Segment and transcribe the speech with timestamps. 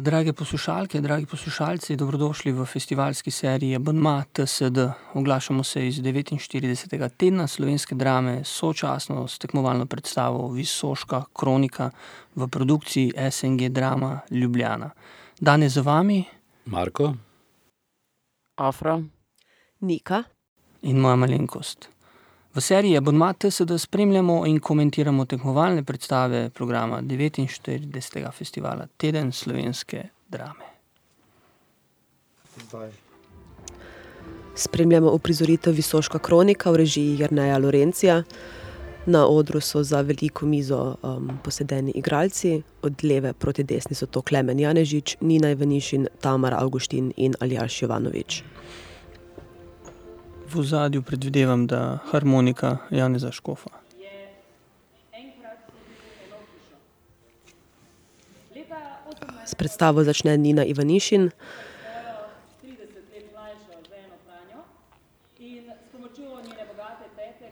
[0.00, 4.78] Drage poslušalke, dragi poslušalci, dobrodošli v festivalski seriji Abonma TSD.
[5.14, 11.90] Oglašamo se iz devetinštiridesetega tedna slovenske drame, sočasno s tekmovalno predstavo Visoška kronika
[12.34, 14.90] v produkciji SNG Drama Ljubljana.
[15.40, 16.24] Danes z vami
[16.64, 17.14] Marko,
[18.56, 19.02] Afra,
[19.80, 20.22] Nika
[20.82, 21.88] in moja malenkost.
[22.58, 30.66] V seriji Abonma TSD spremljamo in komentiramo tekmovalne predstave programa devetinštiridesetega festivala Teden slovenske drame.
[34.54, 38.22] Spremljamo uprizoritev Visoška kronika v režiji Jerneja Lorenzija.
[39.06, 40.96] Na odru so za veliko mizo,
[41.44, 47.34] posedeni igralci, od leve proti desni so to Klemen Janežič, Nina Ivanišin, Tamara Avguštin in
[47.40, 48.42] Aljaž Jovanovič.
[50.48, 53.70] V ozadju predvidevam, da harmonika Janeza Škofa.
[59.44, 61.30] S predstavo začne Nina Ivanišin.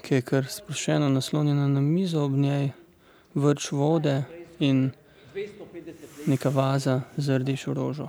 [0.02, 2.70] Ki je kar sproščeno naslonjena na mizo, ob njej
[3.34, 4.22] vrč vode
[4.58, 4.90] in
[6.26, 8.08] neka vaza z rdečo rožo.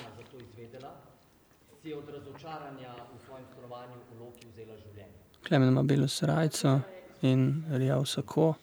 [5.51, 6.79] Klemen ima belo srajco
[7.21, 8.53] in rjav sako.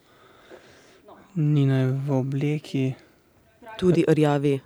[1.35, 2.95] Nina je v obleki.
[3.79, 4.61] Tudi rjavi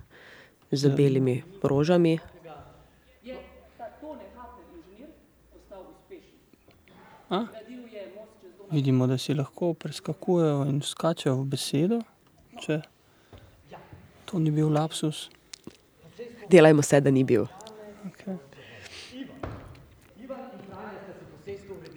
[0.71, 2.19] z belimi rožami.
[8.71, 11.99] Vidimo, da si lahko preskakujejo in skačejo v besedo,
[12.63, 12.79] če
[14.25, 15.27] to ni bil lapsus.
[16.49, 17.62] Delajmo se, da ni bil.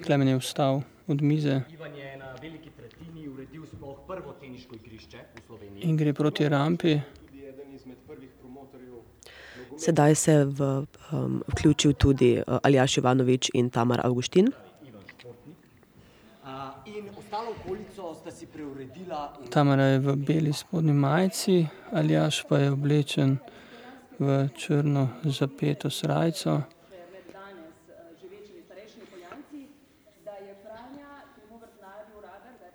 [0.06, 1.62] Klemen je vstal od mize.
[5.80, 7.00] In gre proti rampi.
[9.78, 10.86] Sedaj se je v,
[11.48, 14.48] vključil tudi, Aljaž Jovanovič in Tamara Avguštin.
[19.50, 23.38] Tamara je v beli spodnji majici, Aljaž pa je oblečen
[24.18, 26.75] v črno zapeto srajco.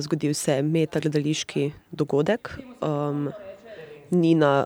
[0.00, 2.58] zgodil se je metagledališki dogodek,
[4.10, 4.64] Nina,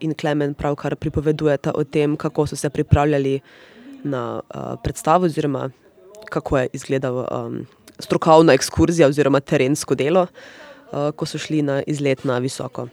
[0.00, 3.40] in Klemen pravkar pripovedujeta o tem, kako so se pripravljali
[4.04, 4.40] na,
[4.82, 5.70] predstavo oziroma
[6.24, 7.26] kako je izgledal,
[7.98, 10.26] strokovna ekskurzija oziroma terensko delo,
[11.16, 12.88] ko so šli na izlet na visoko.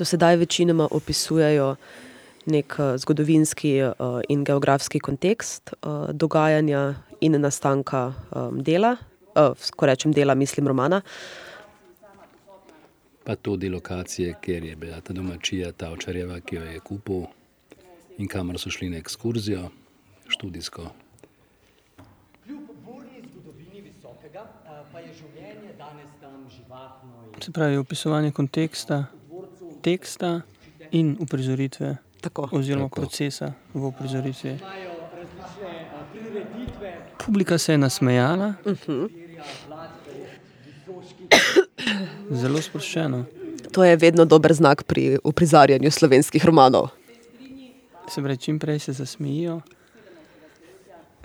[0.00, 1.74] Do sedaj večinoma opisujejo
[2.46, 3.74] neki, zgodovinski,
[4.28, 5.74] in geografski kontekst,
[6.12, 8.12] dogajanja in nastanka,
[8.64, 8.96] dela,
[9.76, 11.02] ko rečem dela, mislim romana.
[13.30, 17.22] pa tudi lokacije, kjer je bila ta domačija, ta očarjeva, ki jo je kupil
[18.18, 19.68] in kamor so šli na ekskurzijo
[20.28, 20.88] študijsko.
[27.40, 29.04] Se pravi, opisovanje konteksta,
[29.82, 30.40] teksta
[30.90, 32.48] in uprizoritve, Tako.
[32.52, 33.00] oziroma Tako.
[33.00, 34.58] procesa v uprizoritvi.
[37.24, 38.54] Publika se je nasmejala.
[42.30, 43.24] Zelo sproščeno.
[43.72, 46.88] To je vedno dober znak pri uprizarjanju slovenskih romanov.
[48.10, 49.60] Se pravi, čim prej se zasmejijo,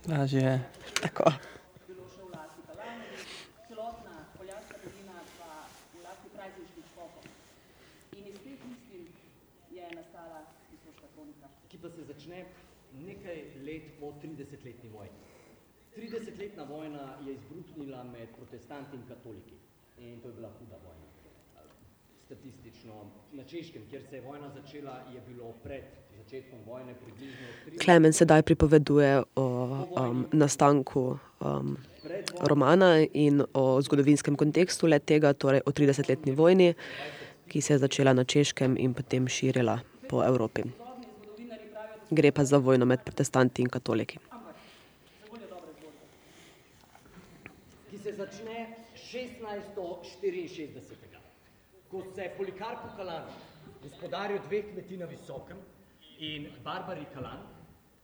[0.07, 0.61] lažje je.
[1.01, 1.31] Tako.
[11.75, 12.45] ki pa se začne
[13.03, 13.37] nekaj
[13.67, 15.19] let po 30-letni vojni.
[15.97, 19.57] 30-letna vojna je izbruhnila med protestanti in katoliki
[19.97, 21.05] in to je bila huda vojna.
[22.25, 22.93] Statistično
[23.33, 25.83] na Češkem, kjer se je vojna začela, je bilo pred
[26.17, 31.77] začetkom vojne približno 30 Klemen sedaj pripoveduje o um, nastanku um,
[32.41, 36.73] romana in o zgodovinskem kontekstu le tega, torej o 30-letni vojni,
[37.47, 39.79] ki se je začela na Češkem in potem širila
[40.09, 40.63] po Evropi.
[42.09, 44.19] Gre pa za vojno med protestanti in katoliki.
[47.95, 50.95] ki se začne 1664.
[51.91, 53.31] Ko se Polikarpu Kalanu,
[53.83, 55.57] gospodarju dveh kmetij na Visokem
[56.19, 57.39] in Barbari Kalan,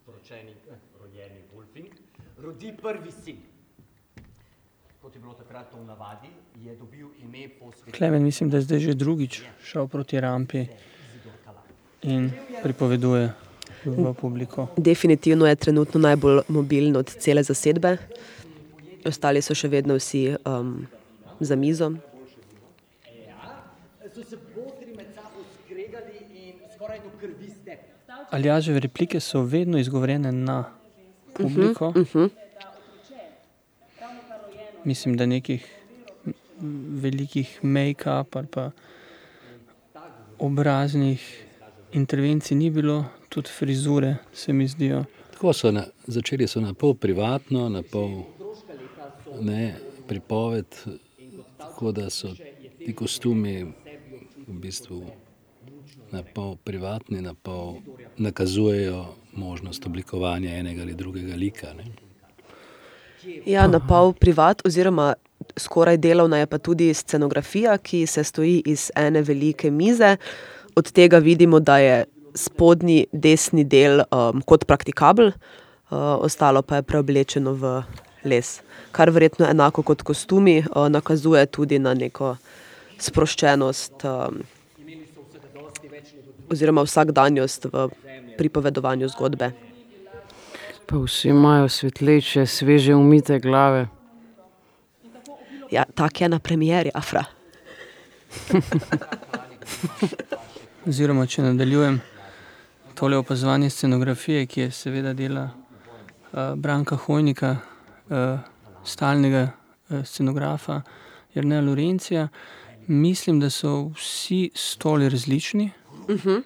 [0.05, 0.55] poročeni, eh,
[0.99, 1.91] rojeni Wolfing,
[2.37, 3.37] rodi prvi sin.
[5.01, 6.27] Kot je bilo takrat to v navadi,
[6.63, 10.67] je dobil ime po svetu Klemen, mislim, da je zdaj že drugič šel proti rampi
[12.01, 12.31] in
[12.63, 13.33] pripoveduje
[13.85, 14.67] v publiko.
[14.77, 17.97] Definitivno je trenutno najbolj mobilen od cele zasedbe.
[19.05, 20.87] Ostali so še vedno vsi um,
[21.39, 21.91] za mizo.
[24.11, 27.89] So se botri med sabo skregali in skoraj do krvi stepli.
[28.31, 30.63] Aljaževe replike so vedno izgovorjene na
[31.33, 31.87] publiko.
[31.87, 32.29] Uh -huh.
[34.83, 35.65] Mislim, da nekih
[37.01, 38.71] velikih make-up ali pa
[40.39, 41.45] obraznih
[41.91, 45.05] intervencij ni bilo, tudi frizure se mi zdijo.
[45.31, 48.23] Tako so na, začeli so na pol privatno, na pol
[49.39, 49.75] ne,
[50.07, 50.65] pripoved,
[51.57, 52.33] tako da so
[52.85, 53.63] ti kostumi
[54.47, 55.03] v bistvu
[56.11, 57.75] na pol privatni, na pol
[58.17, 61.73] nakazujejo možnost oblikovanja enega ali drugega lika.
[61.73, 61.85] Ne.
[63.45, 65.13] Ja, na pol privat, oziroma
[65.57, 70.17] skoraj delovna je pa tudi scenografija, ki se stoji iz ene velike mize.
[70.75, 72.05] Od tega vidimo, da je
[72.35, 75.33] spodnji desni del um, kot praktikabel, uh,
[76.23, 77.81] ostalo pa je preoblečeno v
[78.23, 78.61] les.
[78.91, 82.35] Kar verjetno enako kot kostumi uh, nakazuje tudi na neko
[83.01, 84.41] sproščenost um,
[86.51, 87.87] oziroma vsakdanjost v
[88.37, 89.51] pripovedovanju zgodbe.
[90.85, 93.87] Pa vsi imajo svetleče, sveže umite glave.
[95.71, 97.23] Ja, tak je na premieri, Afra.
[100.87, 102.01] Oziroma, če nadaljujem
[102.95, 107.55] tole opazovanje scenografije, ki je seveda dela uh, Branka Hojnika,
[108.83, 109.51] stalnega
[109.89, 110.81] uh, scenografa
[111.35, 112.27] Jrneja Lorencija,
[112.87, 115.71] mislim, da so vsi stoli različni.
[116.07, 116.41] Uh -huh.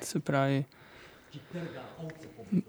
[0.00, 0.64] Se pravi,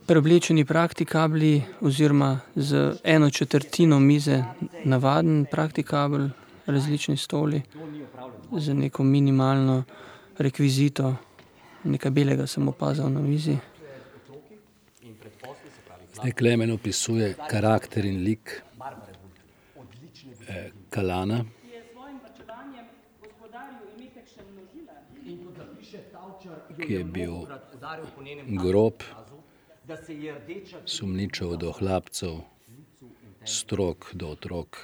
[0.08, 4.44] preoblečeni praktikabli, oziroma z eno četrtino mize,
[4.84, 6.30] navaden praktikabel,
[6.66, 7.62] različni stoli,
[8.58, 9.84] z neko minimalno
[10.38, 11.16] rekvizito,
[11.84, 13.58] nekaj belega sem opazil na mizi.
[16.30, 18.62] Klemen opisuje karakter in lik
[20.48, 21.46] eh, Kalana.
[26.78, 27.34] Ki je bil
[28.62, 29.04] grob,
[30.08, 30.36] je
[30.86, 32.38] sumničav do hlapcev,
[33.46, 34.78] strok do otrok.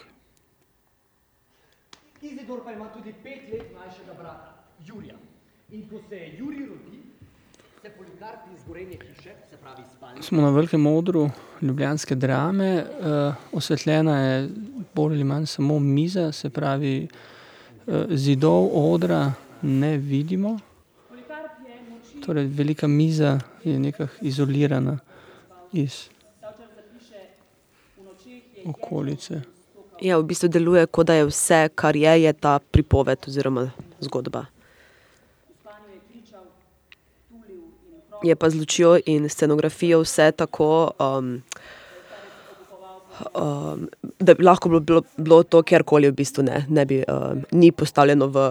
[2.22, 5.16] Izidor pa ima tudi pet let mlajšega brata, Jurija.
[5.72, 7.07] In ko se Jurij rodi,
[10.22, 11.30] Smo na velikem odru
[11.62, 14.50] ljubljanske drame, uh, osvetljena je
[14.96, 17.08] bolj ali manj samo miza, se pravi,
[17.88, 20.60] uh, zidov odra ne vidimo.
[22.26, 25.00] Torej, velika miza je nekako izolirana
[25.74, 26.10] iz
[28.66, 29.42] okolice.
[30.02, 34.46] Ja, v bistvu deluje, kot da je vse, kar je, je ta pripoved oziroma zgodba.
[38.24, 41.42] Je pa z lučjo in scenografijo vse tako, um,
[43.36, 43.88] um,
[44.20, 47.72] da bi lahko bilo, bilo, bilo to kjerkoli, v bistvu ne, ne bi, um, ni
[47.72, 48.48] postavljeno v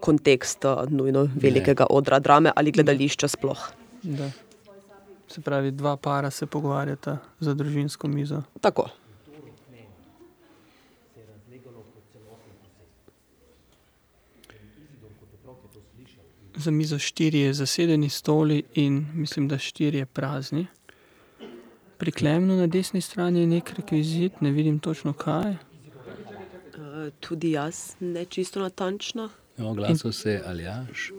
[0.00, 3.68] kontekst nujno velikega odra drame ali gledališča sploh.
[4.02, 4.30] Da.
[5.28, 8.42] Se pravi, dva para se pogovarjata za družinsko mizo.
[8.60, 8.88] Tako.
[16.56, 20.66] Za mizo štirje zasedeni stoli in mislim, da štirje prazni.
[21.98, 25.56] Pri Klemnu na desni strani je neki rekvizit, ne vidim točno, kaj.
[27.20, 29.28] tudi jaz ne čisto natančno.
[29.58, 31.10] Oglasil se je Aljaž.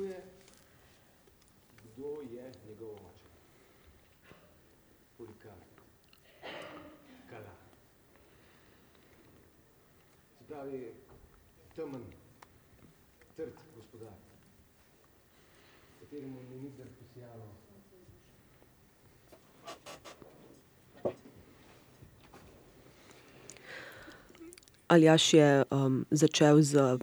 [24.87, 25.63] Aljaž je
[26.11, 26.99] začel s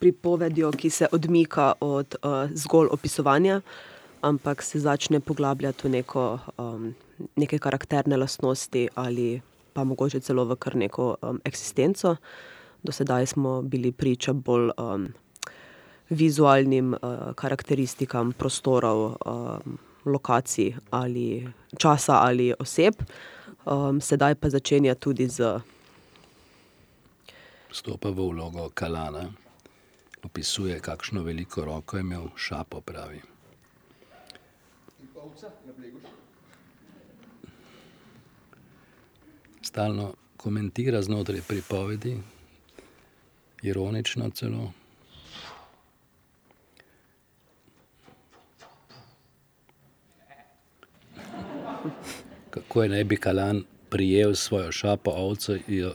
[0.00, 2.16] pripovedjo, ki se odmika od
[2.54, 3.60] zgolj opisovanja,
[4.20, 6.38] ampak se začne poglabljati v neko
[7.36, 9.40] neke karakterne lastnosti ali
[9.72, 12.16] pa mogoče celo v kar neko eksistenco.
[12.82, 14.70] Do sedaj smo bili priča bolj
[16.10, 16.96] vizualnim
[17.34, 19.16] karakteristikam prostorov,
[20.04, 22.94] lokacij ali časa ali oseb.
[24.00, 25.62] sedaj pa začenja tudi z...
[27.72, 29.32] Vstopa v vlogo Kalana.
[30.20, 33.20] Opisuje, kakšno veliko roko je imel, šapo, pravi.
[39.62, 42.18] Stalno komentira znotraj pripovedi,
[43.62, 44.72] ironično celo.
[52.50, 55.94] Kako naj bi Kalan prijel svojo šapo ovco, jo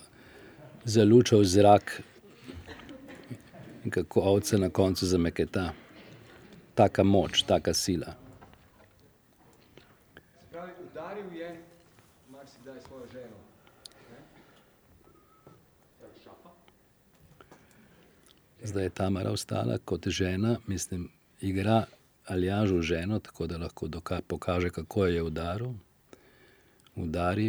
[0.87, 2.01] zalučal zrak
[3.83, 5.73] in kako ovca na koncu zameketa.
[6.75, 8.13] Taka moč, taka sila.
[18.63, 21.85] Zdaj je Tamara vstala kot žena, mislim, igra
[22.25, 23.87] Aljaževo ženo, tako da lahko
[24.27, 25.69] pokaže, kako jo je udaril.
[26.95, 27.45] Udari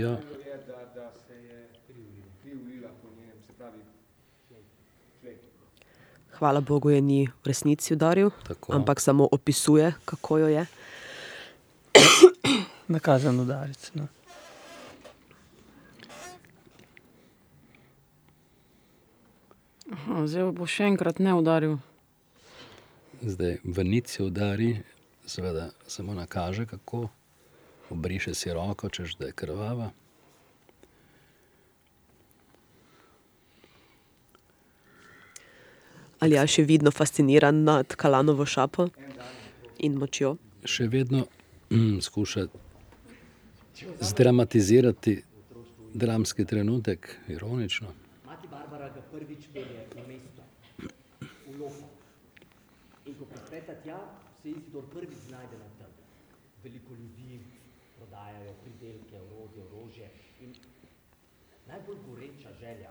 [6.39, 8.73] Hvala bogu je ni v resnici udaril, Tako.
[8.73, 10.67] ampak samo opisuje, kako jo je.
[12.89, 14.07] Nakazan udarec, no.
[20.29, 21.79] zdaj bo še enkrat ne udaril.
[23.19, 24.77] Zdaj v jo udari,
[25.27, 27.09] seveda samo nakaže, kako.
[27.91, 29.91] Obriše si roko, češ da je krvava.
[36.21, 38.89] Aljaž je vidno fasciniran nad Kalanovo šapo
[39.79, 40.37] in močjo.
[40.65, 41.27] Še vedno
[42.07, 42.47] skuša
[44.01, 45.15] zdramatizirati
[45.95, 47.93] dramski trenutek, ironično.
[48.27, 50.43] Mati Barbara ga prvič pelje v mesto,
[51.23, 51.87] v Loko.
[53.07, 54.01] In ko prispeta tja,
[54.43, 56.03] se Izidor prvič znajde na trgu.
[56.65, 57.39] Veliko ljudi,
[57.99, 60.11] prodajajo pridelke, orodje, orožje
[60.43, 60.55] in
[61.71, 62.91] najbolj goreča želja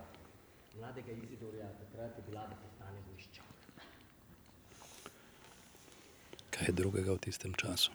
[0.80, 2.56] mladega Izidorja takrat je bila, da
[6.58, 7.92] Kaj drugega v tistem času.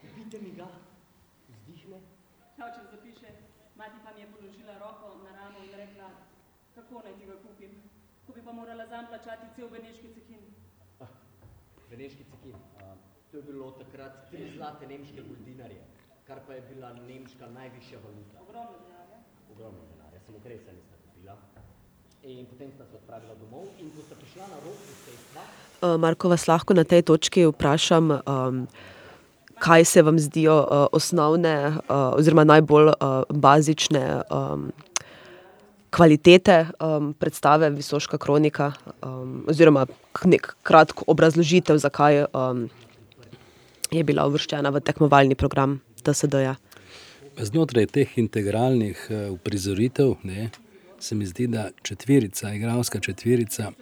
[0.00, 0.68] Kupite mi ga,
[1.50, 1.98] vzdihne,
[2.56, 3.30] Oče zapiše,
[3.76, 6.10] mati pa mi je položila roko na ramo in rekla:
[6.74, 7.72] "Kako naj ti ga kupim,
[8.26, 10.42] ko bi pa morala zanj plačati cel beneški cekin."
[11.90, 12.54] Beneški cekin.
[13.30, 15.82] to je bilo takrat tri zlate nemške goldinarje,
[16.26, 18.40] kar pa je bila nemška najvišja valuta.
[18.40, 19.18] Ogromno denarja.
[19.52, 20.95] Ogromno denarja, samokresa nista kupila.
[22.26, 25.42] In potem sta se odpravila domov in ko sta prišla na rob posestva,
[26.02, 28.08] Marko, vas lahko na tej točki vprašam,
[29.62, 30.56] kaj se vam zdijo
[30.90, 32.90] osnovne oziroma najbolj
[33.30, 34.02] bazične
[35.94, 36.58] kvalitete
[37.22, 38.72] predstave Visoška kronika,
[39.46, 39.86] oziroma
[40.24, 42.24] neki kratek obrazložitev, zakaj
[43.94, 46.58] je bila uvrščena v tekmovalni program TSD-ja.
[47.38, 50.50] Znotraj teh integralnih uprizoritev, ne,
[51.00, 53.72] se mi zdi, da četverica, igralska četverica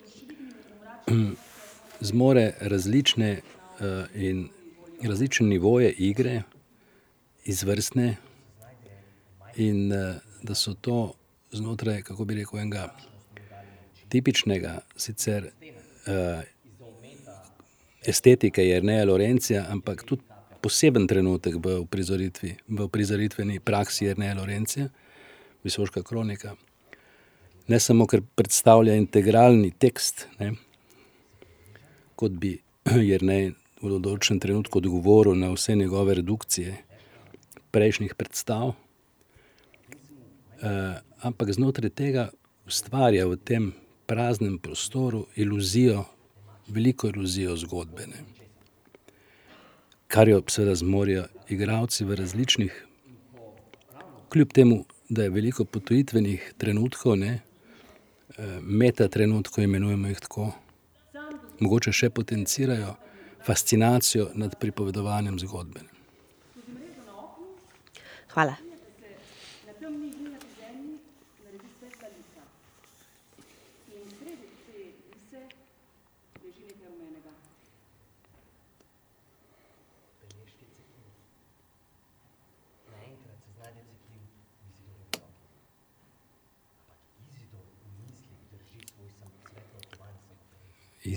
[2.01, 3.41] zmore različne
[4.15, 4.49] in
[5.03, 6.43] različne nivoje igre,
[7.45, 8.17] izvrstne,
[9.57, 9.93] in
[10.43, 11.13] da so to
[11.53, 12.97] znotraj, kako bi rekel, enega
[14.09, 15.51] tipičnega sicer
[18.07, 20.23] estetike Jerneja Lorenzija, ampak tudi
[20.61, 24.89] poseben trenutek v uprizoritvi, v uprizoritveni praksi Jerneja Lorencija,
[25.65, 26.55] Visoška kronika.
[27.69, 30.53] Ne samo, ker predstavlja integralni tekst, ne,
[32.17, 32.59] kot bi
[33.11, 36.75] Jernej v določenem trenutku odgovoril na vse njegove redukcije
[37.75, 38.75] prejšnjih predstav,
[41.25, 42.29] ampak znotraj tega
[42.69, 43.73] ustvarja v tem
[44.09, 46.05] praznem prostoru iluzijo,
[46.69, 48.21] veliko iluzijo zgodbe, ne.
[50.09, 52.77] Kar jo seveda zmorejo igralci v različnih,
[54.33, 57.41] kljub temu da je veliko potujitvenih trenutkov, ne,
[58.61, 60.51] metatrenutkov, imenujemo jih tako,
[61.61, 62.97] mogoče še potencirajo
[63.45, 65.81] fascinacijo nad pripovedovanjem zgodbe.
[68.35, 68.64] Hvala.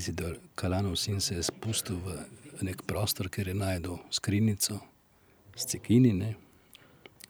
[0.08, 2.14] Izidor, Kalanov sin, se je spustil v
[2.64, 4.80] neki prostor, kjer je našel skrinjico
[5.56, 6.30] s cekini, ne,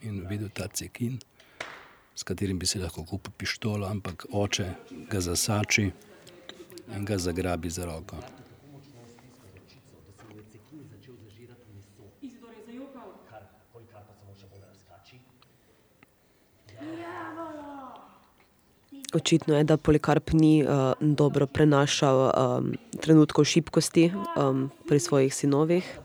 [0.06, 1.18] in videl ta cekin,
[2.14, 4.68] s katerim bi si lahko kupil pištolo, ampak oče
[5.10, 5.88] ga zasači
[6.94, 8.22] in ga zgrabi za roko.
[19.14, 20.66] Očitno je, da Polikarp ni,
[21.00, 22.32] dobro prenašal,
[23.02, 24.12] trenutkov šibkosti,
[24.88, 26.00] pri svojih sinovih.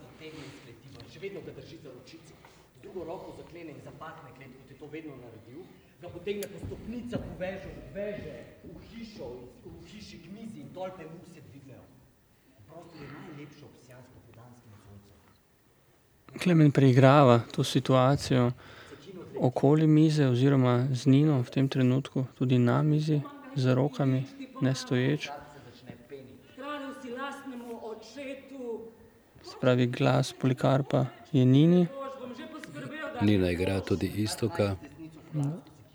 [16.43, 18.51] Klemen preigrava to situacijo
[19.39, 23.21] okoli mize oziroma z Nino v tem trenutku, tudi na mizi,
[23.55, 24.25] z rokami,
[24.61, 25.29] ne stoječ.
[29.43, 31.87] Se pravi, glas Polikarpa je Nini.
[33.21, 34.75] Nina igra tudi Iztoka,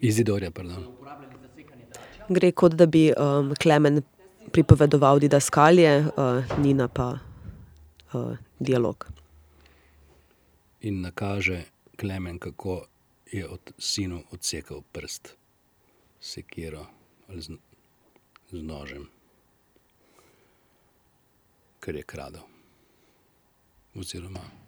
[0.01, 0.87] Izidorja, pardon.
[2.29, 3.13] Gre, kot da bi,
[3.63, 4.03] Klemen
[4.53, 6.05] pripovedoval didaskalije,
[6.59, 7.19] Nina pa,
[8.59, 9.07] dialog.
[10.81, 11.65] In nakaže
[11.97, 12.87] Klemen, kako
[13.33, 15.29] je od sinu odsekal prst
[16.21, 16.87] s sekiro
[17.29, 17.51] ali z
[18.51, 19.09] z nožem.
[21.81, 22.43] Ker je kradel.
[23.95, 24.68] Oziroma...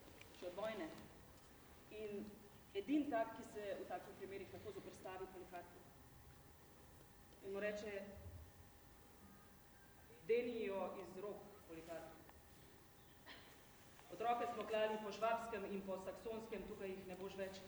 [0.41, 0.87] še od vojne.
[1.93, 2.23] In
[2.73, 5.81] edini tak, ki se v takih primerih lahko zoperstavi Polikarpu.
[7.45, 7.91] In mu reče:
[10.27, 12.09] "Deni jo iz rok, Polikarp.
[14.13, 17.61] Otroke smo klali po švabskem in po saksonskem, tukaj jih ne boš več.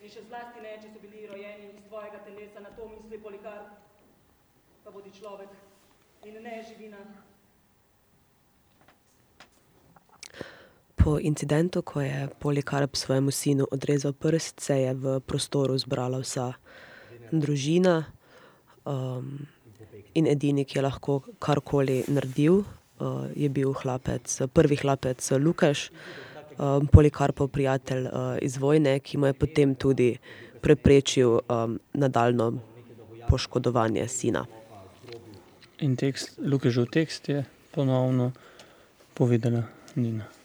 [0.00, 3.72] In še zlasti ne, če so bili rojeni iz tvojega telesa, na to misli, Polikarp.
[4.84, 5.56] Pa bodi človek
[6.24, 7.27] in ne živina."
[11.08, 16.52] Po incidentu, ko je Polikarp svojemu sinu odrezal prst, se je v prostoru zbrala vsa
[17.32, 18.04] družina,
[20.14, 22.60] in edini, ki je lahko karkoli naredil,
[23.32, 25.88] je bil hlapec, prvi hlapec Lukeš,
[26.92, 28.12] Polikarpov prijatelj,
[28.44, 30.12] iz vojne, ki mu je potem tudi
[30.60, 31.40] preprečil,
[31.96, 32.52] nadaljnje
[33.32, 34.44] poškodovanje sina.
[35.80, 38.34] In tekst, Lukežev tekst je ponovno
[39.16, 39.64] povedala
[39.96, 40.36] Nina.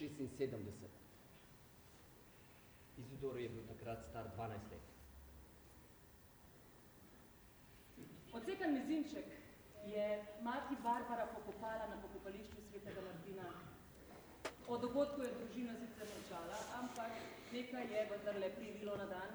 [0.00, 0.90] To je bilo leta šestnajststo šestinsedemdeset.
[2.98, 4.86] Izidor je bil takrat star dvanajst let.
[8.32, 9.26] Odsekan mezinček
[9.86, 13.44] je mati Barbara pokopala na pokopališču svetega Martina.
[14.68, 17.12] O dogodku je družina sicer molčala, ampak
[17.52, 19.30] nekaj je vendarle privilo na dan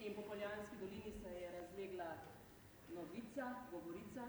[0.00, 2.10] in po Poljanski dolini se je razlegla
[2.94, 4.24] novica, govorica,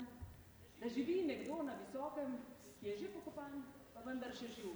[0.79, 2.37] da živi nekdo na visokem,
[2.79, 3.74] ki je že pokopan, pa
[4.05, 4.73] vendar še živ.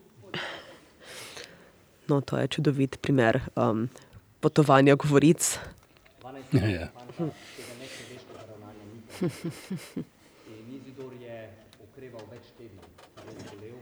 [2.10, 3.86] No, to je čudovit primer um,
[4.42, 5.60] potovanja govoric.
[6.52, 6.88] Ja, ja.
[10.70, 11.38] Izidor je
[11.86, 12.88] okreval več tednov,
[13.28, 13.78] res bolel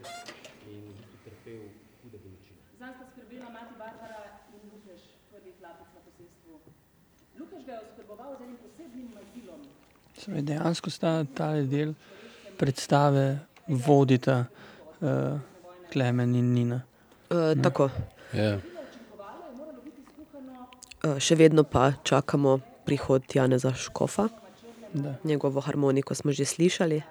[0.68, 0.84] in
[1.24, 1.64] trpel
[2.02, 2.60] hude bolečine.
[2.82, 6.60] Zanj sta skrbela mati Barbara in Lukeš, prvi hlapec na posestvu.
[7.40, 9.64] Lukeš ga je oskrboval z enim posebnim mazilom,
[10.18, 11.94] Torej, dejansko sta ta del
[12.60, 14.48] predstave vodita
[15.02, 15.40] uh,
[15.92, 16.82] Klemen in Nina.
[17.30, 17.90] Uh, tako.
[18.34, 18.44] Ja.
[18.44, 18.62] je
[19.58, 20.68] moralo biti skuhano
[21.04, 24.28] Uh, še vedno pa čakamo prihod Janeza Škofa.
[24.94, 25.16] Da.
[25.24, 27.02] Njegovo harmoniko smo že slišali.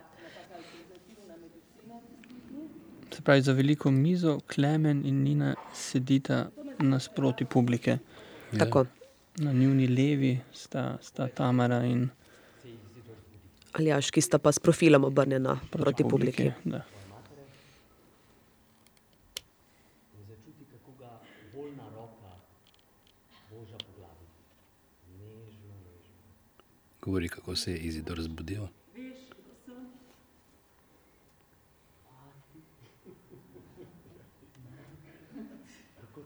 [3.15, 6.47] Se pravi, za veliko mizo Klemen in Nina sedita
[6.79, 7.99] nasproti publike.
[8.59, 8.87] Tako.
[9.39, 12.09] Na njuni levi sta, sta Tamara in
[13.77, 16.51] Aljaš, ki sta pa s profilom obrnjena proti publiki.
[16.65, 16.81] Da.
[20.17, 21.11] In začuti, kako ga
[21.53, 22.33] voljna roka
[23.51, 24.27] boža po glavi.
[25.19, 26.17] Nežno, nežno.
[27.07, 28.63] Govori, kako se je Izidor zbudil.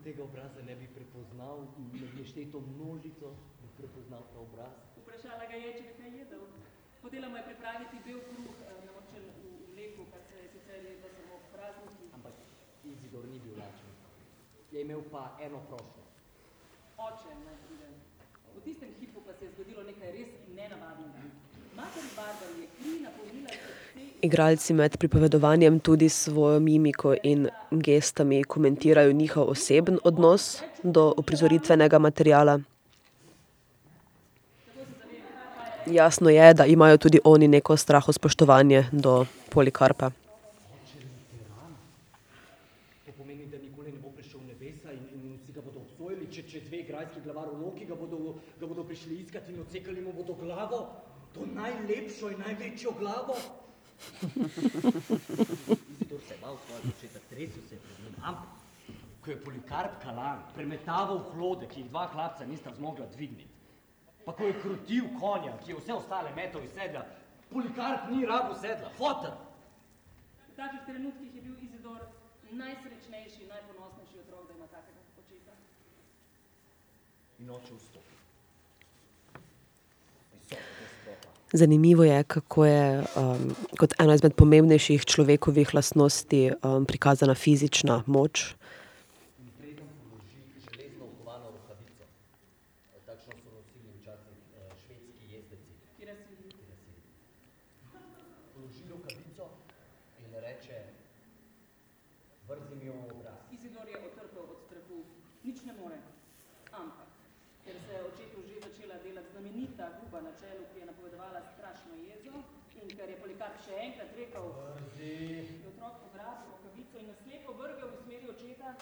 [0.04, 1.58] Tega obraza ne bi prepoznal,
[1.92, 4.72] med nešteto množico bi prepoznal ta obraz.
[5.02, 6.46] Vprašala ga je, če bi kaj jedel.
[7.02, 10.84] Hotela mu je pripraviti bel kruh, eh, namočen v v mleku, kar se je sicer
[10.84, 12.14] jedlo samo ob praznikih.
[12.14, 12.34] Ampak
[12.84, 13.92] Izidor ni bil lačen.
[14.72, 16.04] Je imel pa eno prošljo.
[17.08, 17.99] Oče naj pride.
[18.60, 21.20] V tistem hipu pa se je zgodilo nekaj res nenavadnega.
[21.76, 23.80] Mater Barbara je kri napolnila srce
[24.22, 31.98] Igralci med pripovedovanjem tudi s svojo mimiko in gestami komentirajo njihov oseben odnos do uprizoritvenega
[31.98, 32.60] materiala.
[35.86, 40.10] Jasno je, da imajo tudi oni neko strahospoštovanje do Polikarpa.
[43.06, 46.28] To pomeni, da nikoli ne bo prišel v nebesa in, in vsi ga bodo obsojali,
[46.32, 48.66] če, če dve grajski glavaronoki ga bodo, ga
[49.30, 50.78] iskat in odsekali mu bodo glavo,
[51.34, 53.36] to najlepšo in največjo glavo.
[55.90, 58.48] Izidor se je bal svojega očeta, tresel se je pred njim, ampak
[59.24, 63.46] ko je Polikarp Kalan premetaval hlode, ki jih dva hlapca nista zmogla dvigniti,
[64.24, 67.06] pa ko je krutil konja, ki je vse ostale metal iz sedla,
[67.50, 69.38] Polikarp ni rabo sedla, fotel.
[70.48, 72.02] V takih trenutkih je bil Izidor
[72.50, 75.52] najsrečnejši, najponosnejši otrok, da ima takega očeta.
[77.38, 78.10] In oče vstopi.
[80.50, 81.39] Visoko destropa.
[81.52, 88.54] Zanimivo je, kako je um, kot ena izmed pomembnejših človekovih lastnosti um, prikazana fizična moč.
[89.42, 92.04] In preden položi železno okovano rokavico,
[92.94, 96.54] eh, takšno so nosili včasih eh, švedski jezdeci, Kirasili.
[98.54, 99.50] položi rokavico
[100.22, 100.78] in reče,
[102.48, 103.42] vrzi mi jo v obraz.
[103.52, 105.02] Izidor je otrpel od strahu,
[105.44, 105.98] nič ne more.
[106.72, 107.10] Ampak,
[107.64, 111.94] ker se je očetu že začela delati znamenita guba na čelu, ki je napovedovala strašno
[111.96, 112.34] jezo,
[112.80, 114.46] in ker je Polikarp še enkrat rekel,
[114.98, 118.74] je otrok pograbil rokavico in naslepo vrgel v smeri očeta,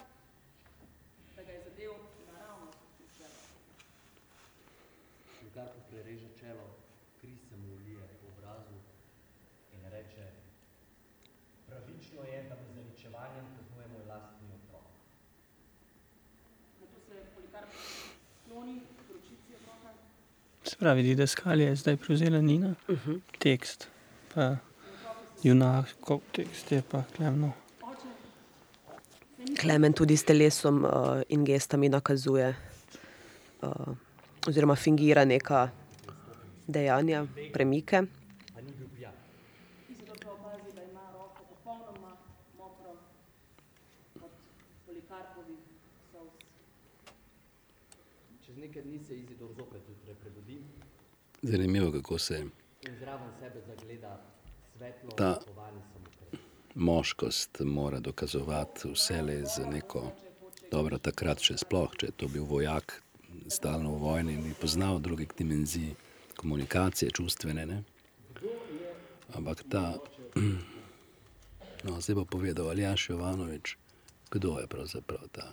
[1.37, 1.93] da ga je zadev
[2.33, 3.39] naravnost v čelo.
[5.45, 6.67] Lugar ko prereže čelo,
[7.21, 8.79] kri se mu ulije po obrazu
[9.75, 10.27] in reče,
[11.67, 14.87] pravično je, da me z zaničevanjem kaznuje moj lastni otrok.
[16.81, 17.71] Nato se Polikarp
[18.43, 19.93] skloni k ročici otroka
[20.65, 23.21] Se pravi, didaskalija je zdaj prevzela Nina, uh -huh.
[23.39, 23.89] tekst
[24.35, 24.57] pa
[25.43, 27.53] junakov tekst je pa Klemno.
[29.61, 30.91] Klemen tudi s telesom uh,
[31.29, 32.55] in gestami nakazuje
[33.63, 33.71] uh,
[34.47, 35.71] oziroma fingira neka
[36.67, 38.03] dejanja, premike.
[38.03, 38.09] Da
[48.61, 49.98] nekaj dni se Izidor zopet
[51.43, 52.51] Zanimivo, kako se in
[54.79, 55.39] svetlo, Ta-
[56.75, 60.13] moškost mora dokazovati vse z neko,
[60.71, 63.03] dobro, takrat še sploh, če je to bil vojak,
[63.49, 65.95] stalno v vojni, ni poznal drugih dimenzij
[66.37, 67.67] komunikacije, čustvene.
[67.67, 67.83] Ne?
[69.35, 69.99] Ampak ta,
[71.87, 73.77] no, zdaj bo povedal Aljaš Jovanovič,
[74.31, 75.51] kdo je pravzaprav ta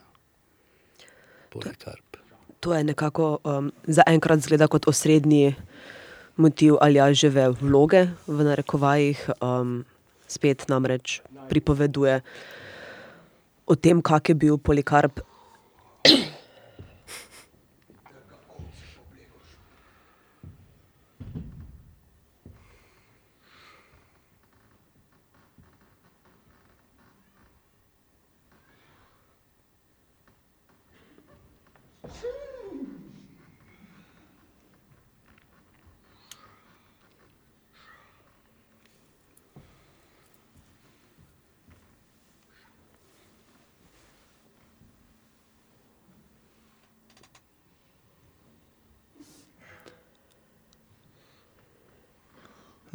[1.49, 2.24] Polikarp.
[2.65, 5.53] To je nekako um, zaenkrat zgleda kot osrednji
[6.33, 9.21] motiv Aljaževe vloge v narekovajih.
[9.37, 9.85] Um,
[10.25, 12.21] spet namreč pripoveduje
[13.69, 15.21] o tem, kak je bil Polikarp.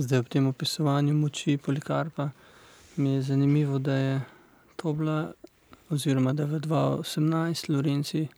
[0.00, 2.30] Zdaj ob tem opisovanju moči Polikarpa
[2.96, 4.20] mi je zanimivo, da je
[4.76, 5.32] to bila
[5.90, 8.28] oziroma da je v dva osemnajst Lorenci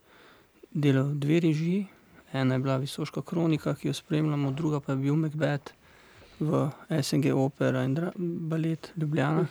[0.71, 1.87] delal dve režiji.
[2.33, 5.73] Ena je bila Visoška kronika, ki jo spremljamo, druga pa je bil Macbeth
[6.41, 6.71] v
[7.03, 9.47] SNG Opera in balet Ljubljana.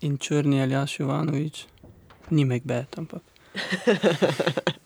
[0.00, 1.66] In črni Aljaž Jovanovič
[2.30, 3.22] ni Macbeth, ampak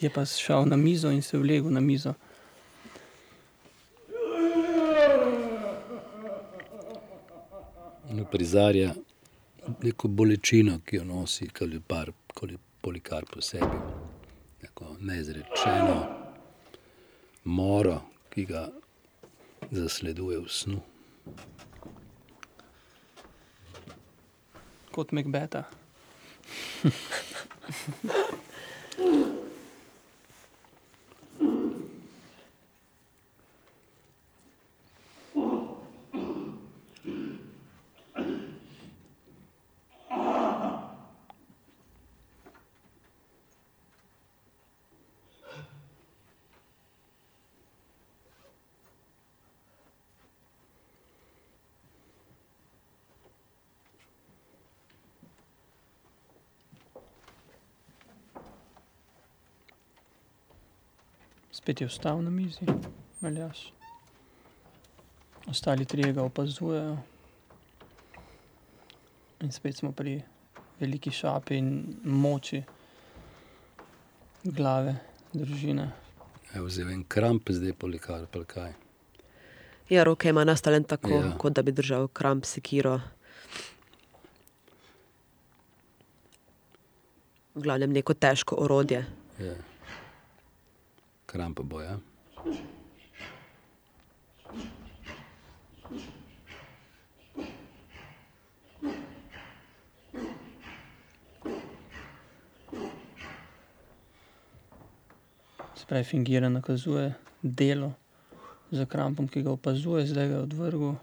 [0.00, 2.14] je pa šel na mizo in se ulegel na mizo.
[8.10, 8.94] In uprizarja
[9.82, 11.48] neko bolečino, ki jo nosi
[12.80, 13.76] Polikarp v sebi.
[14.62, 16.06] Neko neizrečeno
[17.44, 18.68] moro, ki ga
[19.70, 20.80] zasleduje v snu.
[24.90, 25.64] Kot Macbetha.
[61.60, 62.64] Spet je vstal na mizi
[63.22, 63.58] Aljaž.
[65.46, 66.96] Ostali trije ga opazujejo.
[69.40, 70.22] In spet smo pri
[70.80, 71.68] veliki šapi in
[72.04, 72.62] moči
[74.44, 74.96] glave
[75.32, 75.90] družine.
[76.50, 78.72] Je vzel en kramp zdaj Polikarp, ali kaj?
[79.88, 81.36] Ja, roke ima nastavljene tako, Ja.
[81.38, 83.00] kot da bi držal kramp, sekiro.
[87.54, 89.04] V glavnem neko težko orodje.
[89.38, 89.56] Je.
[91.30, 91.98] Krampa bo, ja.
[105.74, 107.92] Se pravi, fingira nakazuje delo
[108.70, 110.94] s krampom, ki ga opazuje, zdaj ga je odvrgel.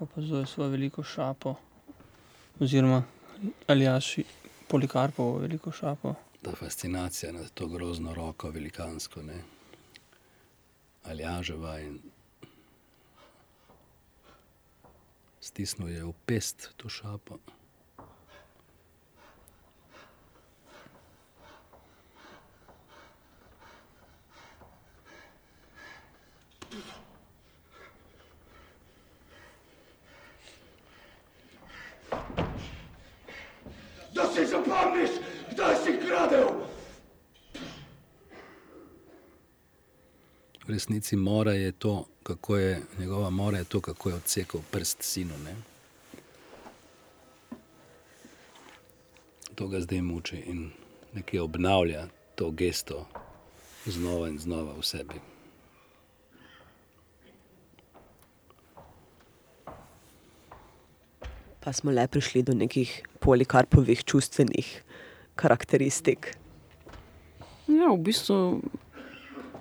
[0.00, 1.54] Opazuje svojo veliko šapo.
[2.60, 3.02] Oziroma
[3.66, 4.18] Aljaž
[4.68, 6.14] Polikarpovo veliko šapo.
[6.42, 9.42] Ta fascinacija nad to grozno roko, velikansko, ne.
[11.04, 12.00] Aljaževa in
[15.40, 17.38] stisnil je v pest to šapo.
[34.14, 35.10] Da se zapomniš,
[35.52, 36.48] kdaj si kradel!
[40.67, 45.02] V resnici mora je to, kako je, njegova mora je to, kako je odsekal prst
[45.02, 45.54] sinu, ne.
[49.54, 50.70] To ga zdaj muči in
[51.14, 53.06] nekje obnavlja to gesto
[53.86, 55.18] znova in znova v sebi.
[61.60, 64.82] Pa smo le prišli do nekih Polikarpovih čustvenih
[65.34, 66.36] karakteristik.
[67.66, 68.62] Ja, v bistvu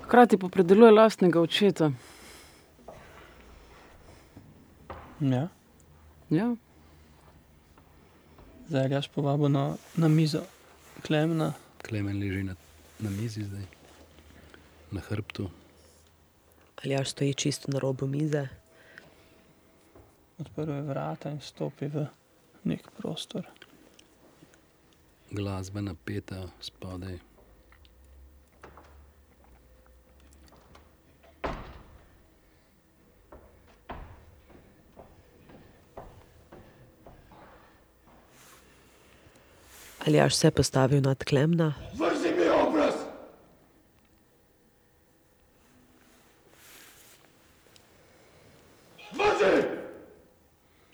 [0.08, 1.92] hkrati pa predeluje lastnega očeta.
[5.20, 5.48] Ja.
[6.30, 6.56] Ja.
[8.68, 10.42] Zdaj je Aljaž povabil na, na mizo
[11.04, 11.54] Klemna.
[11.88, 12.56] Klemen leži na,
[13.00, 13.68] na mizi zdaj,
[14.92, 15.50] na hrbtu.
[16.84, 18.48] Aljaž stoji čisto na robu mize.
[20.40, 22.08] Odprl je vrata in stopi v
[22.64, 23.48] neki prostor.
[25.32, 27.27] Glasba napeta spodaj.
[40.08, 41.74] Aljaš se je postavil nad Klemna.
[41.94, 42.94] Vrzi mi obraz!
[49.12, 49.68] Vrzi!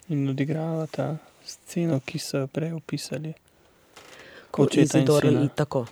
[0.08, 3.34] In odigrava ta sceno, ki so jo prej opisali.
[4.52, 5.86] Kot je Izidor in tako.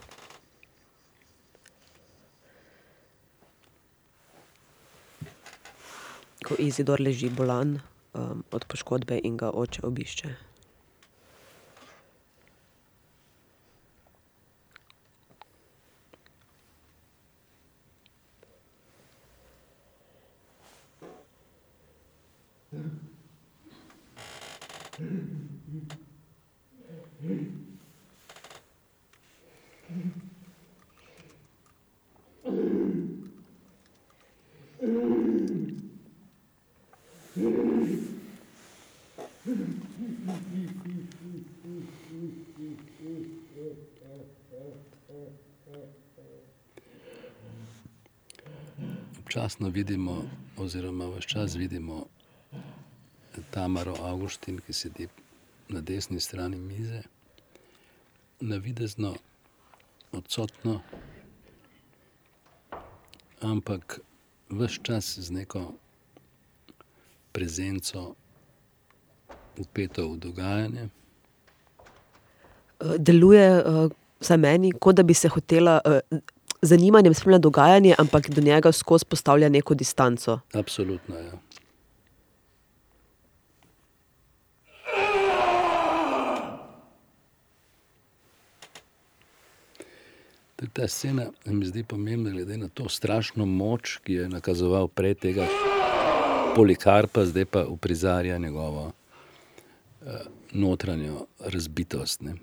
[6.45, 7.79] Ko Izidor leži bolan
[8.13, 10.50] um, od poškodbe in ga oče obišče.
[49.61, 50.23] Občasno vidimo,
[50.57, 52.05] oziroma vse čas vidimo
[53.51, 55.07] Tamaro Avguštin, ki sedi
[55.69, 57.01] na desni strani mize,
[58.39, 59.13] navidezno
[60.11, 60.81] odsotno,
[63.41, 63.99] ampak
[64.49, 65.73] vse čas z neko
[67.31, 68.15] prezenco
[69.57, 70.89] upeto v dogajanje.
[72.97, 76.19] Deluje, uh, za meni, kot da bi se hotela uh,
[76.61, 80.39] zanimanjem spremljati dogajanje, ampak do njega skozi postavlja neko distanco.
[80.53, 81.17] Absolutno.
[81.17, 81.31] Ja.
[90.73, 95.15] Ta scena mi zdi pomembna, glede na to strašno moč, ki jo je nakazoval prej
[95.15, 95.47] tega
[96.55, 98.91] Polikarpa, zdaj pa uprizarja njegovo
[100.01, 100.11] uh,
[100.51, 102.21] notranjo razbitost.
[102.21, 102.35] Ne.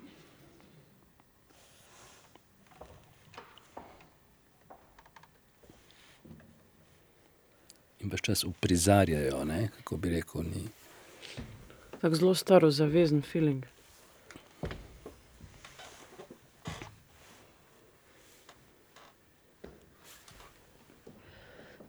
[8.00, 10.68] In več čas uprizarjajo, ne, kako bi rekel, ni.
[12.00, 13.66] Tako zelo staro zavezen feeling.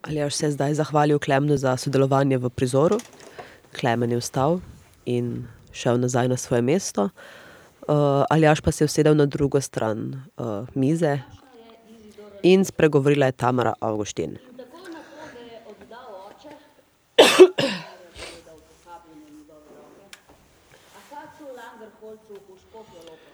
[0.10, 2.98] Aljaš se je zdaj zahvalil Klemnu za sodelovanje v prizoru.
[3.80, 4.60] Klemen je vstal
[5.06, 7.10] in šel nazaj na svoje mesto.
[7.89, 11.19] Uh, Aljaš pa se je usedel na drugo stran uh, mize
[12.43, 14.38] in spregovorila je Tamara Avguštin.
[14.58, 16.54] Tako nato ga je oddal oče,
[17.17, 20.06] povedal pohabljenje njegove roke,
[21.00, 23.32] Akacu Langerholcu v Škofjo Loko.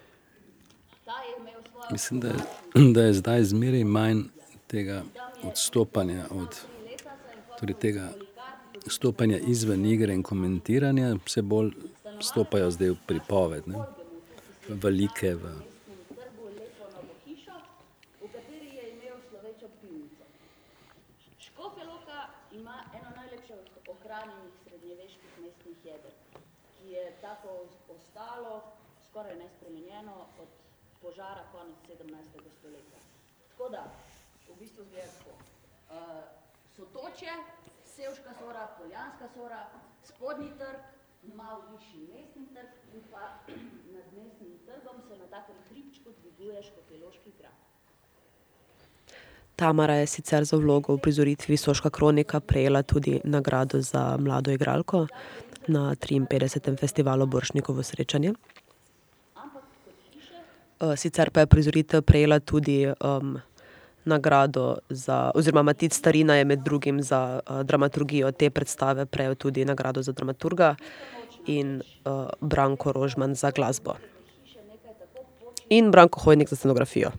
[1.05, 2.36] Ta je imel svojo Mislim, da je,
[2.95, 4.21] da je zdaj zmeraj manj
[4.67, 5.04] tega
[5.43, 6.62] odstopanja od
[7.60, 8.10] torej tega
[8.88, 11.71] stopanja izven igre in komentiranja, vse bolj
[12.21, 13.86] stopajo zdaj v pripoved, ne?
[14.69, 15.36] v like.
[15.36, 15.43] V,
[16.15, 17.58] trgu lepo novo hišo,
[18.21, 20.26] v kateri je imel slovečo pivnico.
[21.39, 22.19] Škofja Loka
[22.52, 23.54] ima eno najlepše
[23.93, 26.13] ohranjenih srednjeveških mestnih jeder,
[26.78, 28.62] ki je tako ostalo
[29.10, 30.50] skoraj nespremenjeno od
[31.15, 32.51] požara konec 17.
[32.60, 32.99] stoletja.
[33.49, 33.84] Tako da,
[34.49, 35.34] v bistvu zgleda tako.
[35.89, 36.23] Uh,
[36.75, 37.34] Sotoče,
[37.86, 39.62] Sevška sora, Poljanska sora,
[40.04, 40.82] spodnji trg,
[41.36, 43.23] malo višji mestni trg in pa
[43.95, 47.58] nad mestnim trgom se na takem hribčku dviguje Škofjeloški grad.
[49.56, 55.08] Tamara je sicer za vlogo v prizoritvi Soška kronika prejela tudi nagrado za mlado igralko
[55.67, 56.80] na 53.
[56.80, 58.34] festivalu Boršnikovo srečanje.
[60.79, 63.39] Uh, Sicer pa je prizoritev prejela tudi um,
[64.05, 69.65] nagrado za, oziroma Matic Starina je med drugim za uh, dramaturgijo te predstave prejel tudi
[69.65, 70.75] nagrado za dramaturga
[71.47, 73.95] in uh, Branko Rožman za glasbo.
[75.69, 77.11] In Branko Hojnik za scenografijo.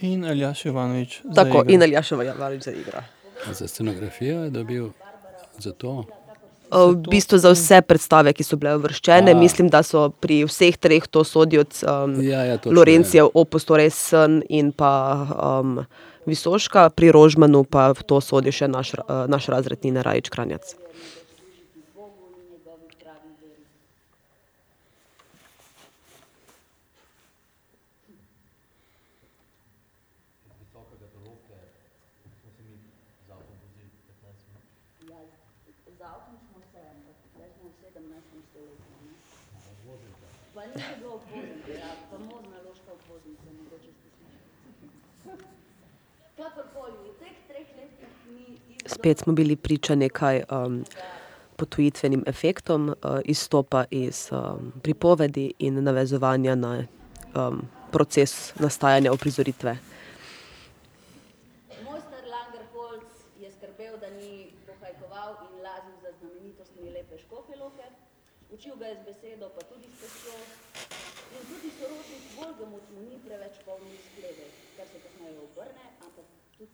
[0.00, 1.20] In Aljaš Jovanovič.
[1.24, 1.72] za Tako, igro.
[1.74, 3.04] in Aljašova Javarič za igra.
[3.52, 4.90] za scenografijo je dobil
[5.58, 6.04] za to.
[6.70, 9.38] V bistvu za vse predstave, ki so bile uvrščene, A.
[9.38, 13.64] mislim, da so pri vseh treh to sodijo od um, Ja, ja, točno, Lorencijev, Opus,
[13.64, 14.90] torej Sen in pa
[15.38, 15.84] um,
[16.26, 20.74] Visoška, pri Rožmanu pa v to sodi še naš, uh, naš razred Nina Rajič Kranjac.
[21.94, 23.62] Bogu in njegovi pravi veri.
[35.10, 35.20] Ja,
[35.98, 38.02] z avtom smo se, ampak tukaj smo v 17.
[38.50, 38.90] stoletju.
[39.06, 39.14] ne.
[40.54, 45.46] Pa ni bilo obvoznice, ja, famozna loška obvoznica, mogoče ste slišali.
[46.36, 48.48] Kakorkoli, v teh treh letih ni
[49.06, 50.84] Spet smo bili priča nekaj um,
[51.56, 52.94] potujitvenim efektom, uh,
[53.24, 56.84] izstopa iz um, pripovedi in navezovanja na
[57.34, 59.76] um, proces nastajanja uprizoritve.
[61.84, 63.06] Mojster Langerholz
[63.40, 67.86] je je skrbel, da ni pohajkoval in lazil za znamenitostmi lepe škofje loke.
[68.54, 70.34] Učil ga je z besedo, pa tudi s pestjo.
[71.36, 74.46] In tudi sorodnik Volgemut mu ni preveč polnil sklede,
[74.76, 76.26] kar se kasneje obrne, ampak
[76.58, 76.70] tudi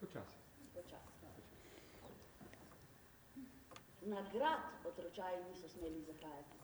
[0.00, 0.36] Počasi.
[0.74, 1.26] počasi.
[4.16, 6.56] Nagrad otročaji niso smeli zahajati.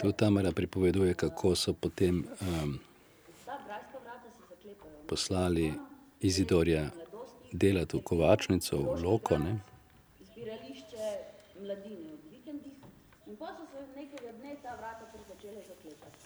[0.00, 2.78] Tu Tamara pripoveduje, kako so potem um,
[5.08, 5.72] poslali
[6.20, 6.90] Izidorja
[7.52, 9.38] delati v kovačnico, v loko.
[9.38, 9.58] Ne?
[10.40, 11.06] zbirališče
[11.60, 12.76] mladine ob vikendih
[13.26, 16.18] in pa so se nekega dne ta vrata kar začele zaklepati.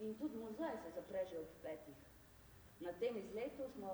[0.00, 1.98] In tudi muzej se zapre že ob petih.
[2.80, 3.90] Na tem izletu smo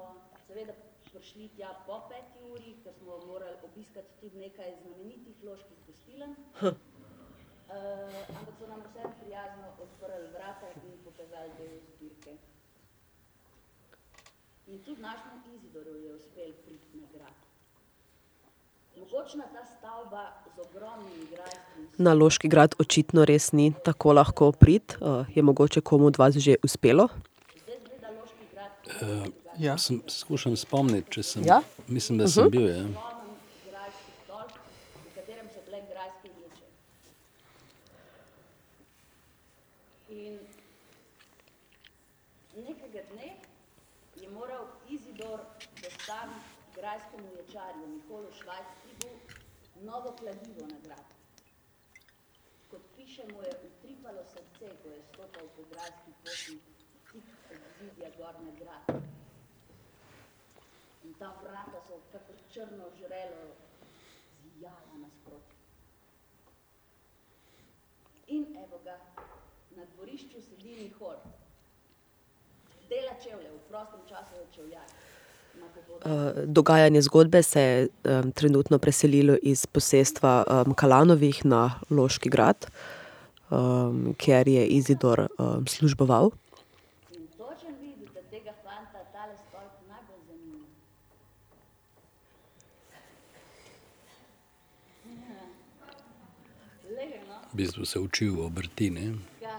[0.46, 0.74] seveda
[1.12, 6.36] prišli tja po peti uri, ker smo morali obiskati tudi nekaj znamenitih loških gostiln.
[6.62, 6.72] Uh,
[8.38, 12.36] ampak so nam vse prijazno odprli vrata in pokazali del zbirke.
[14.66, 17.36] In tudi našemu Izidorju je uspel priti na grad.
[18.96, 24.96] Mogočna ta stavba z ogromnimi grajskimi Na Loški grad očitno res ni tako lahko prid.
[25.00, 27.08] Uh, je mogoče komu od vas že uspelo?
[27.62, 29.78] Zdaj zgleda Loški grad Uh, Ja.
[29.78, 31.46] sem, skušam spomniti, če sem.
[31.46, 31.62] Ja?
[31.86, 32.68] Mislim, da sem bil.
[32.68, 32.84] Ja.
[32.84, 33.34] ogromen
[33.70, 34.52] grajski stolp,
[35.04, 36.68] v katerem se plek grajske vleče.
[40.14, 40.38] In
[42.68, 43.32] nekega dne
[44.22, 45.42] je moral Izidor
[45.82, 49.12] dostaviti grajskemu ječarju Nikolu Švajstrigu
[49.82, 51.14] novo kladivo na grad.
[52.70, 56.58] Kot piše, mu je utripalo srce, ko je stopal po grajski poti
[57.12, 59.17] tik od zidja gor na grad.
[61.18, 63.44] Ta vrata so kakor črno žrelo
[64.42, 65.54] zijala nasproti.
[68.26, 68.96] In evo ga,
[69.76, 71.16] na dvorišču sedi Nihol.
[72.88, 75.08] Dela čevlje, v prostem času je popoldan
[76.04, 82.66] Uh, dogajanje zgodbe se je um, trenutno preselilo iz posestva um, Kalanovih na Loški grad,
[83.50, 86.30] um, kjer je Izidor um, služboval.
[87.10, 90.66] In točen vidi, da tega fanta tale stolp najbolj zanima.
[92.92, 93.00] Ja.
[96.88, 98.90] Glej, no, V bistvu se učil obrti.
[98.90, 99.14] Ne?
[99.42, 99.58] Ja.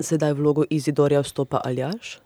[0.00, 2.18] Sedaj v vlogo Izidorja vstopa Aljaš.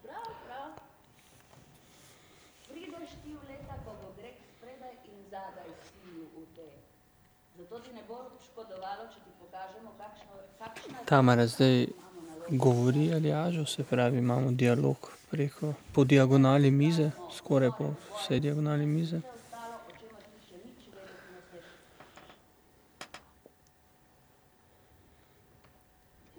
[11.05, 11.87] Tamara zdaj
[12.49, 19.17] govori Aljažu, se pravi, imamo dialog preko, po diagonali mize, skoraj po vsej diagonali mize.
[19.17, 21.69] vse ostalo, o čemer ti še nič vedeti ne smeš.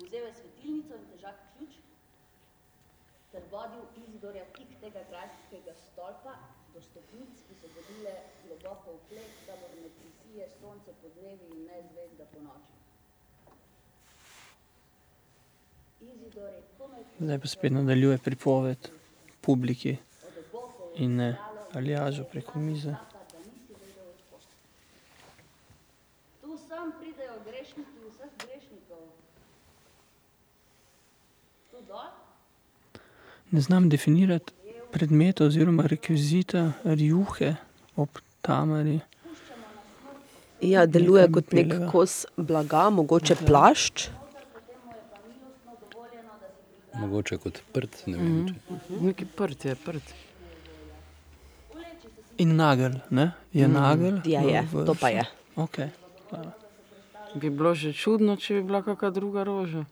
[0.04, 1.80] Vzel je svetilnico in težak ključ
[3.32, 6.38] ter vodil Izidorja tik tega grajskega stolpa
[6.76, 8.14] do stopnic, ki so vodile
[8.46, 12.78] globoko v klet, kamor ne prisije sonce po dnevi in ne zvezda po noči.
[16.14, 18.90] Izidor je komaj Zdaj pa spet nadaljuje pripoved
[19.42, 19.98] publiki
[20.96, 21.36] in ne
[21.74, 22.96] Aljažu preko mize.
[33.52, 34.54] Ne znam definirati
[34.92, 37.56] predmeta oziroma rekvizita rjuhe
[37.96, 38.10] ob
[38.42, 39.00] Tamari.
[40.62, 44.08] Ja, deluje kot nek kos blaga, mogoče plašč.
[46.94, 48.04] Mogoče kot prt.
[48.08, 48.78] Ne vem, če.
[49.02, 50.14] Neki prt je, prt.
[52.38, 53.32] In nagel, ne?
[53.54, 54.20] Je nagel?
[54.26, 55.24] Je, je, v- to pa je.
[55.56, 55.78] Ok.
[57.36, 59.86] Bi bilo že čudno, če bi bila kakšna druga roža.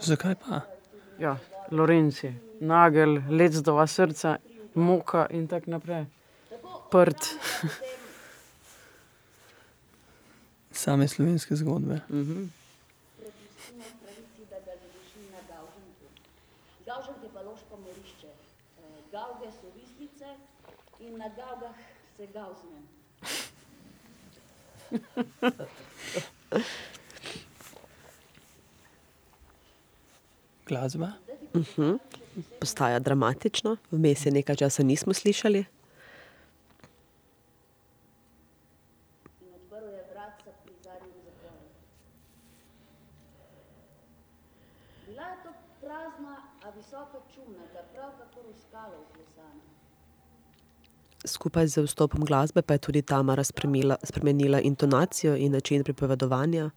[0.00, 0.62] Zakaj pa?
[1.18, 1.36] Ja,
[1.70, 4.36] Lorenci, nagel, lecdova srca,
[4.74, 6.04] moka in tako naprej.
[6.90, 7.20] Prt.
[10.72, 12.00] Same slovenske zgodbe.
[12.04, 16.06] prepustimo pravici, da ga zaduši na Gavženku.
[16.86, 18.28] Gavženk je pa loško morišče.
[18.28, 20.30] Eh, Gavge so vislice
[21.00, 21.74] in na Gavgah
[22.16, 22.80] se gavzne.
[30.66, 31.12] Glasba?
[32.60, 35.64] Postaja dramatično, vmes je nekaj časa nismo slišali.
[45.06, 48.63] Bila je to prazna, a visoka čumnata, prav kakor v skalo vklesana.
[51.24, 56.70] Skupaj z vstopom glasbe pa je tudi Tamara spremenila, spremenila intonacijo in način pripovedovanja.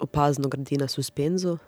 [0.00, 1.58] opazno gradi na suspenzu.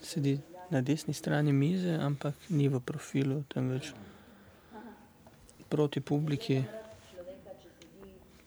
[0.00, 3.92] Sedi na desni strani mize, ampak ni v profilu, temveč
[5.74, 6.62] proti publiki.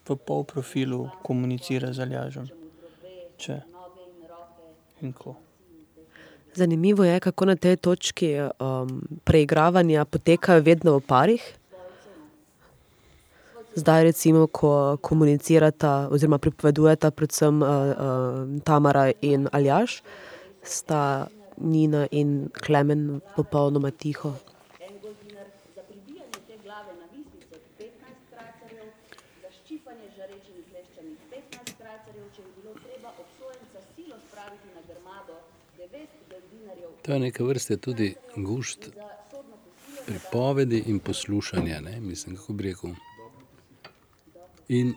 [0.07, 2.47] V polprofilu komunicira z Aljažem.
[3.35, 3.59] Če
[5.03, 5.35] in ko.
[6.55, 8.31] Zanimivo je, kako na tej točki,
[9.27, 11.43] preigravanja potekajo vedno v parih.
[13.77, 17.61] Zdaj recimo, ko komunicirata oziroma pripovedujeta predvsem,
[18.65, 20.01] Tamara in Aljaž,
[20.63, 21.27] sta
[21.61, 24.33] Nina in Klemen popolnoma tiho.
[37.07, 38.89] To je neke vrste tudi gušt
[40.07, 42.89] pripovedi in poslušanja, ne, mislim, kako bi rekel.
[44.67, 44.91] In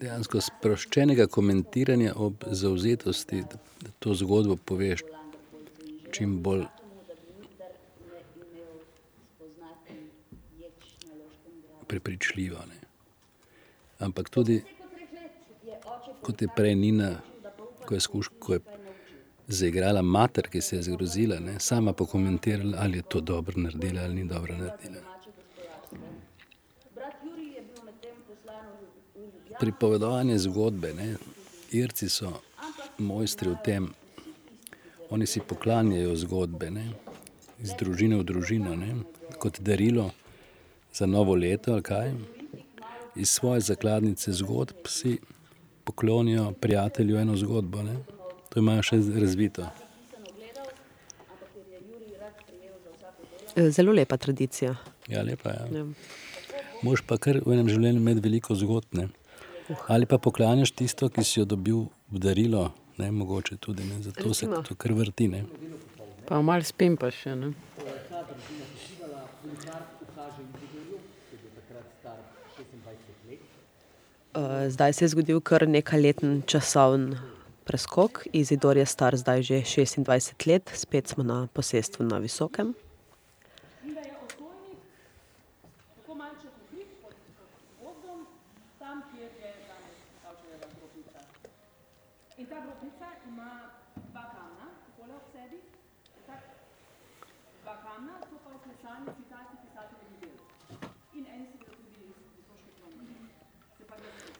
[0.00, 3.44] dejansko sproščenega komentiranja ob zavzetosti,
[3.82, 5.04] da to zgodbo poveš
[6.10, 6.64] čim bolj
[11.86, 12.80] prepričljivo, ne.
[13.98, 14.58] Ampak tudi,
[16.22, 17.20] kot je prej Nina,
[17.86, 18.00] ko je
[18.38, 18.60] ko je
[19.48, 24.14] zaigrala mater, ki se je zgrozila, ne, sama pokomentirala, ali je to dobro naredila ali
[24.14, 25.02] ni dobro naredila.
[29.60, 31.14] Pripovedovanje zgodbe, ne.
[31.72, 32.32] Irci so
[32.98, 33.88] mojstri v tem.
[35.10, 36.90] Oni si poklanjajo zgodbe, ne.
[37.62, 38.96] Iz družine v družino, ne.
[39.38, 40.10] Kot darilo
[40.92, 42.12] za novo leto, ali kaj.
[43.16, 45.18] Iz svoje zakladnice zgodb si
[45.84, 47.96] poklonijo prijatelju eno zgodbo, ne.
[48.56, 49.66] To imajo še razvito.
[53.56, 54.76] zelo lepa tradicija.
[55.08, 55.84] Ja, lepa, ja.
[56.82, 59.08] Moraš pa kar v enem življenju imeti veliko zgodb, ne.
[59.92, 64.34] Ali pa poklanjaš tisto, ki si jo dobil v darilo, ne, mogoče tudi, ne, zato
[64.36, 65.44] se to kar vrti, ne.
[66.24, 67.54] Pa malo spimpaš še, ne.
[74.68, 77.16] zdaj se je zgodil kar nekajletni časovni
[77.66, 78.24] preskok.
[78.32, 82.74] Izidor je star zdaj že šestindvajset let, spet smo na posestvu na Visokem.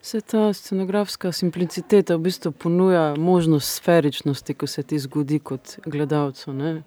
[0.06, 6.52] Saj ta scenografska simpliciteta v bistvu ponuja možnost sferičnosti, ko se ti zgodi kot gledalcu,
[6.52, 6.82] ne.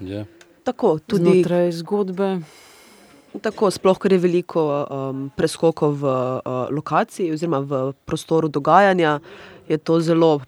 [0.00, 0.22] Ja.
[0.62, 1.42] Tako, tudi.
[1.42, 2.28] Znotraj zgodbe.
[3.42, 4.62] Tako, sploh ker je veliko,
[5.34, 6.14] preskokov v,
[6.70, 9.18] lokaciji oziroma v prostoru dogajanja,
[9.66, 10.40] je to zelo,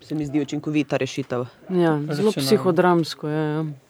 [0.00, 1.44] se mi zdi, učinkovita rešitev.
[1.76, 3.89] Ja, zelo psihodramsko je, ja.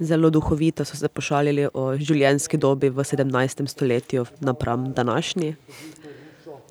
[0.00, 5.54] Zelo duhovito so se pošalili o življenjski dobi v sedemnajstem stoletju napram današnji.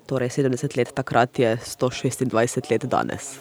[0.06, 3.34] Torej sedemdeset let takrat je sto šestindvajset let danes.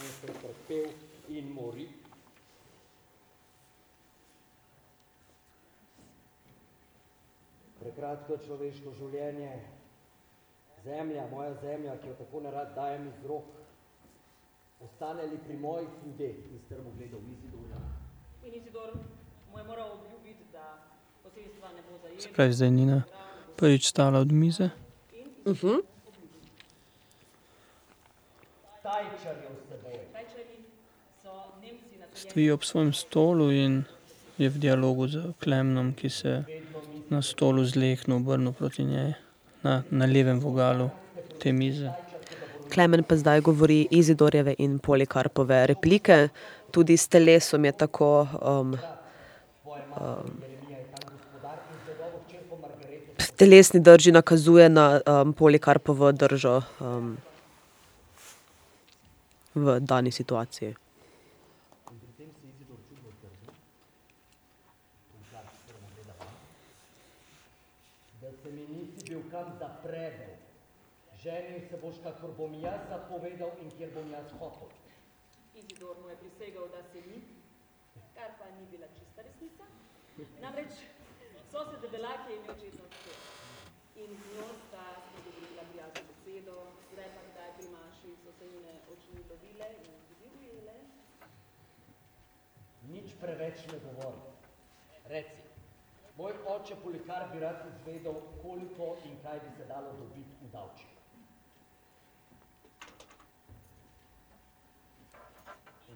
[14.83, 17.79] Ostane li pri mojih ljudeh in strmo gledal Izidora?
[18.43, 18.97] In Izidor
[22.19, 23.03] Se pravi, zdaj Nina
[23.55, 24.69] prvič stala od mize.
[25.47, 25.79] Mhm.
[28.73, 28.85] S
[31.21, 31.31] so
[31.61, 33.83] Nemci naseljeni Stoji ob svojem stolu in
[34.37, 36.43] je v dialogu z Klemnom, ki se
[37.09, 39.13] na stolu zlehno obrnil proti njej,
[39.63, 40.89] na, na levem vogalu
[41.39, 41.91] te mize.
[42.73, 46.29] Klemen pa zdaj govori Izidorjeve in Polikarpove replike,
[46.71, 48.27] tudi s telesom je tako.
[48.41, 48.77] Um,
[53.35, 57.17] telesni drži nakazuje na um, Polikarpovo držo um,
[59.55, 60.75] v dani situaciji.
[71.23, 74.67] Ženil se boš, kakor bom jaz zapovedal in kjer bom jaz hotel.
[75.55, 77.21] Izidor mu je prisegal, da se ni,
[78.15, 79.62] kar pa ni bila čista resnica.
[80.13, 80.73] Namreč
[81.51, 83.15] so se debelak je imel očetno hčer.
[83.95, 86.57] In z njo sta spregovorila prijazno besedo,
[86.91, 90.75] zdaj pa kdaj pri maši so se njene oči lovile in ljudi ujele.
[92.89, 94.21] Nič preveč ne govori.
[95.05, 95.41] Reci,
[96.17, 100.91] moj oče Polikar bi rad izvedel, koliko in kaj bi se dalo dobiti v davčih.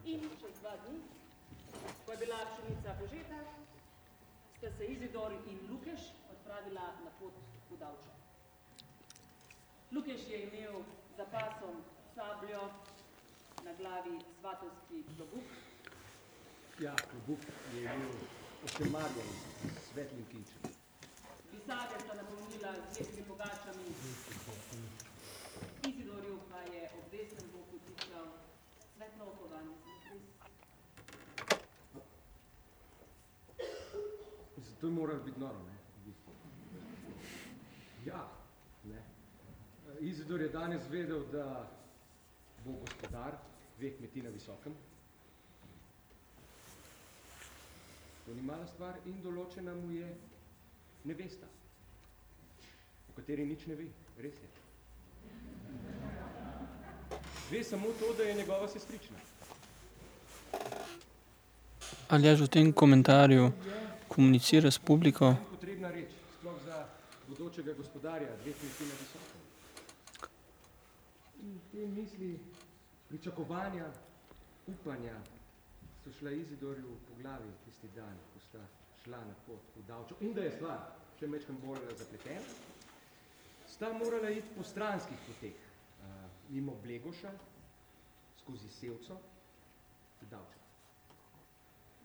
[0.05, 0.99] In čez dva dni,
[2.05, 3.66] ko je bila pšenica požeta,
[4.57, 6.01] sta se Izidor in Lukeš
[6.31, 7.33] odpravila na pot
[7.71, 8.09] v Davče.
[9.91, 10.81] Lukeš je imel
[11.17, 11.75] za pasom
[12.15, 12.69] sabljo,
[13.65, 15.47] na glavi svatovski klobuk,
[16.79, 17.39] Ja, klobuk
[17.73, 18.13] je imel
[18.65, 19.29] ošemarjen
[19.81, 20.61] s svetlim kinčem.
[21.51, 23.85] visage sta napolnila z lepimi pogačami,
[25.89, 27.13] Izidorju pa je ob
[34.77, 35.73] Zato je moralo biti noro, ne?
[35.97, 36.31] V bistvu.
[38.05, 38.27] Ja,
[38.83, 39.01] ne.
[39.99, 41.71] Izidor je danes vedel, da
[42.65, 43.39] bo gospodar
[43.79, 44.75] dveh kmetij na visokem.
[48.25, 50.11] To ni mala stvar in določena mu je
[51.09, 51.49] nevesta,
[53.09, 53.87] o kateri nič ne ve,
[54.21, 54.49] res je.
[57.49, 59.17] Ve samo to, da je njegova sestrična.
[62.09, 63.51] Ali je že v tem komentarju
[64.17, 65.35] komunicira s publiko?
[71.71, 72.39] Te misli,
[73.09, 73.85] pričakovanja,
[74.67, 75.13] upanja
[76.03, 78.65] so šla Izidorju po glavi tisti dan, ko sta
[79.03, 80.15] šla na pot v Davčo.
[80.21, 80.79] In da je stvar
[81.19, 82.41] še mečkam bolj zapletena,
[83.69, 85.53] sta morala iti po stranskih poteh,
[86.01, 87.31] uh, mimo Blegoša,
[88.41, 89.19] skozi Sevco,
[90.21, 90.63] v Davčo.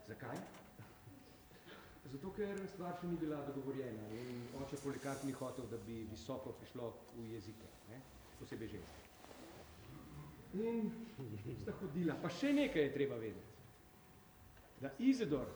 [0.09, 0.62] Zakaj?
[2.13, 6.51] Zato, ker stvar še ni bila dogovorjena in oče Polikart ni hotel, da bi visoko
[6.59, 8.01] prišlo v jezike, ne?
[8.41, 9.07] posebej ženske.
[10.61, 10.91] In
[11.63, 13.55] sta hodila, pa še nekaj je treba vedeti,
[14.83, 15.49] da Izidor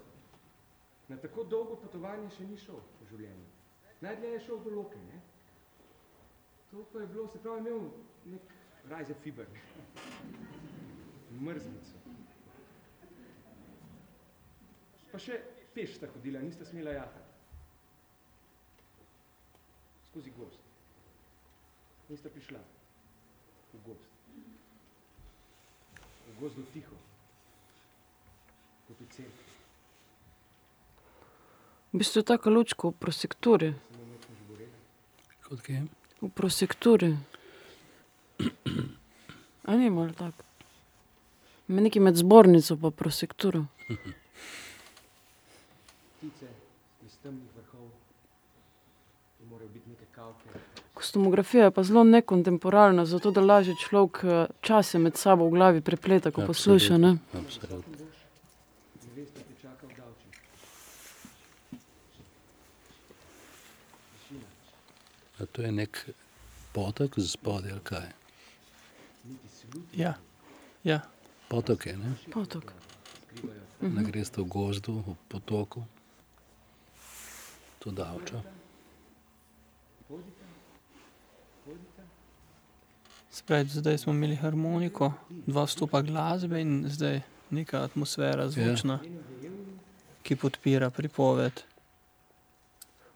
[1.11, 3.51] na tako dolgo potovanje še ni šel v življenju.
[4.07, 5.21] Najdlje je šel do Loke, ne?
[6.71, 7.85] To pa je bilo, se pravi, imel
[8.33, 8.57] nek
[8.89, 9.53] rajze fiber,
[11.37, 12.01] mrzlico.
[15.13, 15.39] Pa še
[15.77, 17.21] peš sta hodila, nista smela jahati.
[20.09, 20.63] Skozi gozd.
[22.09, 22.59] Nista prišla
[23.73, 24.09] v gozd.
[26.27, 26.97] V gozdu tiho,
[28.89, 29.53] kot v cerkvi.
[31.93, 33.71] V bistvu je taka lučka v prosekturi.
[35.45, 35.85] Kot kje?
[36.25, 37.13] V prosekturi.
[39.69, 40.45] A ni malo tako?
[41.69, 43.67] Nekaj med zbornico pa prosekturo.
[43.97, 46.06] Ptice iz temnih vrhov, to morajo biti neke kavke.
[50.95, 55.81] Kostumografija je pa zelo nekontemporalna, zato da lažje človek eh, čase med sabo v glavi
[55.81, 56.99] prepleta, ko posluša.
[56.99, 57.17] Ne?
[57.33, 58.07] Absolutno.
[65.39, 66.07] A to je nek
[66.73, 68.09] potok spodaj ali kaj?
[69.93, 70.15] Ja,
[70.85, 71.01] ja.
[71.49, 72.15] Potok je, ne?
[72.33, 72.73] Potok.
[73.37, 73.61] skrivajo.
[73.81, 75.85] Ne greš v gozdu, v potoku,
[77.87, 78.43] to davčo.
[80.09, 80.45] Pojdite,
[81.65, 82.03] pojdite.
[83.31, 85.13] Se pravi, zdaj smo imeli harmoniko,
[85.47, 87.21] dva stopa glasbe in zdaj
[87.51, 88.99] neka atmosfera zvočna,
[90.23, 91.63] ki podpira pripoved.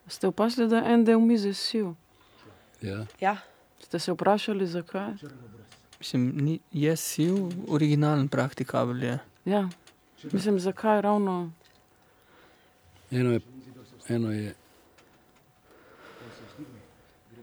[0.07, 1.95] Ste opazili, da je en del mize siv?
[2.83, 3.37] Ja, Ja,
[3.81, 5.13] Ste se vprašali, zakaj?
[5.99, 7.35] Mislim, ni, je siv,
[7.69, 9.19] originalen praktikabel je.
[9.45, 9.69] Ja.
[10.33, 11.51] Mislim, zakaj ravno?
[13.11, 13.41] Eno je,
[14.09, 14.55] eno je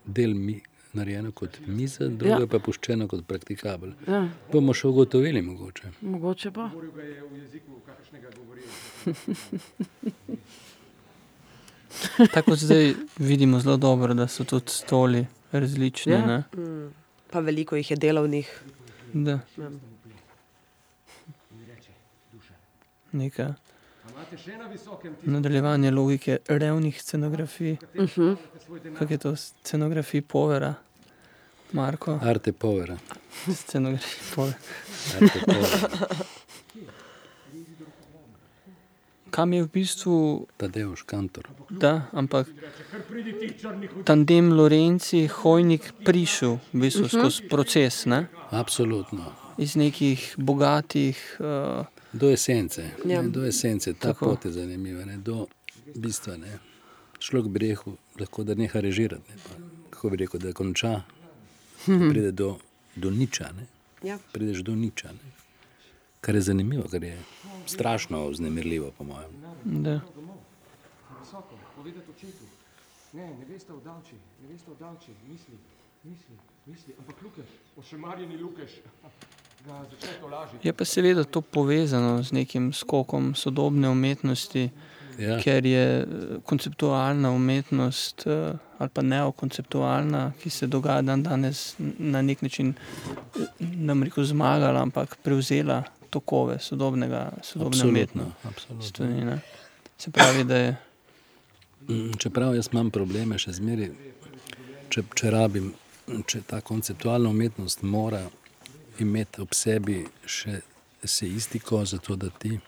[0.07, 0.61] del mi,
[0.93, 2.39] narejeno kot miza, drugo Ja.
[2.39, 3.91] je pa puščeno kot praktikabel.
[4.07, 4.23] Ja.
[4.51, 5.91] Bomo še ugotovili, mogoče.
[6.01, 6.69] Mogoče pa.
[6.73, 8.67] Govoril ga je v jeziku, kakršnega govorijo.
[12.33, 16.13] Tako kot zdaj vidimo zelo dobro, da so tudi stoli različni.
[16.13, 16.25] Ja.
[16.25, 16.43] ne.
[16.55, 16.89] Mm.
[17.31, 18.63] Pa veliko jih je delovnih.
[19.13, 19.69] Da, Ja.
[23.13, 23.21] In
[25.23, 27.75] nadaljevanje logike revnih scenografij.
[27.75, 28.33] kateri Mhm.
[28.79, 28.99] denar?
[28.99, 30.73] Kako je to scenografij povera,
[31.71, 32.19] Marko?
[32.23, 32.97] Arte povera.
[33.55, 34.57] Scenografij povera.
[35.15, 36.15] Arte povera.
[39.29, 41.43] Kam je v bistvu, Tadeusz Kantor.
[41.69, 42.47] da, ampak
[44.03, 48.27] tandem Lorenci, Hojnik prišel v bistvu skozi proces, ne?
[48.49, 49.31] Absolutno.
[49.57, 51.37] iz nekih bogatih.
[51.39, 51.85] Uh,
[52.19, 52.81] Do esence.
[53.05, 53.21] Ja.
[53.21, 53.93] Ne, do esence.
[53.93, 54.25] Ta Tako.
[54.25, 55.05] pot je zanimiva.
[55.05, 55.47] Ne, do
[55.95, 56.37] bistva.
[56.37, 56.59] Ne.
[57.19, 59.31] Človek bi rekel, lahko da neha režirati.
[59.31, 59.55] Ne, pa,
[59.89, 61.01] kako bi rekel, da konča,
[61.87, 62.57] da pride do,
[62.95, 63.51] do niča.
[63.57, 63.65] Ne.
[64.09, 64.19] Ja.
[64.33, 65.11] Prideš do niča.
[65.11, 65.31] Ne.
[66.21, 67.17] Kar je zanimivo, kar je
[67.65, 69.31] strašno vznemirljivo, po mojem.
[69.63, 70.01] da,
[71.21, 72.45] Visoko, povedati očetu.
[73.13, 75.57] Ne, ne veste o davči, ne veste o davči, misli,
[76.03, 76.93] misli, misli.
[76.99, 77.45] Ampak Lukaš,
[77.77, 78.71] ošemarjeni Lukaš,
[80.63, 84.69] je pa seveda to povezano z nekim skokom sodobne umetnosti,
[85.19, 85.39] Ja.
[85.41, 86.05] ker je eh,
[86.45, 92.73] konceptualna umetnost eh, ali pa neokonceptualna, ki se dogaja dan danes, na nek način,
[93.59, 98.23] ne rekel zmagala, ampak prevzela tokove sodobnega, sodobne Absolutno.
[98.23, 98.33] umetnosti.
[98.43, 99.25] absolutno.
[99.25, 99.39] ne.
[99.97, 100.75] Se pravi, da je
[101.87, 103.89] Mm, Čeprav jaz imam probleme še zmeraj,
[104.89, 105.69] če, če rabim,
[106.27, 108.21] če ta konceptualna umetnost mora
[108.99, 110.59] imeti ob sebi še
[111.03, 112.59] esejistiko, zato da ti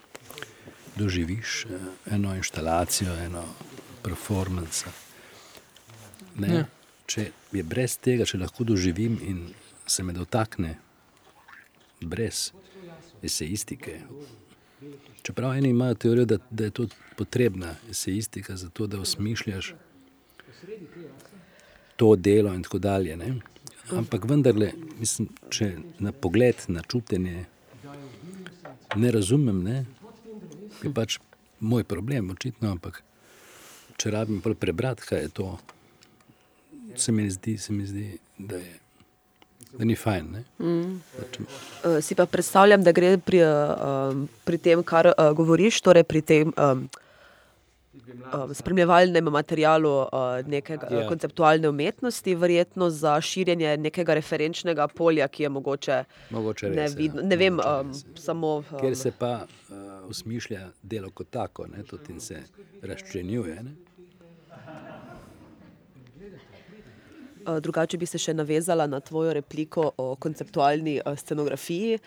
[0.96, 1.80] doživiš eh,
[2.16, 3.44] eno instalacijo, eno
[4.04, 4.86] performance.
[6.36, 6.66] Ne, Ja.
[7.06, 9.40] če je brez tega, če lahko doživim in
[9.88, 10.78] se me dotakne
[12.02, 12.52] brez
[13.24, 14.00] esejistike.
[15.22, 16.86] Čeprav eni imajo teorijo, da, da je to
[17.18, 19.74] potrebna esejistika, zato da osmišljaš
[21.96, 23.18] to delo in tako dalje.
[23.18, 23.34] Ne?
[23.98, 27.46] Ampak vendarle, mislim, če na pogled, na čutenje
[28.96, 29.86] ne razumem, ne,
[30.84, 31.20] je pač
[31.60, 32.72] moj problem, očitno.
[32.76, 33.02] Ampak
[34.00, 35.50] če rabim prebrati, kaj je to,
[36.96, 38.06] se mi zdi, se mi zdi
[38.38, 38.78] da, je,
[39.74, 40.40] da ni fajn.
[41.18, 41.42] Pač,
[41.80, 46.22] Uh, si pa predstavljam, da gre pri, uh, pri tem, kar uh, govoriš, torej pri
[46.22, 46.82] tem um,
[48.54, 50.08] spremljevalnem materialu uh,
[50.48, 51.00] nekega Ja.
[51.00, 51.08] ja.
[51.08, 57.22] konceptualne umetnosti, verjetno za širjenje nekega referenčnega polja, ki je mogoče mogoče res, nevidno.
[57.22, 57.28] ja.
[57.28, 58.24] Ne vem, Mogoče um, res.
[58.26, 58.56] samo.
[58.58, 59.34] Um, Ker se pa
[59.70, 59.76] uh,
[60.10, 62.44] usmišlja delo kot tako, ne, tudi in se
[62.82, 63.64] razčlenjuje.
[63.64, 63.76] Ne.
[67.48, 71.96] Uh, drugače bi se še navezala na tvojo repliko o konceptualni uh, scenografiji.
[71.96, 72.02] Uh,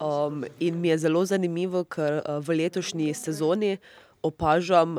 [0.00, 3.76] Um, in mi je zelo zanimivo, ker uh, v letošnji sezoni
[4.26, 4.98] opažam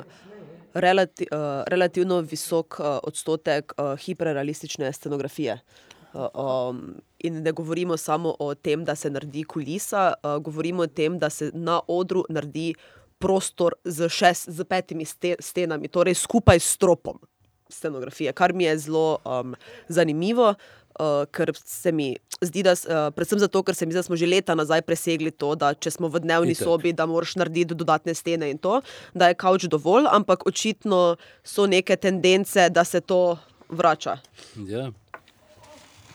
[0.73, 5.59] relati, uh, relativno visok uh, odstotek uh, hiperrealistične scenografije.
[6.13, 10.88] Uh, um, in ne govorimo samo o tem, da se naredi kulisa, uh, govorimo o
[10.88, 12.73] tem, da se na odru naredi
[13.19, 17.19] prostor z, šest, z petimi ste, stenami, torej skupaj s stropom
[17.69, 19.55] scenografije, kar mi je zelo um,
[19.88, 20.53] zanimivo.
[20.97, 24.17] Uh, ker se mi zdi, da, uh, predvsem zato, ker se mi zdi, da smo
[24.17, 26.65] že leta nazaj presegli to, da če smo v dnevni Itak.
[26.65, 28.79] sobi, da moraš narediti dodatne stene in to,
[29.13, 33.37] da je kavč dovolj, ampak očitno so neke tendence, da se to
[33.69, 34.17] vrača.
[34.65, 34.89] Ja.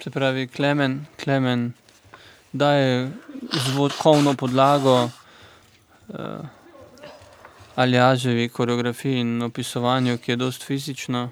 [0.03, 1.73] Se pravi, Klemen, Klemen
[2.53, 3.13] daje
[3.69, 6.43] zvokovno podlago uh,
[7.75, 11.31] Aljaževi koreografiji in opisovanju, ki je dost fizično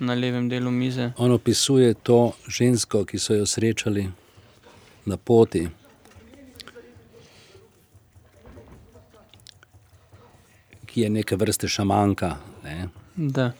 [0.00, 1.12] na levem delu mize.
[1.16, 4.08] On opisuje to žensko, ki so jo srečali
[5.06, 5.68] na poti.
[10.86, 12.88] Ki je neke vrste šamanka, ne?
[13.16, 13.52] Da.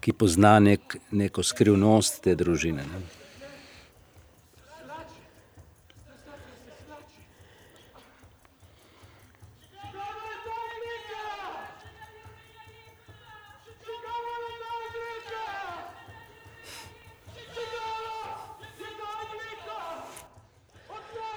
[0.00, 2.84] ki pozna nek, neko skrivnost te družine.
[2.88, 3.19] Ne?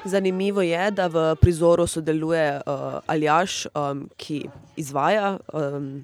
[0.06, 6.04] Zanimivo je, da v prizoru sodeluje uh, Aljaš, um, ki izvaja um,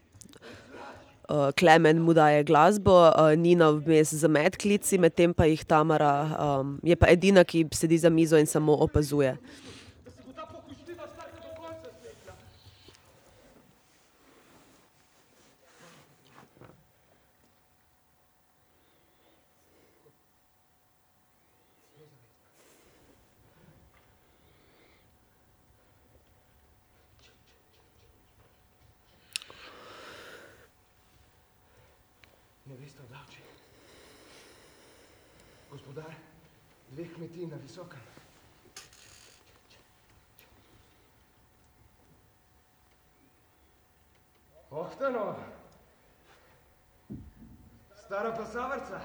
[1.29, 6.79] uh, Klemen mu daje glasbo, uh, Nina vmes z medklici, medtem pa jih Tamara um,
[6.83, 9.35] je pa edina, ki sedi za mizo in samo opazuje.
[37.39, 37.99] Kmetij na visokem.
[44.69, 45.35] Ohtano,
[48.05, 49.01] stara pasavrca.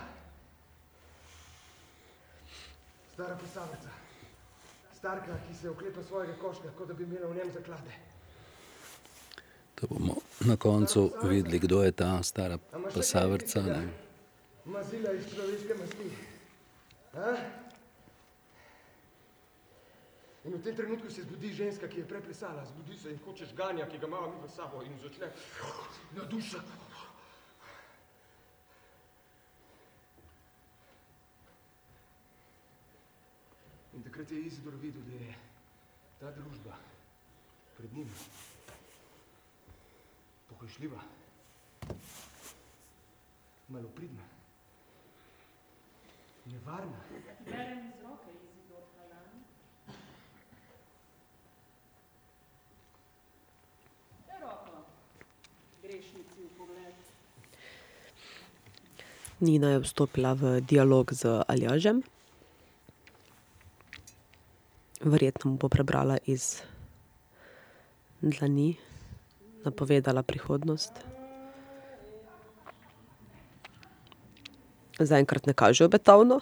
[3.12, 3.88] Stara pasavrca.
[4.96, 7.92] Starka, ki se oklepa svojega koška, kot da bi imela v njem zaklade.
[9.74, 12.58] To bomo na koncu videli, kdo je ta stara
[12.94, 13.62] pasavrca.
[13.62, 13.88] Ne?
[14.64, 16.10] Mazila iz človeške masti.
[17.14, 17.63] A?
[20.44, 23.86] In v tem trenutku se zbudi ženska, ki je preplesala, zbudi se in hoče žganja,
[23.88, 25.32] ki ga imamo mi v sabo in začne
[26.12, 26.60] na duša.
[33.94, 35.34] In takrat je Izidor videl, da je
[36.20, 36.76] ta družba
[37.76, 38.10] pred njim
[40.48, 41.00] pohojšljiva,
[43.68, 44.22] malopridna,
[46.46, 47.00] nevarna.
[47.44, 49.44] Berem iz roke Izidor Kalan.
[54.26, 54.84] Daj roko,
[55.82, 56.94] grešnici v pogled.
[59.40, 62.06] Nina je vstopila v dialog z Aljažem.
[65.02, 66.62] Verjetno mu bo prebrala iz
[68.22, 68.78] dlani,
[69.66, 70.92] napovedala prihodnost.
[75.02, 76.38] Zaenkrat ne kaže obetavno.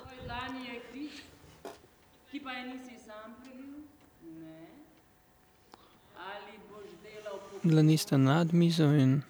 [7.62, 9.22] Dlani sta nad mizo in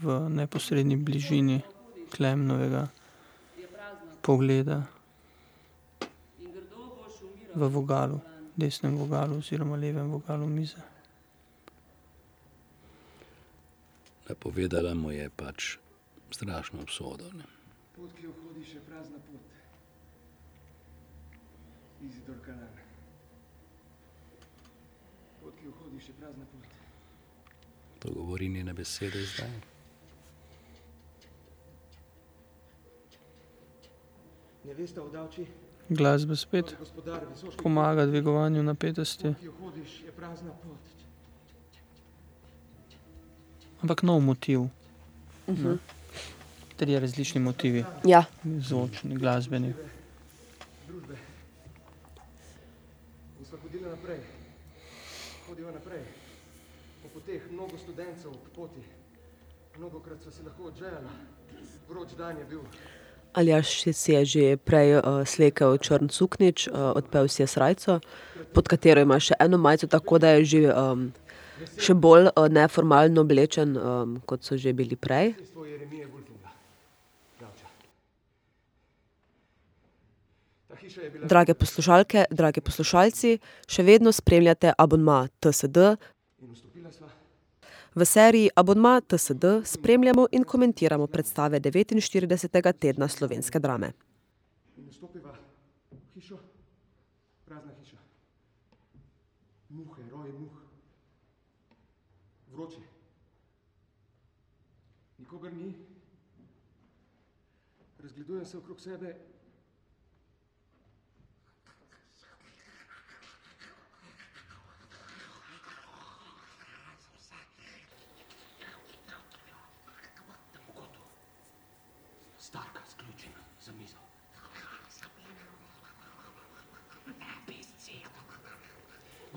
[0.00, 1.60] v neposrednji bližini
[2.10, 2.88] Klemnovega
[4.30, 4.86] pogleda
[6.38, 7.58] in grdo boš umiral?
[7.58, 8.18] v vogalu,
[8.54, 10.82] desnem vogalu oziroma levem vogalu mize.
[14.28, 15.78] Napovedala mu je pač
[16.30, 17.26] strašno obsodo.
[17.34, 17.42] Ne?
[17.96, 19.42] Pot, ki jo hodiš, je prazna pot.
[22.06, 22.78] Izidor Kalan.
[25.42, 26.78] Pot, ki jo hodiš, je prazna pot.
[27.98, 29.69] To govori njene besede zdaj.
[35.88, 36.76] Glasba spet
[37.62, 39.34] pomaga dvigovanju napetosti,
[43.82, 44.60] ampak nov motiv.
[45.46, 45.78] ne.
[46.76, 49.74] Trije različni motivi, Ja, zvočni, glasbeni.
[53.70, 54.18] Hodila naprej.
[55.46, 56.02] Hodiva naprej.
[57.02, 58.82] Po poteh mnogo študencev k poti.
[59.78, 61.12] Mnogokrat sva se lahko odžejala.
[61.88, 62.60] Vroč dan je bil.
[63.32, 68.00] Aljaš si je že prej uh, slekel črn suknič, uh, odpel si je srajco,
[68.54, 71.12] pod katero ima še eno majico, tako da je že um,
[71.78, 75.30] še bolj uh, neformalno oblečen, um, kot so že bili bila
[81.22, 83.36] Drage poslušalke, dragi poslušalci,
[83.70, 85.94] še vedno spremljate abonma TSD.
[87.94, 92.72] V seriji Abonma TSD spremljamo in komentiramo predstave 49.
[92.78, 93.92] tedna slovenske drame.
[94.90, 95.34] Vstopiva
[95.90, 96.38] v hišo.
[97.44, 97.96] Prazna hiša.
[99.68, 100.54] Muhe, roje muh.
[102.52, 102.80] Vroče.
[105.18, 105.74] Nikogar ni.
[107.98, 109.16] Razgledujem se okrog sebe.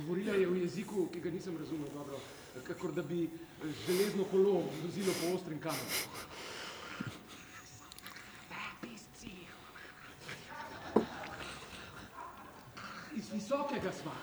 [0.03, 2.19] Govorila je v jeziku, ki ga nisem razumel dobro,
[2.67, 3.29] kakor da bi
[3.87, 6.03] železno kolo vozilo po ostrim kamenu.
[13.15, 14.15] Iz visokega sva.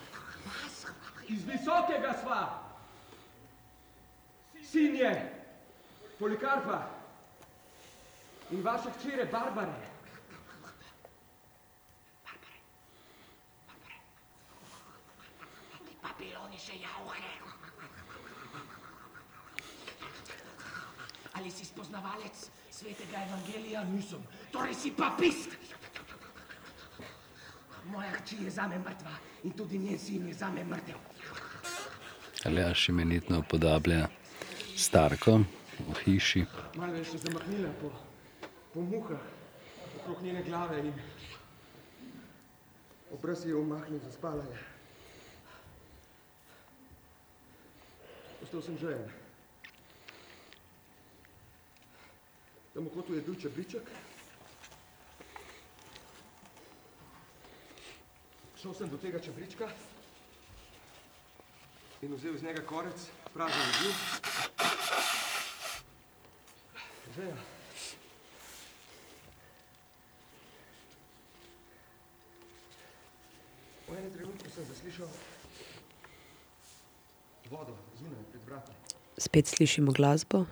[1.29, 2.43] Iz visokega sva.
[4.63, 5.15] Sin je
[6.19, 6.91] Polikarpa
[8.51, 9.90] in vaša hčere Barbare.
[21.33, 23.85] Ali si spoznavalec svetega evangelija?
[23.85, 24.21] Nisem.
[24.53, 25.57] Torej si papist.
[27.85, 30.97] Moja hči je zame mrtva in tudi njen sin je zame mrtev.
[32.45, 34.09] Aljaš imenitno upodablja
[34.77, 35.41] starko
[35.89, 36.45] v hiši.
[36.77, 37.91] Malo je še zamaknila po,
[38.75, 39.21] po muhah
[40.01, 40.93] okrog njene glave in
[43.13, 44.70] obraz je umahnil, zaspala je.
[48.41, 49.11] Postal sem žejen.
[52.75, 53.91] Tam v kotu je bil čebriček.
[58.57, 59.69] Šel sem do tega čebrička
[62.01, 63.93] in vzel iz njega korec, prazen je bil.
[67.17, 67.37] Žeja.
[73.89, 75.31] V enem trenutku sem zaslišal vodo zunaj pred vrati.
[79.19, 80.45] Spet slišimo glasbo,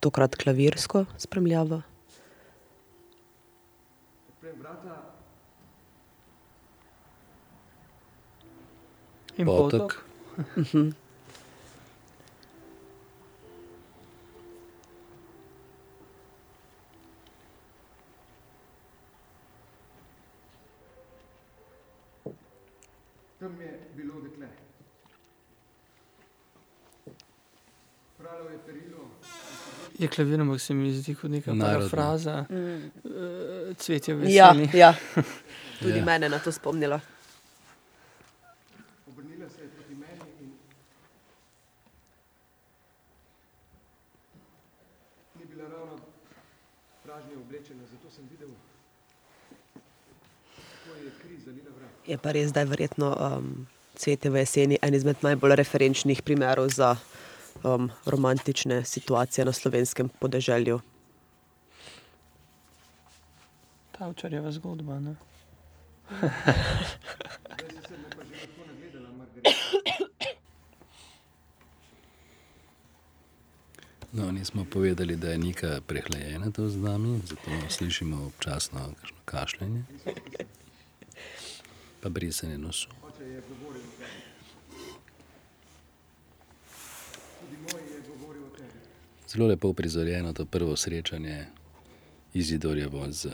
[0.00, 1.82] tokrat klavirsko spremljavo.
[9.38, 10.04] In Potok.
[10.56, 10.90] Mhm.
[23.48, 24.48] tam je bilo dekle.
[28.18, 29.08] Pralo je perilo,
[29.98, 32.44] Je klavir, ampak se mi zdi kot neka parafraza.
[32.44, 32.90] Mm.
[33.04, 34.78] eh, Cvetje Ja, veseli.
[34.78, 34.94] ja.
[35.80, 35.96] Tudi Ja.
[35.96, 36.04] ja.
[36.04, 37.00] mene na to spomnila.
[39.08, 40.50] obrnila se je proti meni in
[45.34, 45.98] ni bila ravno
[47.04, 48.48] pražnje oblečena, zato sem videl,
[50.54, 51.90] kako je kri zalila vrat.
[52.06, 56.68] Je pa res, da je verjetno um, cvetje v jeseni en izmed najbolj referenčnih primerov
[56.68, 56.96] za
[57.62, 60.80] um, romantične situacije na slovenskem podeželju.
[63.98, 65.00] Tavčarjeva zgodba.
[65.00, 65.14] Ne?
[74.12, 79.82] No, nismo povedali, da je Nika prehlajena tu z nami, zato slišimo občasno kakšno kašljanje.
[82.00, 82.88] Pa brisanje nosu.
[83.08, 84.22] Oče je govoril o tebi.
[87.40, 88.80] Tudi moj je govoril o tebi.
[89.28, 91.46] Zelo lepo prizorjeno to prvo srečanje
[92.34, 93.28] Izidorjevo z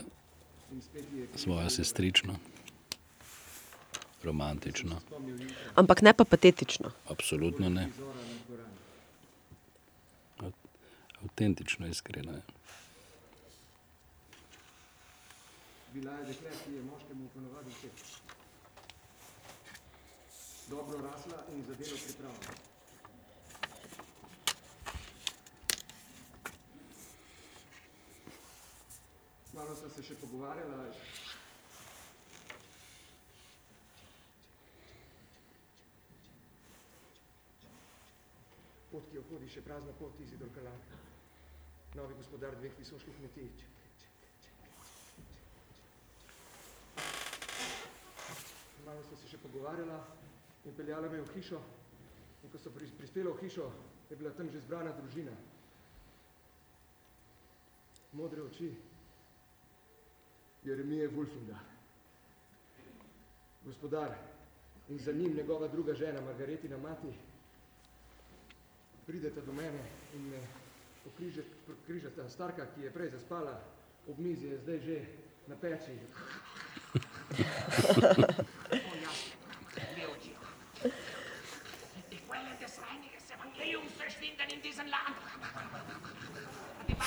[1.35, 2.35] svojo sestrično.
[4.23, 4.99] Romantično.
[5.75, 6.91] Ampak ne pa patetično.
[7.09, 7.89] Absolutno ne.
[11.23, 12.41] Avtentično, iskreno je.
[15.93, 18.07] Bila je dekle, ki je moškemu ponovadi všeč.
[20.69, 22.74] Dobro rasla in za delo pripravljena.
[29.55, 30.77] Malo sva se še pogovarjala.
[38.89, 40.81] Pot, ki jo hodi, še prazna pot, Izidor Kalan.
[41.95, 43.47] Novi gospodar dveh visoških kmetij.
[48.83, 50.01] Malo sva se še pogovarjala
[50.67, 51.61] in peljala me v hišo.
[52.43, 53.69] In ko so pris- prispela v hišo,
[54.11, 55.37] je bila tam že zbrana družina.
[58.19, 58.73] Modre oči.
[60.65, 61.57] Jeremije Wolfinga.
[63.65, 64.15] Gospodar
[64.89, 67.07] in za njim njegova druga žena, Margaretina mati,
[69.05, 69.79] prideta do mene
[70.15, 70.39] in me
[71.05, 72.29] pokrižet- križata.
[72.29, 73.61] Starka, ki je prej zaspala
[74.07, 75.05] ob mizi, je zdaj že
[75.47, 75.91] na peči.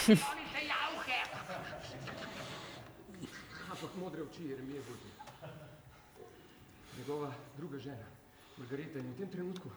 [0.09, 0.17] Die
[4.39, 5.19] oči Jeremije Wolfing.
[6.99, 8.07] Njegova druga žena,
[8.59, 9.71] Margareta, in v tem trenutku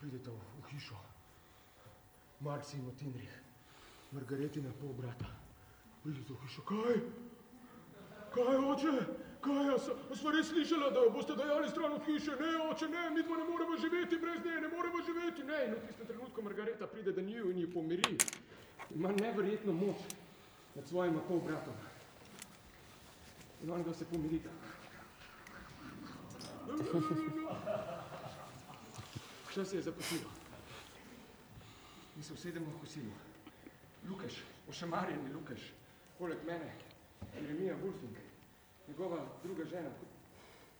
[0.00, 0.38] prideta v,
[0.70, 0.96] hišo.
[2.40, 3.30] Marci in Otinrih,
[4.12, 5.26] Margaretina pol brata.
[6.02, 6.98] Pridete v hišo, kaj?
[8.34, 8.92] Kaj, oče?
[9.40, 12.34] Kaj, a, s- a sva res slišala, da boste dajali stran od hiše?
[12.40, 15.44] Ne, oče, ne, mi dva ne moremo živeti brez nje, ne moremo živeti.
[15.44, 18.16] Ne, in v tistem trenutku Margareta pride do njiju in jo pomiri.
[18.94, 19.96] Ima neverjetno moč
[20.74, 21.74] nad svojima pol bratom.
[23.62, 24.50] In on ga se pomirita.
[29.50, 30.30] Vse se je zaposlilo.
[32.16, 33.12] Mi se usedemo v kosilu.
[34.08, 35.72] Lukeš, ošamarjeni Lukeš,
[36.18, 36.72] poleg mene,
[37.34, 38.16] Jeremija Wolfing,
[38.88, 39.90] njegova druga žena,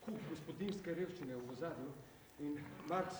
[0.04, 1.92] kup gospodinske revščine v ozadju
[2.40, 2.56] in
[2.88, 3.16] Marks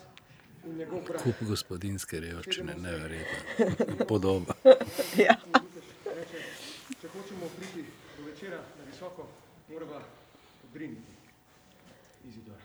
[0.65, 1.23] in njegov brat.
[1.23, 4.07] Kup gospodinske revščine, neverjetno.
[4.09, 4.57] Podoba.
[5.27, 5.37] Ja.
[7.01, 7.85] Če hočemo priti
[8.17, 9.29] do večera na visoko,
[9.71, 10.03] morava
[10.71, 11.13] odriniti.
[12.29, 12.61] Izidor.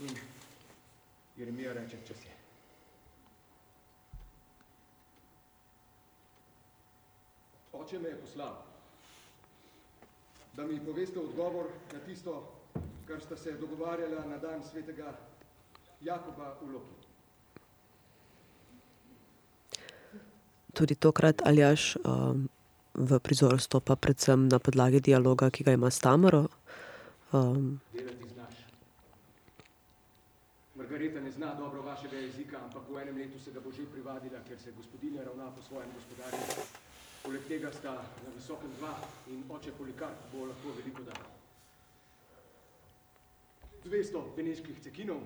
[0.00, 0.16] In
[1.36, 2.36] Jeremija reče, čas je.
[7.72, 8.56] Oče me je poslal,
[10.56, 12.52] da mi poveste odgovor na tisto,
[13.06, 15.14] kar sta se dogovarjala na dan svetega
[16.00, 16.94] Jakoba v Loki.
[20.74, 22.48] Tudi tokrat Aljaš um,
[23.00, 26.48] v prizor stopa predvsem na podlagi dialoga, ki ga ima s Tamaro.
[27.32, 27.80] Um.
[30.74, 34.40] Margareta ne zna dobro vašega jezika, ampak v enem letu se ga bo že privadila,
[34.48, 36.64] ker se gospodinja ravna po svojem gospodarju.
[37.22, 37.92] Poleg tega sta
[38.24, 38.96] na visokem dva
[39.28, 41.20] in oče Polikarp bo lahko veliko dal.
[43.84, 45.20] 200 beneških cekinov,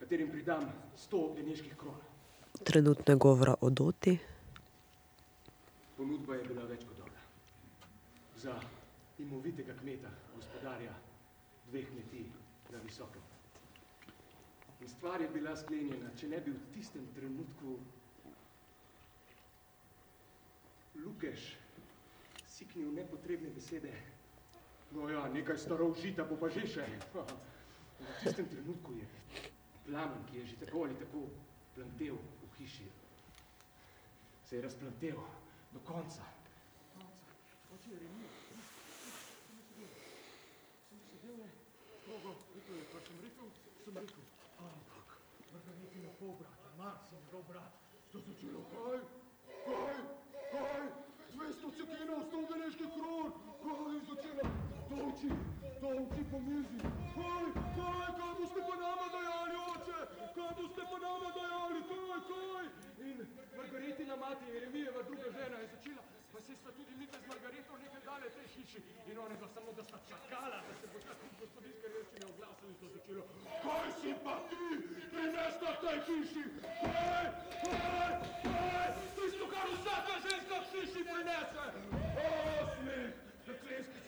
[0.00, 2.00] katerim pridam 100 beneških kron.
[2.64, 4.31] trenutno je govora o Doti.
[5.96, 7.20] Ponudba je bila več kot dobra.
[8.36, 8.54] Za
[9.18, 10.94] imovitega kmeta, gospodarja
[11.68, 12.26] dveh kmetij
[12.72, 13.22] na visokem.
[14.80, 17.76] In stvar je bila sklenjena, če ne bi v tistem trenutku
[20.96, 21.44] Lukeš
[22.48, 23.92] siknil nepotrebne besede.
[24.92, 26.88] No ja, nekaj staroužita bo pa že še.
[28.02, 29.06] In v tistem trenutku je
[29.86, 31.22] plamen, ki je že tako ali tako
[31.74, 32.88] plantel v hiši,
[34.44, 35.20] se je razplantel
[35.72, 36.22] do konca.
[37.74, 38.28] Oče Jeremija,
[40.88, 41.48] sem sedel, ne,
[42.00, 43.48] strogo, rekel je, kar sem rekel,
[43.84, 44.26] sem rekel,
[44.66, 45.16] ampak,
[45.52, 47.72] Margaritina pol brata, Mars je njegov brat,
[48.12, 49.00] to se čelo, kaj,
[49.64, 49.96] kaj,
[50.52, 50.84] kaj,
[51.32, 53.32] 200 cekinov, 100 beneških kron,
[53.64, 54.46] kaj, začela,
[55.82, 56.78] dolči, dolči po mizi,
[57.14, 60.00] kaj, kaj, kaj boste pa nama dajali, oče,
[60.36, 62.66] kaj boste pa nama dajali, kaj, kaj,
[63.08, 63.16] in
[63.56, 66.02] Margaritina mati, Jeremijeva druga žena je začela,
[66.32, 68.80] pa se sta tudi mi z Margareto nekaj dale tej hiši.
[69.10, 72.86] In one pa samo, da sta čakala, da se bo tako gospodinske revščine oglasili, so
[72.94, 73.24] začelo,
[73.64, 74.66] kaj si pa ti,
[75.12, 76.44] prinesla tej hiši,
[76.82, 77.26] kaj,
[77.64, 78.12] kaj,
[78.46, 81.66] kaj, tisto, kar vsaka ženska v hiši prinese,
[82.22, 82.30] o,
[82.76, 83.10] smeh,
[83.46, 84.01] peklenski smeh.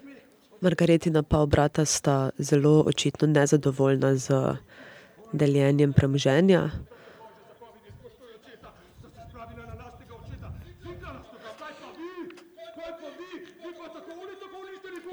[0.61, 4.31] Margaretina pa obrata sta zelo očitno nezadovoljna z
[5.33, 6.71] deljenjem premoženja.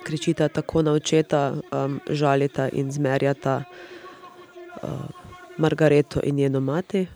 [0.03, 3.63] Kričita tako na očeta, um, žalita in zmerjata
[4.83, 4.89] uh,
[5.57, 7.07] Margareto in njeno mati.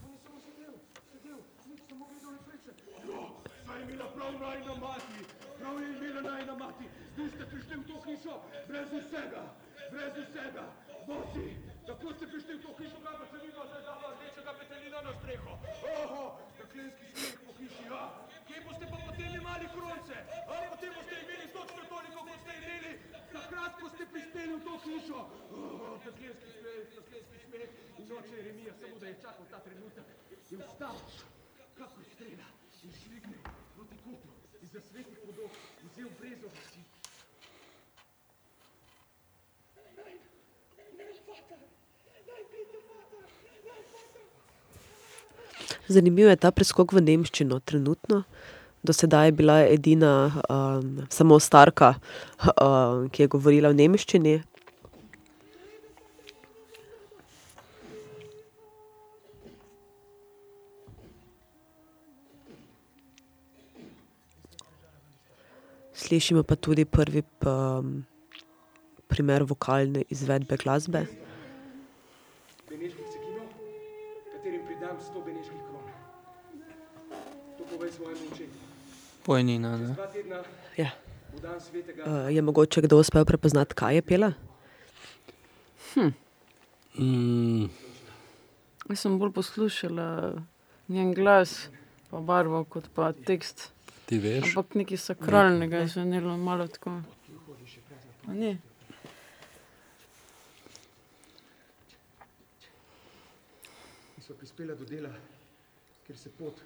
[24.46, 25.26] Неделното кишо!
[26.04, 27.70] Татлиенски смех, татлиенски смех.
[28.00, 30.06] И ноче Еремия само да е я чакал та тренутък.
[30.52, 31.14] И оставаш,
[31.78, 32.48] како стрела,
[32.86, 33.38] и шликне
[33.76, 34.28] проти куто,
[34.64, 35.52] и засвети подок,
[35.84, 36.80] и взел брезова си.
[39.98, 40.16] Най,
[40.98, 41.56] най, фата!
[42.28, 43.18] Най-бито фата!
[43.66, 44.20] Най-фата!
[45.88, 47.60] Zanimiv je ta preskok v nemščino.
[47.60, 48.24] Trenutno
[48.86, 51.96] Do sedaj je bila edina um, samo starka,
[52.62, 54.36] um, ki je govorila v nemščini.
[66.06, 68.04] Slišimo pa tudi prvi um,
[69.10, 71.08] primer vokalne izvedbe glasbe.
[79.26, 79.96] Pojnina, ne?
[80.78, 80.92] Ja.
[81.34, 84.34] bo dan svetega Uh, je mogoče kdo uspel prepoznati, kaj je pela?
[86.96, 87.70] Mm,
[88.90, 90.34] Jaz sem bolj poslušala
[90.88, 91.70] njen glas,
[92.10, 93.72] pa barvo, kot pa tekst.
[94.06, 97.02] ti veš, Ampak nekaj sakralnega je zvenelo, malo tako.
[98.28, 98.60] A in
[104.22, 105.10] so prispela do dela,
[106.06, 106.62] kjer se pot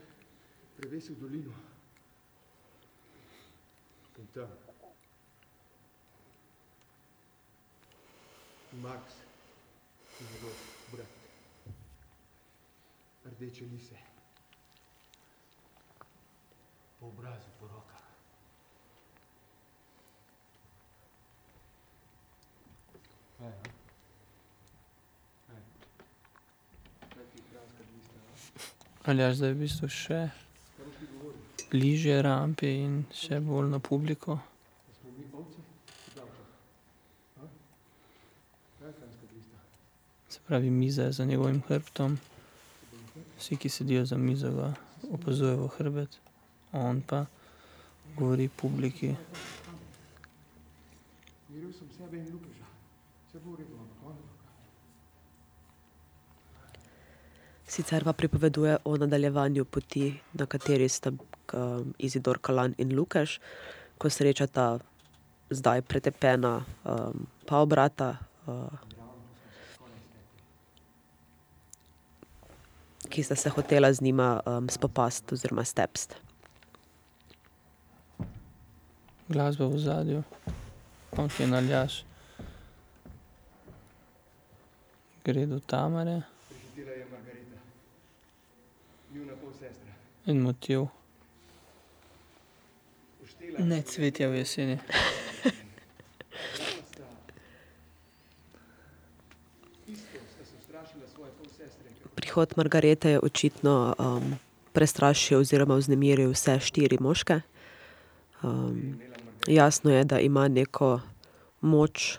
[0.77, 1.68] prevesi v dolino.
[4.19, 4.49] In tam.
[8.81, 9.01] Max,
[10.19, 10.55] njegov
[10.91, 11.07] brat.
[13.25, 13.95] Rdeče lise.
[16.99, 18.03] Po obrazu, po rokah.
[23.37, 23.51] Kaj, a?
[25.47, 25.61] Kaj?
[27.13, 27.83] Kaj ti, Franska?
[29.03, 30.21] Aljaž, zdaj v bistvu še
[31.71, 34.39] bližje rampi in še bolj na publiko.
[40.29, 42.17] Se pravi, miza je za njegovim hrbtom.
[43.37, 44.73] Vsi, ki sedijo za mizo, ga
[45.13, 46.19] opazujejo hrbet.
[46.71, 47.25] On pa
[48.17, 49.15] govori publiki.
[57.69, 61.11] Sicer pa pripoveduje o nadaljevanju poti, na kateri sta
[61.53, 63.39] um, Izidor Kalan in Lukaš,
[63.97, 64.80] ko srečata
[65.49, 68.17] zdaj pretepena um, pa obrata,
[68.47, 68.69] uh,
[73.09, 76.15] ki sta se hotela z njima um, spopasti oziroma stepsti.
[79.30, 80.23] Glasba v ozadju,
[81.17, 82.03] on je naljaš.
[85.23, 87.57] Gre do Tamare Prihitela je Margarita.
[89.13, 89.93] Njuna polsestra.
[90.26, 90.98] in motiv.
[93.60, 94.77] Ne cvetja v jeseni.
[96.56, 96.80] Svoje.
[102.15, 104.40] Prihod Margarete je očitno um,
[104.73, 107.41] prestrašil oziroma vznemiril vse štiri moške.
[108.44, 108.99] Um,
[109.48, 111.02] jasno je, da ima neko
[111.61, 112.18] moč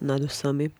[0.00, 0.70] nad vsemi.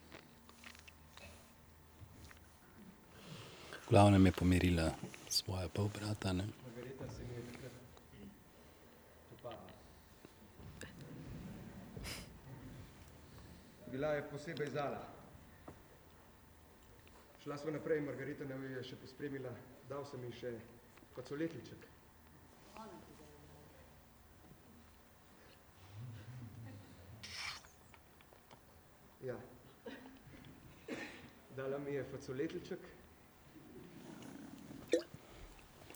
[3.89, 4.91] V glavnem je pomirila
[5.29, 6.33] svoja polbrata.
[6.33, 6.43] Ne?
[6.45, 7.71] Margarita se mi je takrat
[9.31, 9.59] dopadla.
[13.99, 14.99] Bila je posebej zala.
[17.43, 19.51] Šla sva naprej, Margarita me je še pospremila,
[19.89, 20.51] dal sem ji še
[21.17, 21.83] facoletliček.
[29.27, 29.35] Ja.
[31.59, 32.87] Dala mi je facoletliček,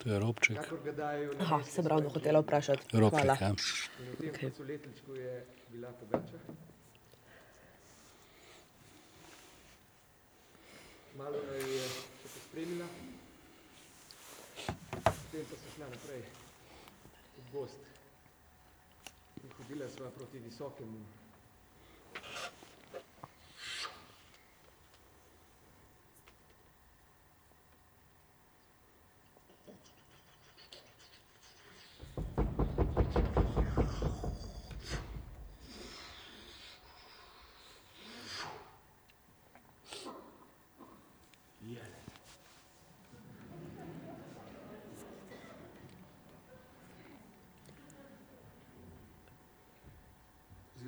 [0.03, 0.59] To je robček.
[0.59, 2.91] Aha, mestne sem ravno svoje hotela vprašati.
[2.91, 3.39] Robček, Hvala.
[3.39, 3.55] ja.
[3.55, 4.51] In v tem okay.
[4.51, 5.39] facoletličku je
[5.71, 6.43] bila pogača.
[11.23, 12.85] Malo je še pospremila,
[15.07, 16.19] potem pa so šla naprej
[17.37, 17.85] v gost.
[19.39, 21.22] In hodila sva proti visokemu.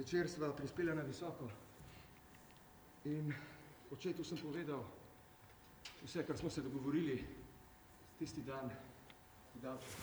[0.06, 1.48] Zvečer sva prispela na visoko
[3.10, 3.34] in
[3.90, 4.84] očetu sem povedal
[6.03, 7.26] vse, kar smo se dogovorili
[8.19, 8.69] tisti dan
[9.56, 9.98] v Davču.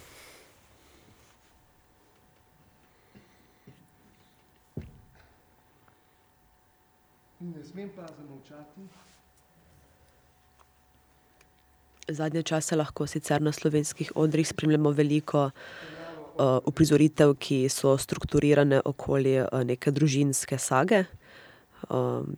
[7.41, 8.89] Ne smem pa zamolčati,
[12.09, 15.51] Zadnje čase lahko sicer na slovenskih odrih spremljamo veliko
[16.39, 21.05] uprizoritev, ki so strukturirane okoli uh, neke družinske sage.
[21.91, 22.35] Um,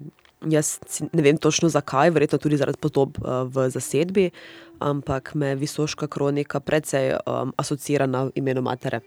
[0.51, 0.79] jaz
[1.13, 4.31] ne vem točno zakaj, verjetno tudi zaradi podob uh, v zasedbi,
[4.79, 9.01] ampak me Visoška kronika precej um, asociira na imenu matere.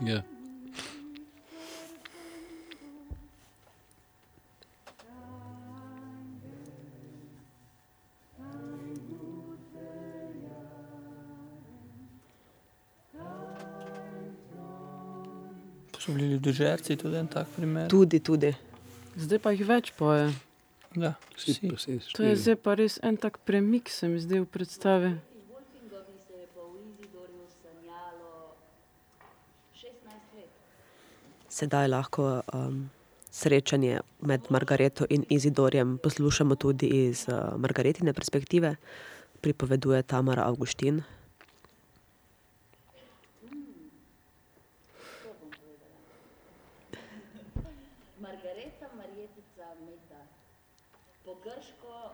[0.00, 0.22] Ja.
[16.50, 17.88] Bili ljudožerci tudi en tak primer.
[17.90, 18.54] Tudi, tudi.
[19.16, 20.32] Zdaj pa jih več poje.
[20.96, 21.98] Ja, Vsi, vsi.
[22.16, 25.12] To je zdaj pa res en tak premik, se mi zdi v predstavi.
[25.50, 28.56] Wolfingovi se je pa v Izidorju sanjalo
[29.78, 30.50] 16 let.
[31.48, 32.90] Sedaj lahko um,
[33.30, 38.74] srečanje med Margareto in Izidorjem poslušamo tudi iz uh, Margaretine perspektive,
[39.40, 41.02] pripoveduje Tamara Avguštin.
[48.30, 50.22] Margareta Marjetica Meta.
[51.24, 52.10] Po grško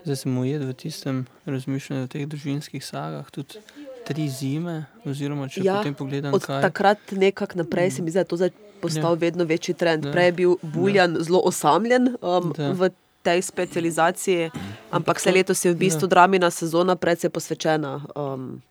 [0.00, 3.60] Zdaj sem ujet v tistem razmišljanju o teh družinskih sagah, tudi
[4.04, 8.16] tri zime, oziroma če ja, potem pogledam, od kaj takrat nekako naprej se mi zdi,
[8.16, 8.50] da je to zdaj
[8.80, 9.20] postal Ja.
[9.20, 10.04] vedno večji trend.
[10.04, 10.12] Ja.
[10.12, 12.72] Prej je bil Buljan zelo osamljen um, Da.
[12.72, 12.90] v
[13.22, 14.50] tej specializaciji,
[14.90, 18.62] ampak se letos je v bistvu dramina sezona precej posvečena um,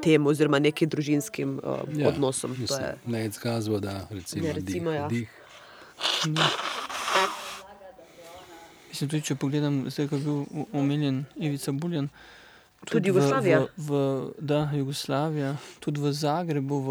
[0.00, 2.54] temu oziroma nekim družinskim um, Ja, odnosom.
[2.54, 5.08] To Mislim, je, Ne, gazbo, da recimo, Ja, recimo, dih, ja.
[5.08, 5.28] dih.
[8.94, 10.36] Mislim, tudi če pogledam, zdaj, ko je bil
[10.72, 12.06] omenjen Ivica Buljan,
[12.84, 13.58] Tudi v- Jugoslavija?
[13.76, 13.98] V, v,
[14.38, 15.48] da, Jugoslavija,
[15.80, 16.90] tudi v Zagrebu, v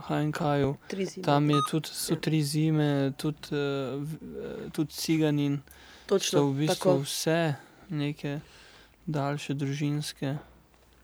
[0.00, 0.70] HNK-ju.
[1.20, 4.00] Tam je tudi, so tri zime, tudi, uh,
[4.70, 5.60] tudi ciganin.
[6.06, 6.96] Točno, so v bistvu tako.
[7.02, 7.54] vse
[7.90, 8.40] neke
[9.04, 10.38] daljše družinske.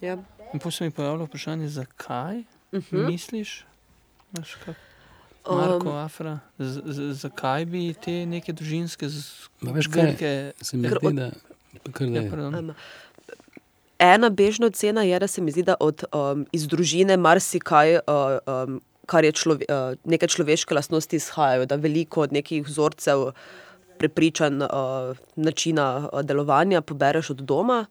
[0.00, 0.16] Ja.
[0.48, 3.04] In potem se mi pojavlja vprašanje, zakaj Uh -huh.
[3.06, 3.64] misliš,
[4.32, 4.76] Veš, kak,
[5.48, 9.08] Marko Um, Afra, z, z, zakaj bi te neke družinske
[9.60, 10.32] Ma veš kaj, zbirke.
[10.62, 11.30] se mi zdi, da,
[11.92, 12.58] kar da Ja.
[12.58, 12.74] Um,
[13.98, 18.38] ena bežna ocena je, da se mi zdi, da od, um, iz družine marsikaj, uh,
[18.46, 23.30] um, kar je člove, uh, neke človeške lastnosti, izhajajo, da veliko od nekih vzorcev,
[23.98, 27.86] prepričanj, uh, načina uh, delovanja pobereš od doma.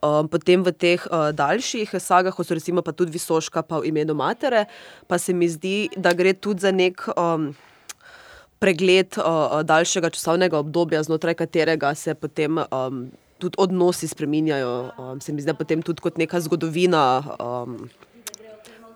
[0.00, 3.92] Um, potem v teh uh, daljših sagah, kot so recimo pa tudi Visoška, pa v
[3.92, 4.66] imenu matere,
[5.08, 7.50] pa se mi zdi, da gre tudi za nek um,
[8.62, 13.10] pregled uh, daljšega časovnega obdobja, znotraj katerega se potem um,
[13.42, 14.72] tudi odnosi spreminjajo.
[14.98, 17.02] Um, se mi zdi, da potem tudi kot neka zgodovina,
[17.42, 17.90] um,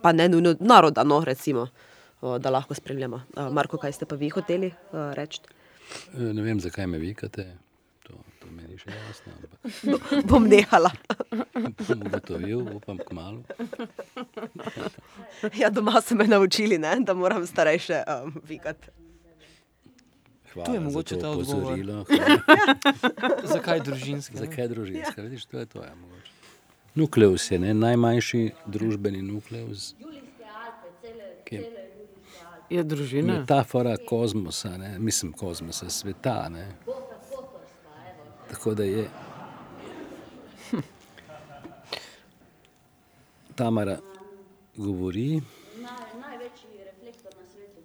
[0.02, 1.66] pa ne nujno naroda, no, recimo,
[2.22, 3.22] uh, da lahko spremljamo.
[3.34, 5.42] Uh, Marko, kaj ste pa vi hoteli uh, reči?
[6.14, 7.46] Ne vem, zakaj me vikate,
[8.76, 10.90] meni še jasno, ampak Bom nehala.
[11.80, 13.42] bom ugotovil, upam k malu.
[15.54, 18.88] Ja, doma so me naučili, ne, da moram starejše um, vikati.
[20.52, 21.78] Hvala Tu je za mogoče ta odgovor.
[23.54, 24.34] Zakaj družinske?
[24.34, 24.40] ne?
[24.40, 25.22] Zakaj je družinska?
[25.22, 26.32] Vidiš, to je to, ja, mogoče.
[26.94, 29.94] Nukleus je ne, najmanjši družbeni nukleus.
[31.44, 31.72] Ki je
[32.70, 33.32] Je družina.
[33.34, 36.48] metafora kozmosa, ne, mislim kozmosa, sveta.
[36.48, 36.64] Ne.
[38.50, 39.08] Tako da je.
[43.56, 43.98] Tamara
[44.76, 45.40] govori,
[45.76, 47.80] Naj, največji reflektor na svetu.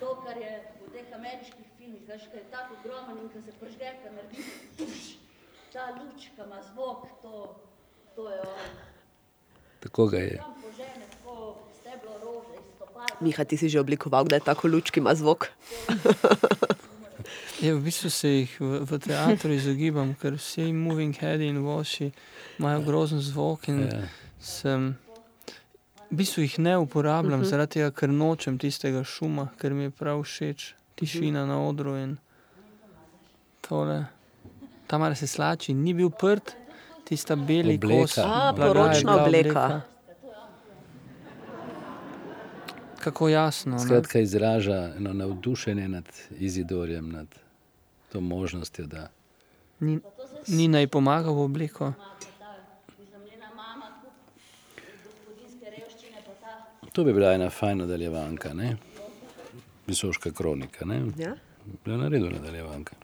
[0.00, 3.52] To kar je v teh ameriških filmih, veš, kaj je tako ogromen in ko se
[3.60, 4.42] pržge, ko naredi
[4.78, 5.04] tuš,
[5.72, 7.34] ta luč, ki ima zvok, to,
[8.16, 8.74] to je on.
[9.80, 10.42] tako ga je.
[13.20, 15.50] Miha, ti si že oblikoval, da je tako luč, ki ima zvok.
[17.64, 22.10] Ja, v bistvu se jih v, v teatru izogibam, ker vsi moving headi in voši
[22.58, 23.68] imajo grozen zvok.
[23.68, 24.02] In Ja.
[24.38, 24.96] sem,
[26.04, 27.44] v bistvu jih ne uporabljam, uh Mhm.
[27.44, 27.50] -huh.
[27.50, 32.16] zaradi tega, ker nočem tistega šuma, ker mi je prav všeč tišina na odru in
[33.60, 34.04] tole.
[34.86, 36.52] Tam se slači, ni bil prt,
[37.04, 38.00] tista beli Obleka.
[38.00, 38.18] kos.
[38.18, 39.80] A, poročna bila obleka.
[43.00, 43.72] Kako jasno.
[43.72, 43.78] ne?
[43.78, 47.26] Skratka, izraža eno navdušenje nad Izidorjem, nad
[48.14, 49.08] to možnostjo, da
[49.80, 49.98] Ni,
[50.46, 51.92] ni naj pomagal v obliko.
[56.92, 58.76] To bi bila ena fajna nadaljevanka, ne?
[59.86, 61.00] Visoška kronika, ne?
[61.18, 61.34] Ja?
[61.84, 62.94] Bi jo naredil nadaljevanka.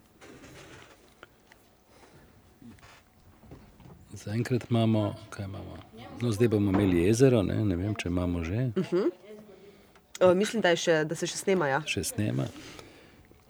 [4.12, 5.76] Zaenkrat imamo, kaj imamo?
[6.20, 8.70] No, zdaj bomo imeli jezero, ne, ne vem, če imamo že,
[10.20, 11.66] Uh, mislim, da, je še, da se še snema.
[11.70, 11.78] Ja.
[11.88, 12.44] še snema.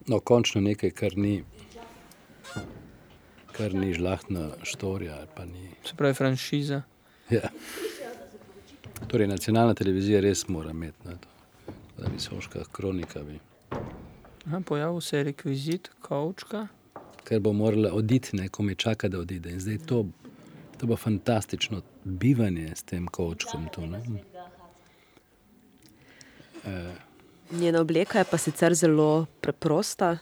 [0.06, 1.44] No, končno nekaj, kar ni,
[3.52, 5.16] kar ni žlahtna štorija.
[5.16, 6.82] ali Pa ni, Se pravi, franšiza.
[7.31, 7.48] ja.
[9.09, 11.28] Torej, nacionalna televizija res mora imeti na to.
[11.98, 13.39] Da visoška kronika bi.
[14.47, 16.66] Aha, pojavil se je rekvizit, kavčka.
[17.24, 19.51] ker bo morala oditi, ne, ko me čaka, da odide.
[19.51, 20.06] In zdaj to,
[20.78, 23.68] to bo fantastično bivanje s tem kočkom.
[23.68, 24.01] Tu, ne.
[27.51, 30.18] Njena obleka je pa sicer zelo preprosta.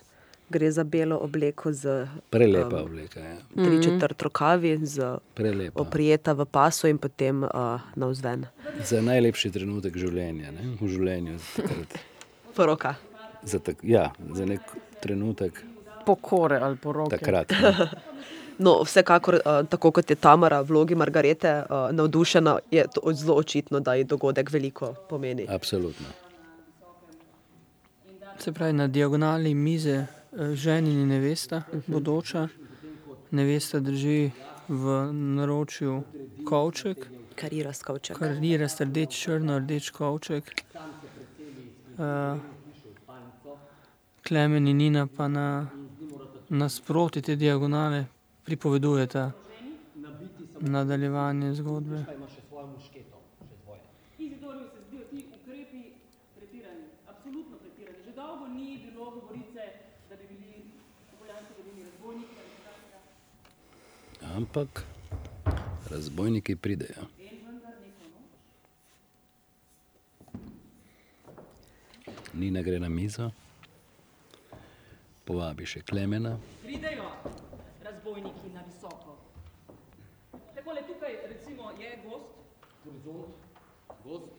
[0.51, 3.37] Gre za belo obleko z Prelepa obleka, ja.
[3.55, 5.81] tri četrt rokavi, z prelepa.
[5.81, 7.51] oprijeta v pasu in potem uh,
[7.97, 8.47] navzven.
[8.85, 11.37] Za najlepši trenutek življenja, ne, v življenju.
[11.57, 11.99] Takrat,
[12.57, 12.95] Poroka.
[13.43, 14.61] za, tak, ja, za nek
[15.03, 15.61] trenutek
[16.07, 17.19] Pokore ali poroke.
[17.19, 17.53] takrat.
[18.59, 18.65] Ne.
[18.65, 23.37] No, vsekakor, uh, tako kot je Tamara v vlogi Margarete uh, navdušena, je to zelo
[23.37, 25.47] očitno, da ji dogodek veliko pomeni.
[25.49, 26.07] Absolutno.
[28.39, 32.49] Se pravi, na diagonali mize eh, ženin in nevesta, bodoča.
[33.31, 34.31] Nevesta drži
[34.69, 36.03] v naročju
[36.45, 38.19] kovček, Karira skovček.
[38.19, 40.65] karira rdeč, črno, rdeč kovček.
[41.99, 42.39] Uh,
[44.29, 45.67] Klemen in Nina pa na
[46.49, 48.05] nasproti te diagonale
[48.45, 49.31] pripovedujeta
[50.61, 52.05] nadaljevanje zgodbe.
[52.07, 53.17] pa ima še svojo mušketo,
[53.49, 53.81] še svoje.
[54.19, 55.83] Izidorju se zdijo ti ukrepi
[56.37, 57.99] pretirani, absolutno pretirani.
[58.07, 59.65] Že dolgo ni bilo govorice,
[60.11, 60.63] da bi bili
[61.13, 62.99] v Poljanski dolini razbojniki ali kaj takega.
[64.39, 64.85] Ampak
[65.91, 67.03] razbojniki pridejo.
[72.35, 73.31] Nina gre na mizo,
[75.27, 76.37] povabi še Klemena.
[76.63, 77.09] Pridejo,
[77.83, 79.17] razbojniki na visoko.
[80.55, 82.39] Takole tukaj recimo je gost,
[82.85, 83.35] Horizont,
[84.05, 84.31] gost,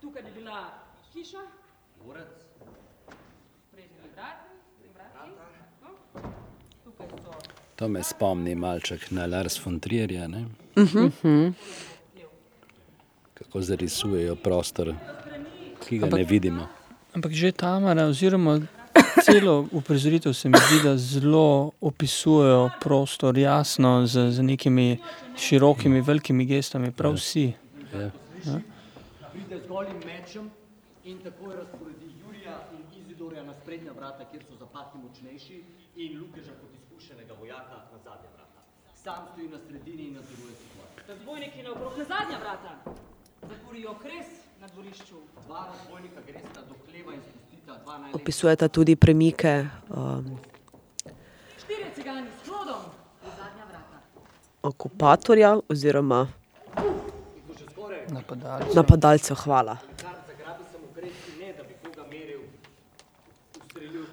[0.00, 0.62] tukaj bi bila
[1.10, 1.44] hiša,
[1.98, 2.48] dvorec,
[3.74, 4.56] prej so bili vrati,
[4.96, 6.32] vrati, tako.
[6.86, 10.44] Tukaj so To me spomni malček na Lars von Trierja, ne?
[13.34, 14.94] kako zarisujejo prostor,
[15.88, 16.68] ki ga ne vidimo.
[17.14, 18.60] Ampak že Tamara, oziroma
[19.24, 24.98] celo uprizoritev se mi zdi, da zelo opisujejo prostor jasno, z, z nekimi
[25.36, 27.52] širokimi, velikimi gestami, prav vsi.
[27.94, 28.10] Ja.
[29.32, 30.50] pride z golim mečem
[31.04, 35.62] in takoj razporedi Jurija in Izidorja na sprednja vrata, kjer so zapahi močnejši,
[35.96, 38.60] in Lukeža kot izkušenega vojaka na zadnja vrata.
[38.94, 41.04] Sam stoji na sredini in nadzoruje situacijo.
[41.08, 42.70] razbojniki naokrog na zadnja vrata.
[43.42, 44.26] Zakurijo kres
[44.60, 45.14] na dvorišču.
[45.46, 48.22] Dva razbojnika gresta do hleva in spustita dva najlepša.
[48.22, 50.38] Opisujeta tudi premike um,
[51.58, 52.82] Štirje cigani s hlodom
[53.24, 53.98] na zadnja vrata.
[54.62, 56.28] okupatorja oziroma
[58.08, 58.76] Napadalci.
[58.76, 59.36] napadalcev.
[59.36, 59.76] Hvala.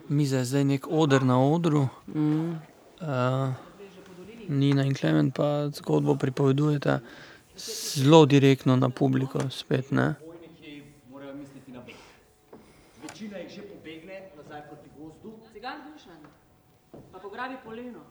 [0.09, 1.87] Miza je zdaj nek oder na odru.
[2.07, 2.70] Mm.
[3.01, 3.49] Uh,
[4.47, 6.99] Nina in Klemen pa zgodbo pripovedujeta
[7.57, 10.13] zelo direktno na publiko, spet ne.
[10.25, 11.95] bojniki, morajo misliti na beg.
[13.03, 16.21] Večina jih že pobegne nazaj proti gozdu, Cigan Dušan
[17.11, 18.05] pa pograbi poleno,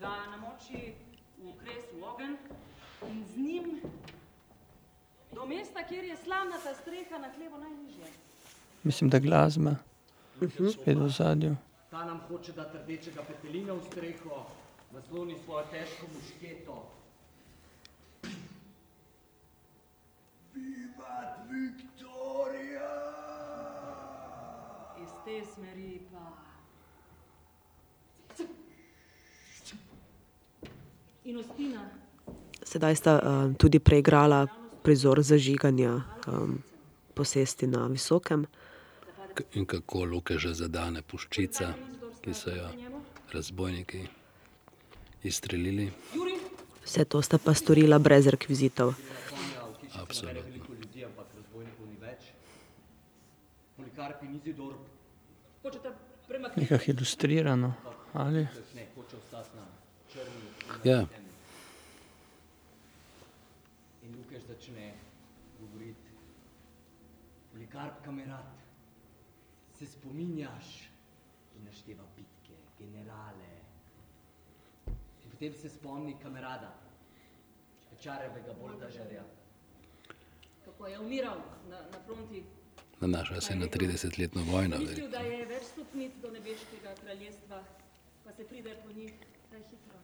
[0.00, 0.94] ga namoči
[1.42, 2.36] v kres v ogenj
[3.10, 3.80] in z njim
[5.34, 8.06] do mesta, kjer je slamnata streha na hlevu najnižje.
[8.82, 9.74] Mislim, da glasba
[10.70, 11.56] spet v zadju.
[11.90, 14.46] Ta nam hoče dati rdečega petelina v streho,
[14.92, 16.90] nasloni svojo težko mušketo.
[20.54, 22.92] Vivat Viktorija!
[25.02, 26.32] Iz te smeri pa.
[31.24, 31.88] In Ostina,
[32.68, 34.46] Sedaj sta um, tudi preigrala
[34.82, 35.94] prizor zažiganja
[36.28, 36.58] um,
[37.14, 38.44] posesti na visokem.
[39.54, 41.72] In kako Luke že zadane puščica,
[42.22, 42.68] ki so jo
[43.32, 44.02] razbojniki
[45.22, 45.92] izstrelili.
[46.84, 48.94] Vse to sta pa storila brez rekvizitov.
[49.94, 50.64] Absolutno.
[55.62, 55.90] Hočete
[56.28, 56.60] premakniti.
[56.60, 57.74] Nekako ilustrirano.
[58.12, 58.46] Ali?
[58.74, 59.64] ne hoče ostati na
[60.12, 60.48] črni
[60.84, 61.06] Ja,
[64.02, 64.92] in Lukež začne
[65.60, 66.08] govoriti.
[67.52, 68.47] Polikarp kamerat,
[69.78, 70.90] se spominjaš
[71.56, 73.50] in našteva bitke, generale.
[75.24, 76.74] In potem se spomni kamerada,
[77.90, 79.24] Pečarevega boldažerja.
[80.64, 81.38] Kako je umiral
[81.70, 82.42] na, na fronti.
[83.00, 84.78] nanaša se na 30-letno vojno.
[84.78, 87.62] Mislil, da je več stopnic do nebeškega kraljestva,
[88.24, 89.12] pa se pride po njih
[89.50, 89.98] kaj hitro.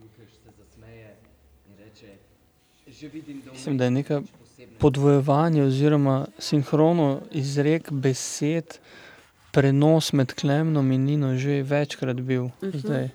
[0.00, 1.16] Lukež se zasmeje
[1.68, 2.16] in reče,
[2.86, 4.47] že vidim, da Mislim, da je neka nič posebnega.
[4.78, 8.78] Podvojevanje oziroma sinhrono izrek besed,
[9.52, 13.08] prenos med Klemnom in Nino že večkrat bil zdaj,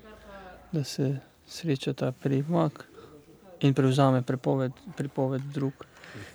[0.72, 1.18] da se
[1.48, 2.86] srečata primak
[3.62, 5.74] in prevzame prepoved, pripoved drug.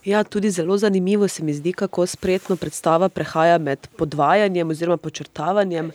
[0.04, 5.90] Ja, tudi zelo zanimivo se mi zdi, kako spretno predstava prehaja med podvajanjem oziroma počrtavanjem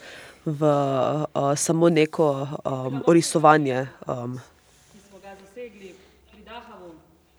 [0.45, 3.87] v uh, samo neko um, orisovanje.
[4.07, 4.39] Um,
[4.91, 5.95] ki smo ga zasegli
[6.31, 6.91] pri Dahavu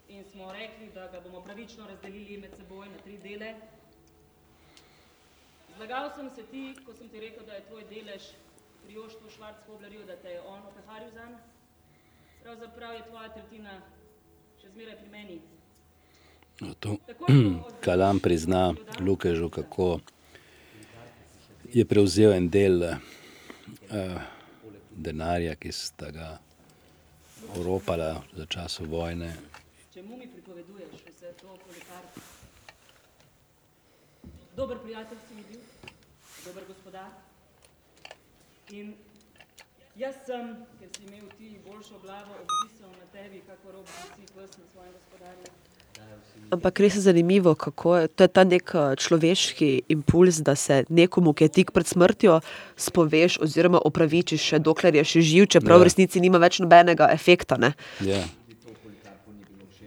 [0.09, 3.55] in smo rekli, da ga bomo pravično razdelili med seboj na tri dele.
[5.77, 8.21] Zlagal sem se ti, ko sem ti rekel, da je tvoj delež
[8.83, 11.33] pri Joštvu Švarcvoblerju, da te je on opeharil zanj.
[12.43, 13.79] Pravzaprav je tvoja tretjina
[14.61, 15.39] še zmeraj pri meni.
[16.61, 16.97] No, to
[17.85, 19.99] Kalam prizna Lukežu, kako
[21.73, 24.21] je prevzel en del uh,
[24.91, 26.29] denarja, ki sta ga
[27.57, 29.33] oropala za času vojne.
[29.93, 31.04] Čemu mi pripoveduješ
[31.45, 32.03] to, kolikar?
[34.57, 35.61] Dober prijatelj si mi bil,
[36.45, 37.09] dober gospodar.
[38.71, 38.95] In
[39.95, 44.57] jaz sem, ker si imel ti boljšo glavo, obvisel na tebi, kako rob visi pes
[44.57, 45.51] na svojem gospodarju.
[46.51, 50.83] ampak res je zanimivo, kako je to je ta nek uh, človeški impuls, da se
[50.89, 52.39] nekomu, ki je tik pred smrtjo,
[52.77, 55.81] spoveš oziroma opravičiš, še dokler je še živ, čeprav Ja.
[55.81, 57.57] v resnici nima več nobenega efekta.
[57.57, 57.73] Ne?
[58.01, 58.21] Ja.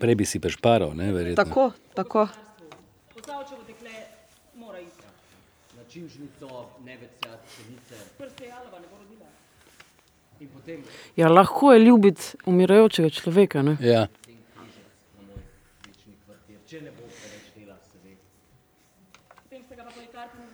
[0.00, 1.44] Prej bi si pešparal, ne verjetno.
[1.44, 2.28] Tako, tako.
[3.14, 3.90] Posavčevo dekle
[4.54, 5.06] mora iti.
[5.76, 9.26] Na čimžnico, nevecja, pšenice Prste jalova ne bo rodila.
[10.40, 10.84] in potem
[11.16, 13.62] Ja, lahko je ljubiti umirajočega človeka.
[13.62, 13.76] Ne?
[13.80, 14.06] Ja,
[16.68, 18.12] če ne bo preveč dela, se ve.
[19.32, 20.44] Potem ste ga pa polikarpin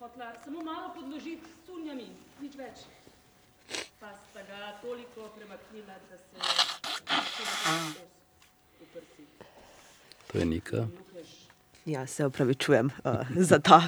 [0.00, 2.08] hotla samo malo podložiti s cunjami,
[2.42, 2.82] nič več.
[4.02, 4.10] Pa
[4.50, 8.07] ga toliko premaknila, da se je.
[10.32, 10.86] To je Nika.
[11.86, 13.82] Ja, se opravičujem uh, za ta.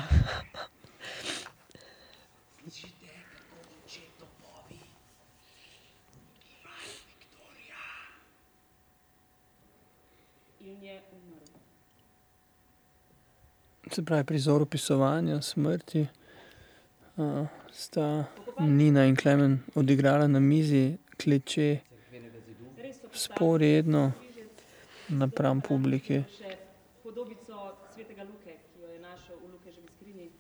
[10.60, 11.44] In je umrl.
[13.92, 16.06] Se pravi, prizor opisovanja smrti
[17.16, 18.24] uh, sta
[18.58, 21.78] Nina in Klemen odigrala na mizi, kleče
[23.12, 24.12] sporedno
[25.10, 26.22] napram publiki.
[27.02, 30.30] Podobico svetega Luke, ki jo je našel v Lukeževi skrinji.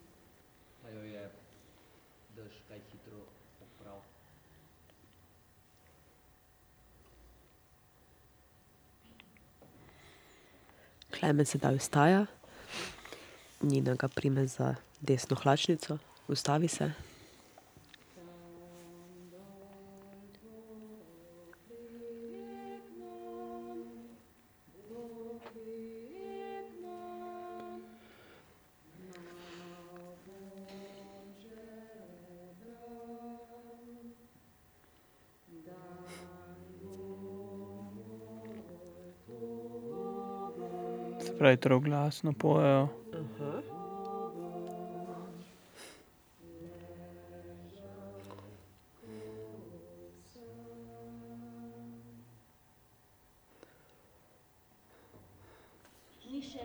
[0.82, 1.30] Pa jo je
[2.36, 3.26] dež kaj hitro
[3.58, 4.02] popravil.
[11.10, 12.26] Klemen sedaj vstaja,
[13.60, 15.98] Nina ga prime za desno hlačnico,
[16.28, 17.09] ustavi se.
[41.50, 42.88] Pravi, troglasno pojejo.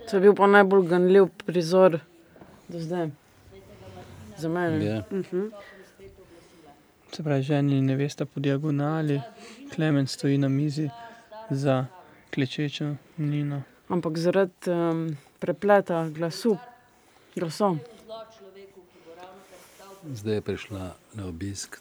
[0.10, 2.00] To je bil pa najbolj ganljiv prizor
[2.68, 3.10] do zdaj.
[4.38, 4.86] Za mene.
[4.86, 5.04] Ja.
[7.12, 9.22] Se pravi, ženi in nevesta po diagonali,
[9.76, 10.90] Klemen stoji na mizi
[11.50, 11.86] za
[12.34, 13.75] klečečo Nino.
[13.90, 16.58] Ampak zaradi um, prepleta glasu,
[17.36, 17.78] glasov.
[20.06, 20.84] Zdaj je prišla
[21.14, 21.78] na obisk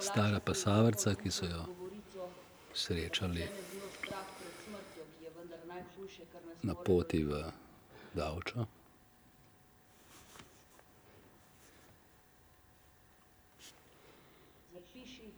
[0.00, 1.64] stara pasavrca, ki so jo
[2.74, 3.48] srečali
[6.62, 7.44] na poti v
[8.14, 8.66] Davčo.
[14.72, 15.28] Zapiši.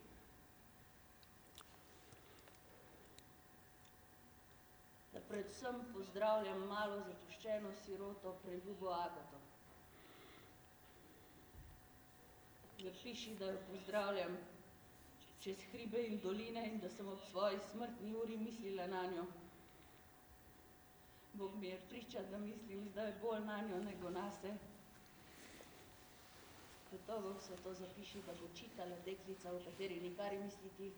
[5.12, 9.40] Da predvsem pozdravljam malo zapuščeno siroto preljubo Agato.
[12.82, 14.38] Zapiši, da jo pozdravljam
[15.40, 19.26] čez hribe in doline in da sem ob svoji smrtni uri mislila na njo.
[21.32, 24.54] Bog mi je priča, da mislim zdaj bolj na njo nego nase.
[26.92, 30.92] Gotovo vse to zapiši, da bo čitala deklica, o kateri nikar misliti,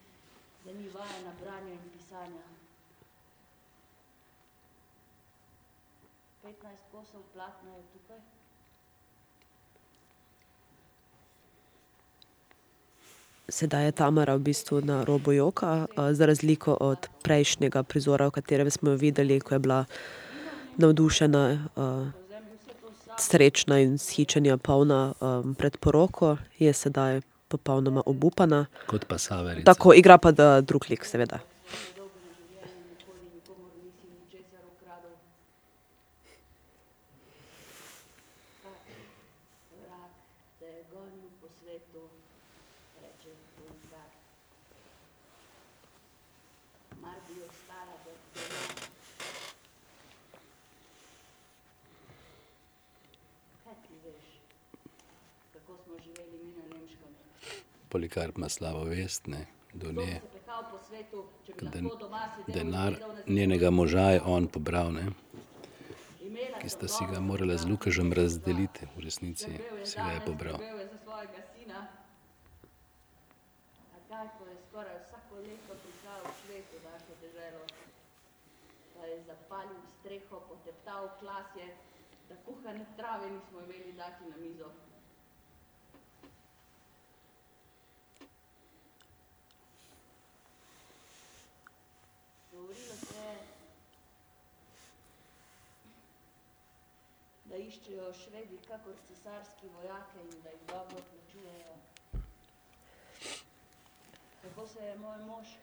[0.65, 2.58] da ni vajena branja in pisanja.
[6.49, 8.17] 15 kosov platna je tukaj.
[13.49, 18.71] Sedaj je Tamara v bistvu na robu joka, za razliko od prejšnjega prizora, v katerem
[18.71, 19.85] smo jo videli, ko je bila
[20.77, 21.69] navdušena,
[23.19, 25.13] srečna in vzhičenja polna
[25.59, 28.67] pred poroko, je sedaj popolnoma obupana.
[28.89, 29.69] Kot pasaverica.
[29.69, 31.41] Tako igra pa da drug lik, seveda.
[39.73, 40.13] Vrag
[40.61, 42.05] te je gonil po svetu,
[43.01, 44.09] reče Polikar.
[47.01, 48.21] Mar bi ostala doma.
[53.65, 54.29] Kaj ti veš,
[55.53, 57.13] kako smo živeli mi na Nemškem?
[57.89, 60.21] Polikarp ima slabo vest, ne, do nje.
[61.61, 61.91] Den,
[62.47, 62.95] denar
[63.27, 65.07] njenega moža je on pobral, ne,
[66.61, 70.61] ki sta si ga morala z Lukežem razdeliti, v resnici si ga je pobral.
[79.29, 81.67] zapalil streho, poteptal klasje,
[82.29, 84.88] da kuhane trave nismo imeli dati na mizo.
[92.59, 93.35] Govorilo se je,
[97.51, 101.77] da iščejo švedi kakor cesarski vojake in da jih dobro plačujejo.
[104.43, 105.55] Kako se je moj mož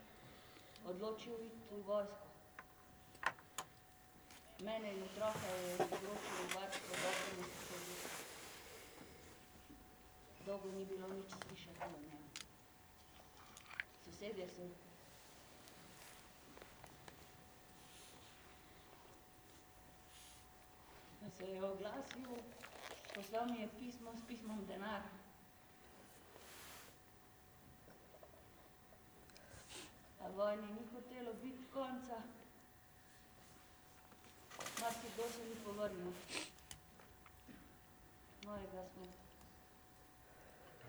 [0.93, 2.31] odločil iti v vojsko?
[4.59, 7.95] Mene in otroka je izročil v varstvo dobremu sosedu.
[10.45, 12.26] Dolgo ni bilo nič slišati o njem.
[14.05, 14.85] Sosedje so
[21.38, 22.32] se je oglasil,
[23.16, 25.02] poslal mi je pismo s pismom denar.
[30.36, 32.16] vojni ni hotelo biti konca.
[34.82, 36.12] Marsikdo se ni povrnil.
[38.45, 39.06] Mojega smo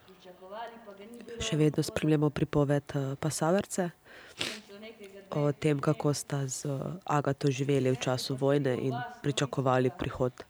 [0.07, 1.43] pričakovali, pa ga ni bilo.
[1.43, 3.91] Še vedno spremljamo pripoved eh, Pasaverce
[5.31, 6.67] o tem, kako sta z
[7.05, 10.45] Agato živeli v času vojne in pričakovali prihod eh,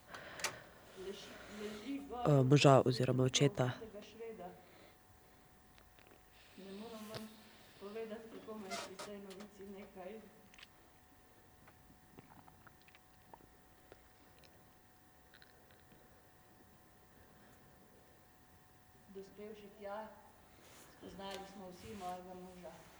[2.42, 3.70] moža oziroma očeta.
[19.56, 19.96] še tja,
[20.98, 22.95] spoznali smo vsi mojega moža.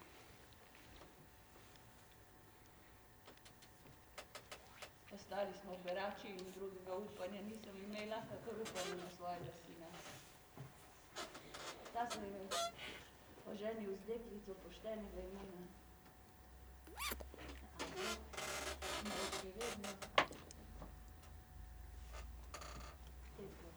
[5.14, 9.86] Ostali smo berači in drugega upanja nisem imela, kakor upanje na svojega sina.
[11.92, 12.48] Ta se je
[13.46, 15.66] oženil z deklico poštenega imena.
[17.80, 18.18] Ampak,
[19.04, 19.90] ima še vedno
[23.36, 23.68] Teko.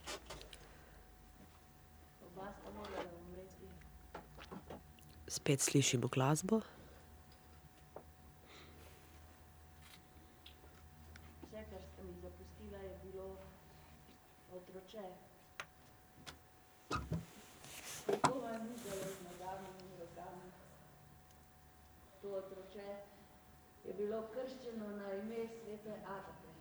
[2.28, 3.68] Oba sta morala umreti.
[5.28, 6.62] Spet slišimo glasbo.
[11.44, 13.28] Vse, kar sta mi zapustila, je bilo
[14.54, 15.06] otroče.
[18.06, 20.52] Kako vam ni bilo z nogami in rokami?
[22.22, 22.90] To otroče
[23.86, 26.52] je bilo krščeno na ime svete Agate.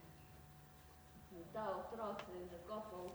[1.36, 3.06] In ta otrok se je zakopal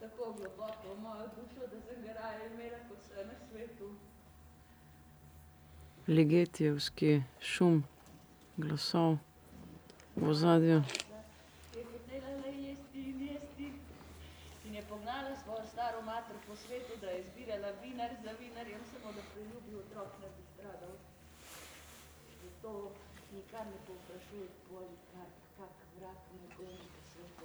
[0.00, 3.88] tako globoko v mojo dušo, da sem ga raje imela kot vse na svetu.
[6.08, 7.82] Legetjevski šum
[8.56, 9.18] glasov
[10.16, 10.82] v ozadju.
[11.76, 13.72] je hotela le jesti in jesti.
[14.66, 19.12] In je pognala svojo staro mater po svetu, da je zbirala vinar za vinarjem, samo
[19.12, 20.94] da priljubi otrok ne bi stradal.
[22.42, 22.92] Zato
[23.32, 27.44] nikar ne povprašuj bolj, kak, kak vrak me goni po svetu.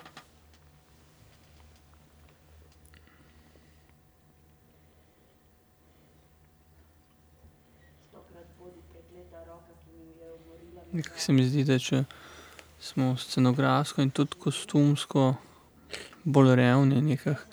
[10.92, 12.04] Nekako se mi zdi, da če
[12.80, 15.36] smo scenografsko in tudi kostumsko
[16.24, 17.46] bolj revni, nekah,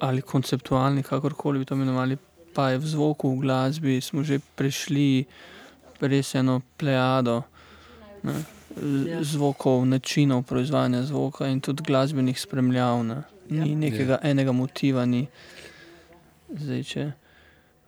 [0.00, 2.18] ali konceptualni, kakorkoli bi to imenovali,
[2.54, 5.26] pa je v zvoku, v glasbi, smo že prešli
[6.02, 7.42] res eno plejado
[8.22, 8.34] ne,
[8.72, 13.04] z- zvokov, načinov proizvajanja zvoka in tudi glasbenih spremljav.
[13.04, 13.22] Ne.
[13.50, 15.26] Ni nekega enega motiva, ni
[16.50, 17.10] zdaj, če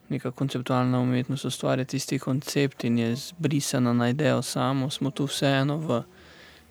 [0.08, 5.78] neka konceptualna umetnost ustvarja tisti koncept in je zbrisana na idejo samo, smo tu vseeno
[5.78, 6.02] v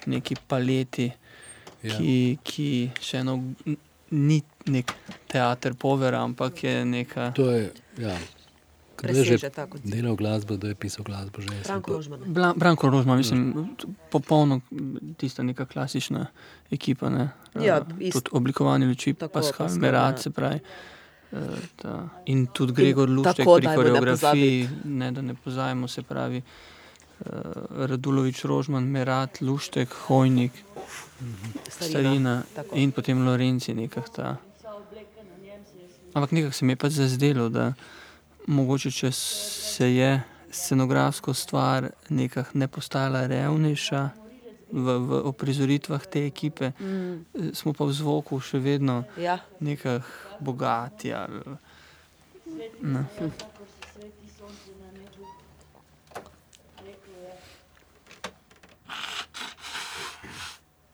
[0.08, 1.12] neki paleti,
[1.84, 1.98] Ja.
[1.98, 2.12] ki,
[2.44, 2.66] ki
[2.98, 3.34] še eno
[4.12, 4.38] ni
[4.68, 4.94] nek
[5.28, 7.32] teater povera, ampak je neka.
[7.32, 7.66] To je,
[7.98, 8.14] ja.
[9.04, 9.84] Preseže ta koncept.
[9.86, 11.52] delal glasbo, kdo je pisal glasbo že?
[11.62, 12.20] Branko to- Rožman.
[12.26, 13.42] Bla, Branko Rožman, mislim,
[13.74, 14.62] t- popolno
[15.18, 16.26] tista neka klasična
[16.72, 17.10] ekipa.
[17.10, 17.30] Ne?
[17.58, 20.18] Ja, Eh, ist- tudi oblikovanje luči, Tako, Pascal Merat, ja.
[20.20, 20.60] se pravi.
[21.32, 21.38] eh,
[21.76, 22.10] ta.
[22.26, 26.42] In tudi Gregor Luštek tako, pri dajmo ne koreografiji, ne da ne pozajemo, se pravi.
[27.20, 27.30] Uh,
[27.80, 30.52] Radulovič, Rožman, Merat, Luštek, Hojnik,
[31.70, 32.76] Starina tako.
[32.76, 34.38] in potem Lorenci, nekaj ta.
[36.14, 37.74] Ampak nekako se mi je pa zazdelo, da
[38.48, 40.22] mogoče, če se je
[40.52, 44.02] scenografsko stvar nekako ne postajala revnejša
[44.72, 50.06] v, v oprizoritvah te ekipe, Mm, smo pa v zvoku še vedno ja, nekako
[50.40, 51.14] bogati.
[51.14, 51.42] Ali,
[52.82, 53.06] Ne.
[53.18, 55.26] se je, kakor se sveti sonce na nebu.
[56.78, 57.34] Rekel je.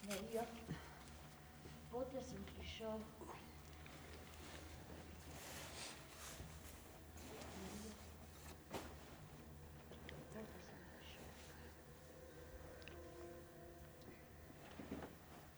[0.08, 0.44] Marija,
[1.92, 2.96] pote sem prišel.
[7.58, 7.94] Marija,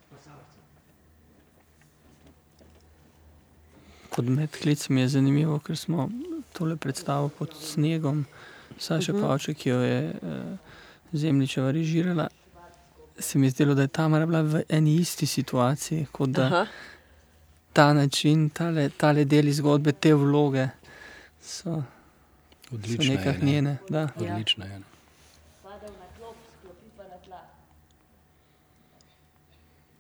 [0.10, 0.40] pote sem prišel.
[4.12, 6.10] Kot medklic mi je zanimivo, ker smo
[6.54, 8.26] tole predstavo pod snegom,
[8.78, 9.28] Saša uh -huh.
[9.28, 10.58] Pavček, ki jo je uh,
[11.14, 12.28] Zemljičeva režirala.
[13.20, 16.68] Se mi je zdelo, da je Tamara bila v eni isti situaciji, kot da aha,
[17.74, 20.68] ta način, tale, tale deli zgodbe, te vloge
[21.42, 21.84] so, so
[22.76, 23.38] Odlična je.
[23.42, 23.52] ne.
[23.52, 23.78] njene.
[23.90, 24.00] Da.
[24.00, 24.10] Ja.
[24.16, 24.82] Odlična je.
[25.64, 27.42] Padel na klop, sklopi pa na tla.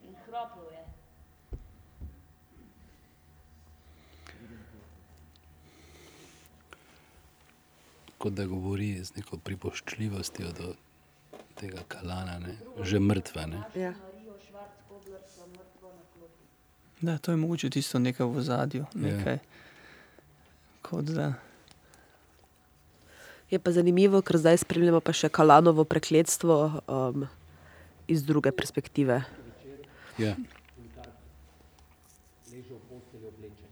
[0.07, 0.70] In hropil je.
[8.21, 10.73] Kot da govori z neko pripoščljivostjo do
[11.57, 12.55] tega kalana, ne.
[12.85, 13.45] že mrtva.
[13.49, 13.61] Ne.
[13.75, 13.93] ja.
[17.01, 18.85] Da, to je mogoče tisto nekaj v zadju.
[18.93, 19.01] Ja.
[19.01, 19.39] Nekaj,
[20.85, 21.33] kot da.
[23.51, 26.57] Je pa zanimivo, ker zdaj spremljamo pa še Kalanovo prekletstvo
[26.87, 27.25] um,
[28.07, 29.23] iz druge perspektive.
[30.21, 30.37] Ja.
[32.51, 33.71] Leže v postelji oblečen.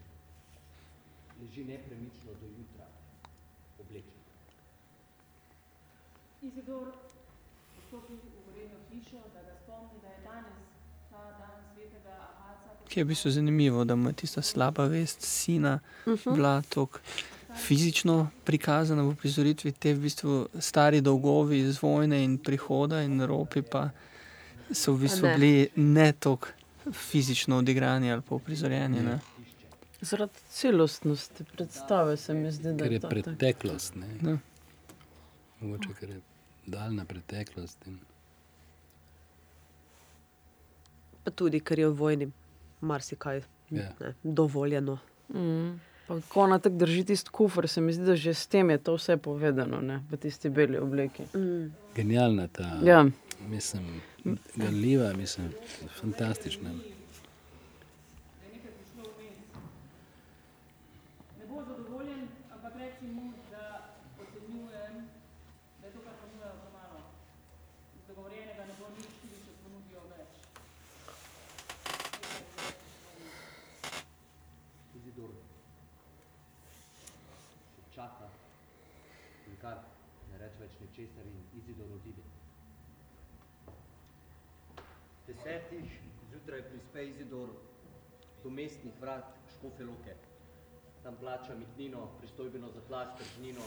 [1.40, 2.90] Leži nepremično do jutra,
[3.78, 4.20] oblečen.
[6.42, 6.92] Izidor
[7.78, 10.60] vstopi v gorenjo hišo, da ga spomni, da je danes
[11.10, 12.70] ta dan svetega Ahaca.
[12.90, 15.78] Ki je v bistvu zanimivo, da mu je tista slaba vest sina
[16.24, 16.98] bila tako
[17.56, 23.62] fizično prikazana v prizoritvi, te v bistvu stari dolgovi iz vojne in prihoda in ropi
[23.62, 23.90] pa
[24.72, 25.34] so v bistvu ne.
[25.34, 26.46] bili ne tako
[26.92, 29.00] fizično odigrani ali pa uprizorjeni.
[29.02, 29.18] Ne?
[30.00, 33.94] Zaradi celostnosti predstave se mi zdi, da Ker je to preteklost.
[33.94, 34.06] Ne?
[34.22, 34.38] Ja.
[35.60, 36.20] Mogoče ker je
[36.66, 37.86] daljna preteklost.
[37.86, 37.98] In...
[41.24, 42.30] Pa tudi, ker je v vojni
[42.82, 43.88] marsikaj Ja.
[44.00, 44.98] ne, dovoljeno.
[45.30, 45.78] Mm.
[46.06, 48.78] Pa ko ona tako drži tisti kufr, se mi zdi, da že s tem je
[48.78, 50.00] to vse povedano, ne?
[50.10, 51.22] v tisti beli obleki.
[51.34, 51.70] Mm.
[51.94, 53.04] Genialna ta, Ja.
[53.40, 54.00] mislim,
[54.56, 55.52] ganljiva, mislim,
[55.92, 56.70] fantastična.
[61.38, 64.94] Ne bo zadovoljen, ampak reci mu, da ocenjujem,
[65.80, 67.00] da je to, kar ponujajo premalo.
[67.94, 70.32] Iz dogovorjenega ne bo nič, tudi če ponudijo več.
[74.96, 75.30] Izidor
[77.70, 78.26] še čaka,
[79.46, 79.76] nikar
[80.30, 82.24] ne reče več ničesar in Izidor odide.
[85.26, 85.88] Desetih
[86.90, 87.48] zjutraj prispe Izidor
[88.44, 89.24] do mestnih vrat
[89.56, 90.14] Škofe Loke.
[91.02, 93.62] Tam plača mitnino, pristojbino za plač, tržnino.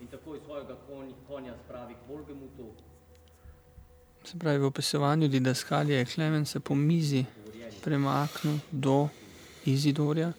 [0.00, 2.72] In takoj svojega konj, konja spravi k Volgemutu,
[4.24, 7.24] Se pravi, v opisovanju didaskalije je Klemen se po mizi
[7.84, 9.08] premaknil do
[9.64, 10.32] Izidorja,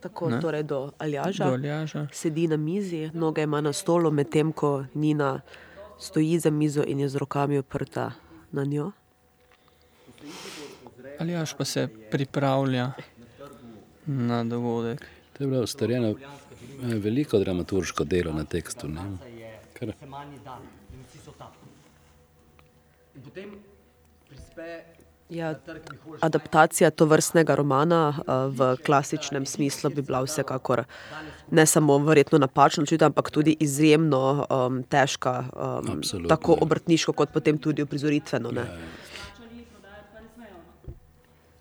[0.00, 0.40] Tako, Ne.
[0.40, 1.44] torej do Aljaža.
[1.44, 2.06] do Aljaža.
[2.12, 5.40] Sedi na mizi, noge ima na stolu, medtem ko Nina
[5.98, 8.12] stoji za mizo in je z rokami oprta
[8.52, 8.92] na njo.
[11.18, 12.92] Aljaš pa se pripravlja
[14.06, 15.00] na dogodek.
[15.32, 16.14] To je bilo ustarjeno eh,
[16.82, 18.88] veliko dramaturško delo na tekstu.
[18.88, 19.00] Ne?
[19.72, 20.62] Kar, se manj dan
[20.94, 21.52] in vsi so tam.
[23.14, 23.50] In potem
[24.28, 24.82] prispe
[25.28, 25.54] Ja,
[26.20, 30.84] adaptacija to vrstnega romana a, v klasičnem smislu bi bila vsekakor
[31.50, 36.62] ne samo verjetno napačna odločitev, ampak tudi izjemno um, težka, um, Absolutno, tako ja.
[36.64, 38.50] obrtniško, kot potem tudi uprizoritveno.
[38.50, 38.64] Ne?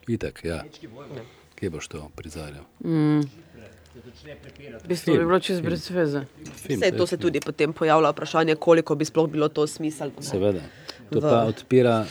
[0.08, 0.64] Itak, ja.
[1.56, 2.64] Kje boš to prizarjal?
[2.84, 3.24] V
[4.88, 6.26] bistvu bi bilo čez brez veze.
[6.70, 10.22] Vse to se tudi potem pojavlja vprašanje, koliko bi sploh bilo to smiselno.
[10.22, 10.62] Seveda.
[11.10, 12.06] To V- pa odpira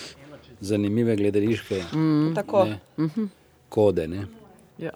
[0.61, 1.83] zanimive gledališke
[2.35, 2.65] Tako.
[2.65, 2.79] ne,
[3.69, 4.09] kode.
[4.09, 4.27] Ne?
[4.79, 4.91] Ja.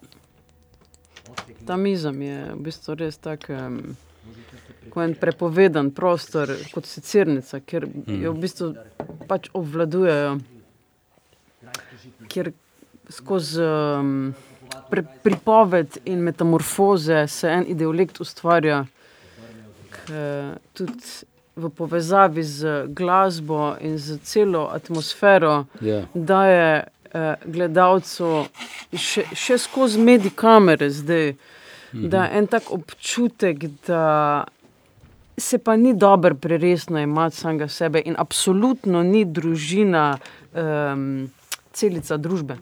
[1.66, 3.46] Ta miza mi je v bistvu res tak.
[3.48, 3.96] Um,
[4.90, 8.74] Ko je en prepovedan prostor, kot secirnica, kjer jo v bistvu
[9.28, 10.38] pač obvladujejo,
[12.28, 12.50] kjer
[13.10, 14.34] skozi um,
[14.90, 18.84] pre, pripoved in metamorfoze se en ideolekt ustvarja,
[19.90, 20.22] ki
[20.74, 21.26] tudi
[21.60, 26.06] v povezavi z glasbo in z celo atmosfero Ja.
[26.14, 28.46] daje eh, gledalcu
[28.94, 31.34] še, še skozi medij kamere zdaj,
[31.92, 34.44] da je en tak občutek, da
[35.40, 40.18] se pa ni dobro preresno imati samega sebe in absolutno ni družina
[40.52, 41.30] um,
[41.72, 42.56] celica družbe.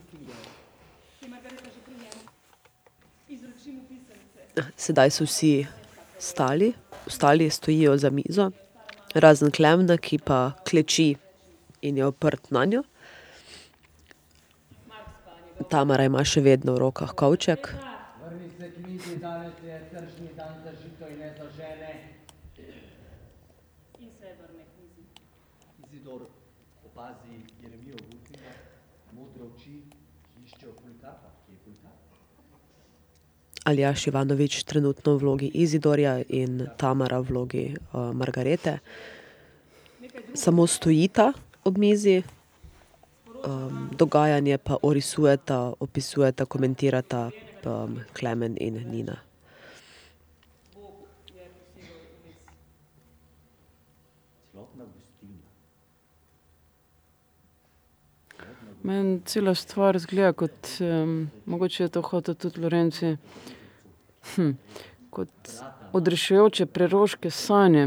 [4.76, 5.66] Sedaj so vsi
[6.18, 6.72] stali,
[7.06, 8.50] ostali stojijo za mizo,
[9.14, 11.14] razen Klemna, ki pa kleči
[11.82, 12.82] in je oprt na njo.
[15.70, 17.68] Tamara ima še vedno v rokah kovček.
[18.22, 21.92] Vrni se k mizi, danes je tržni dan za žito in ne za žene.
[23.98, 25.04] In se vrne k mizi.
[25.84, 26.26] Izidor
[26.86, 28.54] opazi Jeremijo Vukina,
[29.12, 29.82] modre oči,
[30.32, 32.08] ki iščejo Polikarpa, ki je Polikarp.
[33.68, 38.78] Aljaš Ivanovič trenutno v vlogi Izidorja in Tamara v vlogi uh, Margarete.
[40.34, 41.32] Samo stojita
[41.64, 42.22] ob mizi,
[43.44, 47.30] um, dogajanje pa orisujeta, opisujeta, komentirata
[47.64, 49.16] um, Klemen in Nina.
[58.82, 63.16] Meni cela stvar zgleda kot, um, mogoče je to hotel tudi Lorenci,
[65.10, 65.50] kot
[65.92, 67.86] odrešujoče preroške sanje.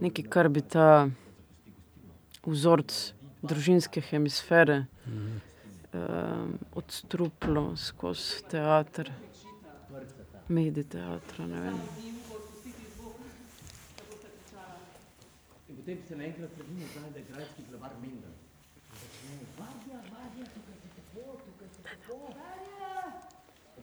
[0.00, 1.08] Nekaj, kar bi ta
[2.46, 2.94] vzorc
[3.42, 9.12] družinske hemisfere um, odstruplo skozi teater.
[10.50, 11.76] mediteatra, ne vem.
[15.68, 18.34] In potem se naenkrat sedi nazaj, da je grajski glavar Mendel.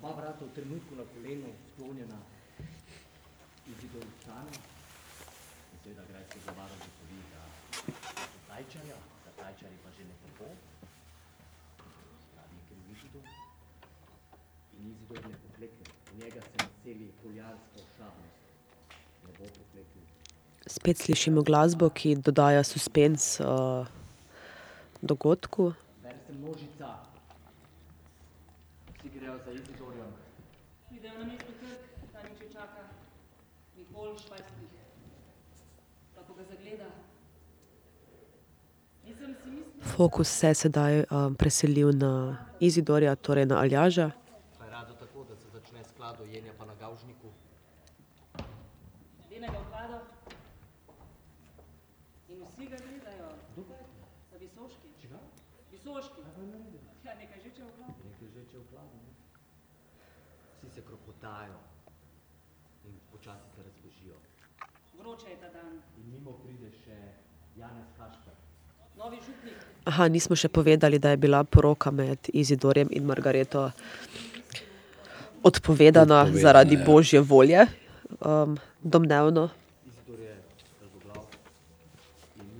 [0.07, 2.15] Oba vrata v trenutku na kolenu, sklonjena
[3.67, 4.55] Izidoru stanu.
[5.73, 7.41] In seveda grajski glavar ugotovi, da
[8.31, 10.47] so tajčarja, da tajčarji pa že ne tako.
[12.31, 13.27] Pravi je kriv Izidor.
[14.79, 15.85] In Izidor ne poklekne.
[16.13, 18.39] V njega se naseli poljarska ošabnost.
[19.25, 20.07] Ne bo pokleknil.
[20.67, 23.83] Spet slišimo glasbo, ki dodaja suspens uh,
[25.01, 25.73] dogodku.
[26.03, 26.95] Bere se množica.
[28.97, 30.11] Vsi grejo za Izidorjem.
[30.89, 31.81] Pridejo na mesto trg,
[32.11, 32.81] tam jih že čaka
[33.77, 34.71] Nikol Švajskih.
[36.15, 36.89] Pa ko ga zagleda,
[39.05, 44.11] nisem si mislil, Fokus se je sedaj um, preselil na Izidorja, torej na Aljaža.
[44.57, 47.27] Pa je rado tako, da se začne sklado jenja pa na gavžniku.
[49.31, 50.01] lenega vklada
[52.29, 53.29] in vsi ga gledajo.
[54.31, 54.87] Za visoški.
[55.01, 55.19] Čigav?
[55.71, 56.21] Visoški.
[57.03, 57.93] Ja, nekaj že če vklada.
[58.05, 59.13] Nekaj že če vklada, ne?
[60.53, 61.59] Vsi se kropotajo
[62.85, 64.21] in počasi se razbežijo.
[64.99, 65.81] Vroče je ta dan.
[65.97, 66.97] In mimo pride še
[67.57, 68.37] Janez Hašper.
[68.97, 69.67] Novi župnik.
[69.87, 73.71] Aha, nismo še povedali, da je bila poroka med Izidorjem in Margareto
[75.43, 76.83] odpovedana Odpovedana, zaradi ja.
[76.83, 77.63] božje volje,
[78.19, 79.49] um, domnevno.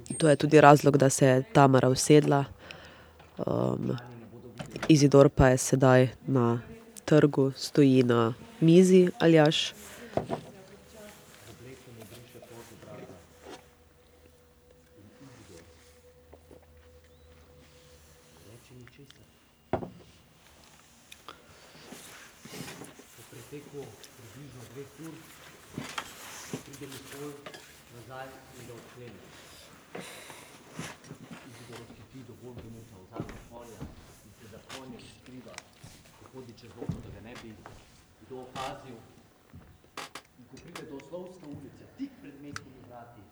[0.08, 2.46] Je To je tudi razlog, da se je Tamara usedla.
[3.44, 3.98] Um,
[4.88, 6.62] Izidor pa je sedaj na
[7.06, 9.74] trgu, stoji na mizi Aljaš.
[11.52, 13.16] obleko mu briše pot obraza.
[14.98, 15.64] In Izidor
[18.52, 19.26] reče ničesar.
[23.16, 25.16] Po preteku približno dveh ur
[26.68, 27.32] pride Nikol
[27.96, 28.28] nazaj
[28.60, 29.22] in ga odklene.
[31.48, 33.80] Izidor odhiti do Volgemuta, vzame konja
[34.26, 35.56] in se za konjem skriva,
[36.20, 37.54] ko hodi čez okno, da ga ne bi
[38.26, 39.00] kdo opazil.
[40.40, 43.24] In ko pride do Oslovske ulice, tik pred mestnimi vrati,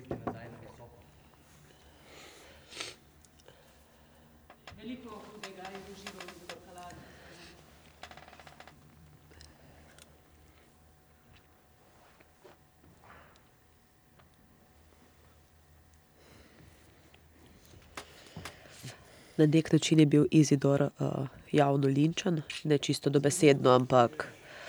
[19.41, 24.27] Na nek način je bil Izidor uh, javno linčan, ne čisto dobesedno, ampak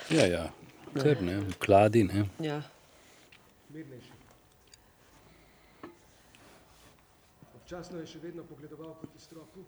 [0.09, 0.51] Ja, ja,
[0.93, 2.25] kar ne, v kladi, ne.
[2.39, 2.61] ja.
[3.69, 4.12] Mirnejši.
[7.73, 9.63] Občasno je še vedno pogledoval proti stropu.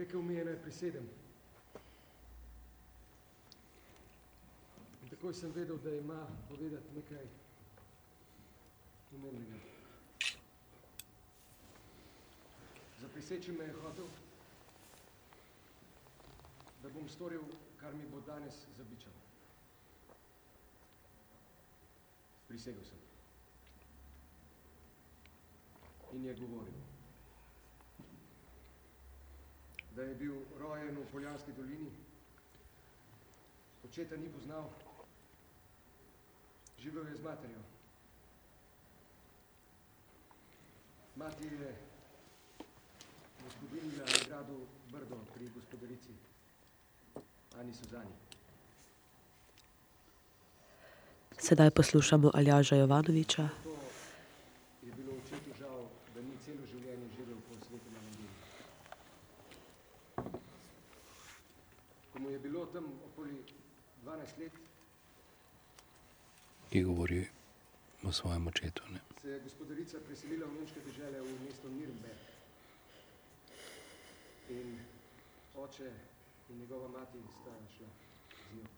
[0.00, 1.08] Rekel mi je, naj prisedem.
[5.02, 7.26] In takoj sem vedel, da ima povedati nekaj
[9.10, 9.60] pomembnega.
[13.02, 14.08] Zapriseči me je hotel,
[16.80, 17.44] da bom storil,
[17.76, 19.20] kar mi bo danes zabičal.
[22.48, 23.07] Prisegel sem.
[26.12, 26.80] In je govoril,
[29.96, 31.90] da je bil rojen v Poljanski dolini,
[33.84, 34.70] očeta ni poznal,
[36.78, 37.62] živel je z materjo.
[41.16, 41.74] Mati je
[43.44, 46.12] gospodinila na gradu Brdo pri gospodarici
[47.58, 48.14] Ani Suzani.
[51.38, 53.48] Sedaj poslušamo Aljaža Jovanoviča.
[53.64, 53.76] To
[54.82, 58.30] je bilo očetu žal, da ni celo življenje živel po svetem evangeliju.
[62.12, 63.44] Ko mu je bilo tam okoli
[64.04, 64.52] 12 let,
[66.70, 67.26] ki govori
[68.02, 68.82] o svojem očetu.
[68.92, 69.00] Ne.
[69.22, 72.20] se je gospodarica preselila v nemške dežele v mesto Nürnberg.
[74.48, 74.78] In
[75.56, 75.90] oče
[76.50, 77.88] in njegova mati sta šla
[78.50, 78.68] z njo.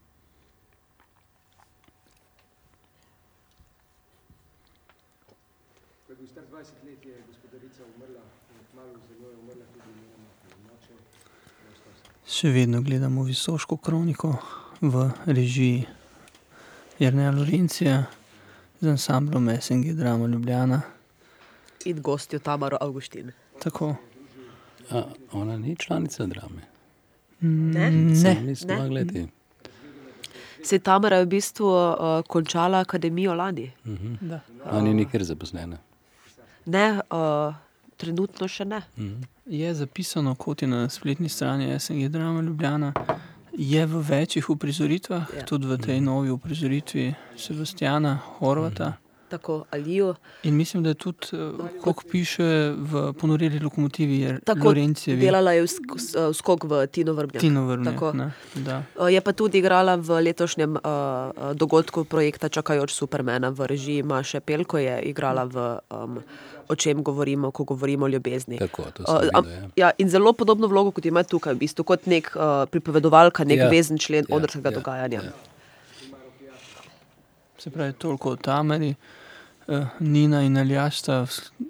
[6.06, 8.24] Ko je bil star 20 let, je gospodarica umrla
[8.54, 10.46] in kmalu za njo je umrla tudi njena mati.
[10.60, 12.08] In oče je ostal sam.
[12.26, 14.36] Še vedno gledamo visoško kroniko
[14.80, 15.86] v režiji
[16.98, 18.04] Jrneja Lorencija
[18.80, 20.80] z ansamblom SNG Drama Ljubljana.
[21.84, 23.32] In gostjo Tamaro Augustin.
[23.62, 23.94] Tako.
[24.90, 25.02] A,
[25.32, 26.62] ona ni članica drame.
[27.40, 27.90] Ne?
[27.90, 29.26] Ne, Nisem mogla gledati.
[30.62, 31.96] Se je Tamara v bistvu uh,
[32.28, 33.70] končala akademijo lani?
[34.20, 34.40] Da.
[34.64, 35.78] A ni nikjer zaposlena.
[36.66, 37.54] Ne, uh,
[38.00, 38.80] trenutno še ne.
[39.46, 42.92] Je zapisano, kot je na spletni strani SNG Drama Ljubljana,
[43.52, 45.44] je v večjih uprizoritvah, Ja.
[45.44, 48.92] tudi v tej novi uprizoritvi Sebastiana Horvata.
[49.28, 50.14] Tako Alijo.
[50.42, 51.38] In mislim, da je tudi, eh,
[51.80, 52.42] kot piše
[52.76, 55.68] v ponoreli lokomotivi, je Tako Lorencijevi delala je uh,
[56.34, 57.40] skok v Tino Vrbnjak.
[57.40, 57.94] Tino Vrnjak.
[57.94, 58.12] Tako.
[58.12, 58.82] ne, Da.
[58.98, 64.02] Uh, Je pa tudi igrala v letošnjem uh, uh, dogodku projekta Čakajoč Supermana v režiji
[64.02, 66.18] Maše Pelko, je igrala v um,
[66.70, 68.58] O čem govorimo, ko govorimo o ljubezni.
[68.58, 69.52] Tako, to Uh, videl.
[69.52, 69.68] Ja.
[69.76, 73.58] ja, in zelo podobno vlogo, kot ima tukaj, v bistvu, kot nek uh, pripovedovalka, nek
[73.58, 73.68] Ja.
[73.68, 74.78] vezen člen Ja, odrskega ja, ja.
[74.78, 75.20] dogajanja.
[75.20, 75.32] ja.
[77.58, 78.94] Se pravi, toliko o Tamari.
[79.68, 81.26] Eh, Nina in Aljaš sta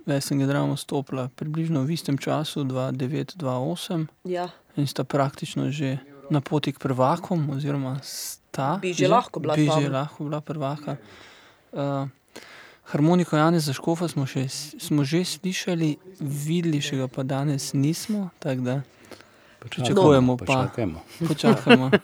[0.06, 4.48] v SNG Drama stopila približno v istem času, 2009-2008, Ja.
[4.76, 5.98] in sta praktično že
[6.30, 8.78] na poti k prvakom, oziroma sta.
[8.78, 10.96] Bi že lahko bila Bi že lahko bila prvaka.
[11.72, 12.08] Uh,
[12.90, 18.82] harmoniko Jana Zaškofa smo, še, smo že slišali, videli še ga pa danes nismo, da
[19.60, 21.00] pričakujemo, pa Počakajmo.
[21.28, 21.90] počakajmo.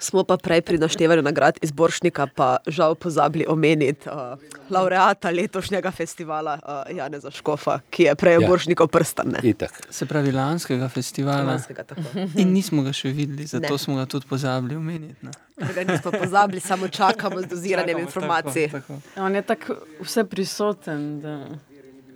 [0.00, 4.38] Smo pa prej pri naštevanju nagrad izboršnika, pa žal pozabili omeniti uh,
[4.70, 8.48] laureata letošnjega festivala uh, Janeza Škofa, ki je prej Ja.
[8.48, 9.28] Boršnikov prstan.
[9.28, 9.40] ne.
[9.44, 9.86] Itak.
[9.90, 11.42] Se pravi, lanskega festivala.
[11.44, 12.02] Lanskega, tako.
[12.34, 13.78] In nismo ga še videli, zato Ne.
[13.78, 15.20] smo ga tudi pozabili omeniti.
[15.20, 15.30] ne.
[15.66, 18.68] Ga nismo pozabili, samo čakamo z doziranjem Čakamo, informacij.
[18.68, 19.20] Tako, tako.
[19.20, 21.44] On je tako vse prisoten, da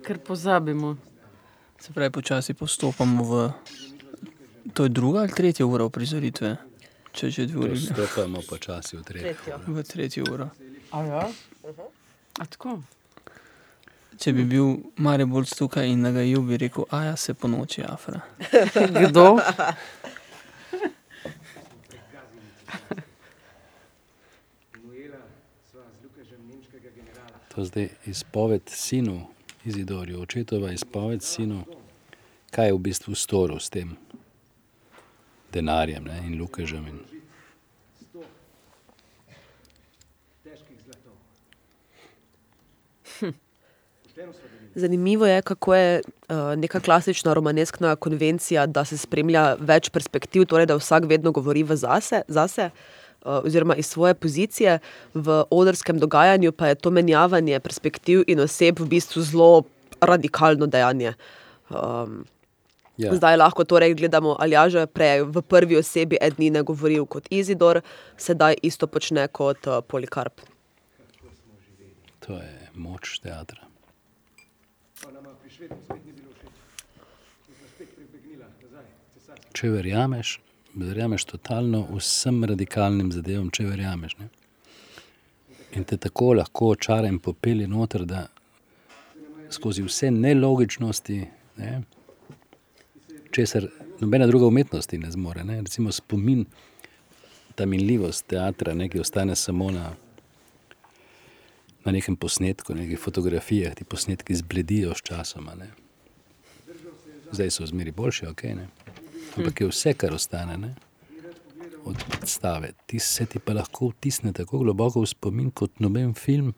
[0.01, 0.97] kar pozabimo.
[1.77, 3.51] Se pravi, počasi postopamo v.
[4.73, 6.55] To je druga ali tretja ura uprizoritve,
[7.11, 7.79] če že dve uri.
[7.79, 9.59] Stopamo počasi v tretjo.
[9.67, 10.49] V tretjo uro.
[10.91, 11.23] A ja?
[12.39, 12.79] A tako?
[14.19, 18.21] Če bi bil Maribolc tukaj in nagajil, bi rekel, a ja, se po noči afra.
[19.01, 19.37] Kdo?
[27.55, 29.27] To je zdaj izpoved sinu
[29.65, 31.63] Izidorju, očetova izpoved sinu,
[32.51, 33.95] kaj je v bistvu storil s tem
[35.55, 36.87] denarjem ne, in lukežem.
[36.91, 36.99] In...
[44.75, 50.67] Zanimivo je, kako je uh, neka klasična romaneskna konvencija, da se spremlja več perspektiv, torej
[50.67, 54.79] da vsak vedno govori v zase, zase uh, oziroma iz svoje pozicije.
[55.13, 59.63] V odrskem dogajanju pa je to menjavanje perspektiv in oseb v bistvu zelo
[60.01, 61.15] radikalno dejanje.
[61.71, 62.25] Um,
[62.97, 63.15] Ja, ja.
[63.15, 67.81] Zdaj lahko torej gledamo Aljaža, prej v prvi osebi Ednine govoril kot Izidor,
[68.17, 70.41] sedaj isto počne kot uh, Polikarp.
[72.19, 73.67] to je moč teatra.
[79.55, 80.39] Če verjameš,
[80.75, 84.17] verjameš totalno vsem radikalnim zadevam, če verjameš.
[84.19, 84.27] Ne?
[85.75, 88.25] In te tako lahko očara in popelje noter, da
[89.51, 91.19] skozi vse nelogičnosti,
[91.61, 91.71] ne,
[93.35, 93.67] česar
[93.99, 95.43] nobena druga umetnost ti ne zmore.
[95.43, 95.61] Ne?
[95.61, 96.45] Recimo spomin,
[97.55, 99.89] ta minljivost teatra, ne, ki ostane samo na,
[101.85, 105.55] na nekem posnetku, na nekih fotografijah, ti posnetki zbledijo s časoma.
[105.59, 105.67] Ne?
[107.31, 108.43] Zdaj so zmeri boljši, ok.
[108.55, 108.67] Ne?
[109.37, 110.75] Ampak je vse, kar ostane ne?
[111.85, 116.53] od predstave, ti se ti pa lahko vtisne tako globoko v spomin kot noben film,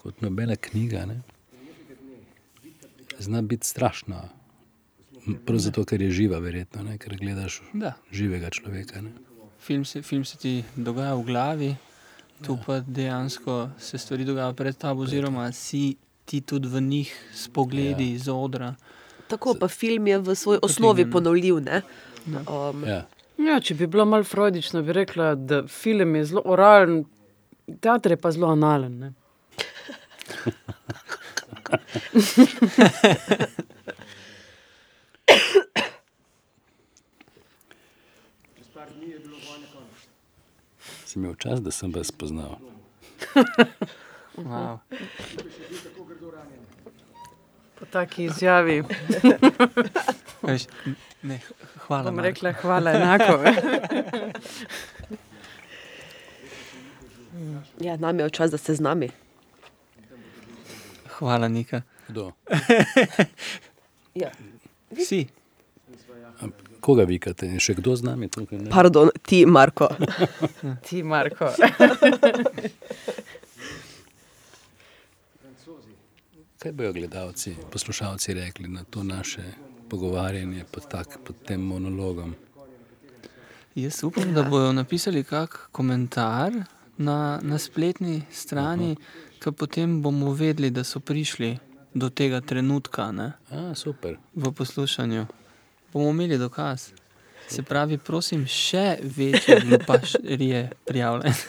[0.00, 1.04] kot nobena knjiga.
[1.10, 1.20] Ne?
[3.18, 4.22] Zna biti strašno.
[5.44, 6.98] Prav zato, ker je živa, verjetno, ne?
[6.98, 7.92] ker gledaš Da.
[8.12, 9.00] živega človeka.
[9.00, 9.10] Ne?
[9.58, 11.70] Film se, film se ti dogaja v glavi,
[12.40, 17.48] tu pa dejansko se stvari dogajajo pred tabo, oziroma si ti tudi v njih s
[17.48, 18.74] pogledi iz odra.
[19.26, 21.60] Tako pa film je v svoji osnovi ponovljiv.
[21.60, 21.82] ne.
[22.26, 23.06] Um, Ja.
[23.38, 27.04] Ja, če bi bila malo freudična, bi rekla, da film je zelo oralen,
[27.80, 29.14] teater je pa zelo analen.
[41.06, 42.58] Sem imel čas, da sem vas spoznal.
[44.36, 44.78] Wow.
[47.78, 48.82] Po taki izjavi
[50.42, 50.62] Veš,
[51.22, 51.40] ne,
[51.86, 52.04] hvala.
[52.04, 52.28] bom Marko.
[52.28, 53.44] rekla hvala enako.
[57.80, 59.08] ja, nam je čas, da ste z nami.
[61.08, 61.82] Hvala, Nika.
[62.08, 62.32] Kdo?
[64.14, 64.30] Ja.
[64.94, 65.26] Si.
[66.80, 67.46] Koga vikate?
[67.50, 68.58] Je še kdo z nami tukaj?
[68.62, 68.70] Ne?
[68.70, 69.88] Pardon, ti, Marko.
[70.86, 71.50] Ti, Marko.
[76.62, 79.42] Kaj bojo gledalci, poslušalci rekli na to naše
[79.88, 82.34] pogovarjanje pod, tak, pod tem monologom?
[83.74, 86.52] Jaz upam, da bodo napisali kak komentar
[86.96, 88.96] na, na spletni strani,
[89.42, 91.58] ki potem bomo vedeli, da so prišli
[91.96, 94.16] do tega trenutka ne, A, super.
[94.34, 95.26] v poslušanju.
[95.92, 96.92] Bomo imeli dokaz.
[97.48, 101.34] Se pravi, prosim, še večje glupašerije prijavljene.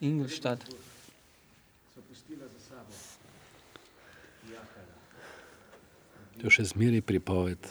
[0.00, 0.64] Ingolstadt.
[6.40, 7.68] To še zmeraj pripoved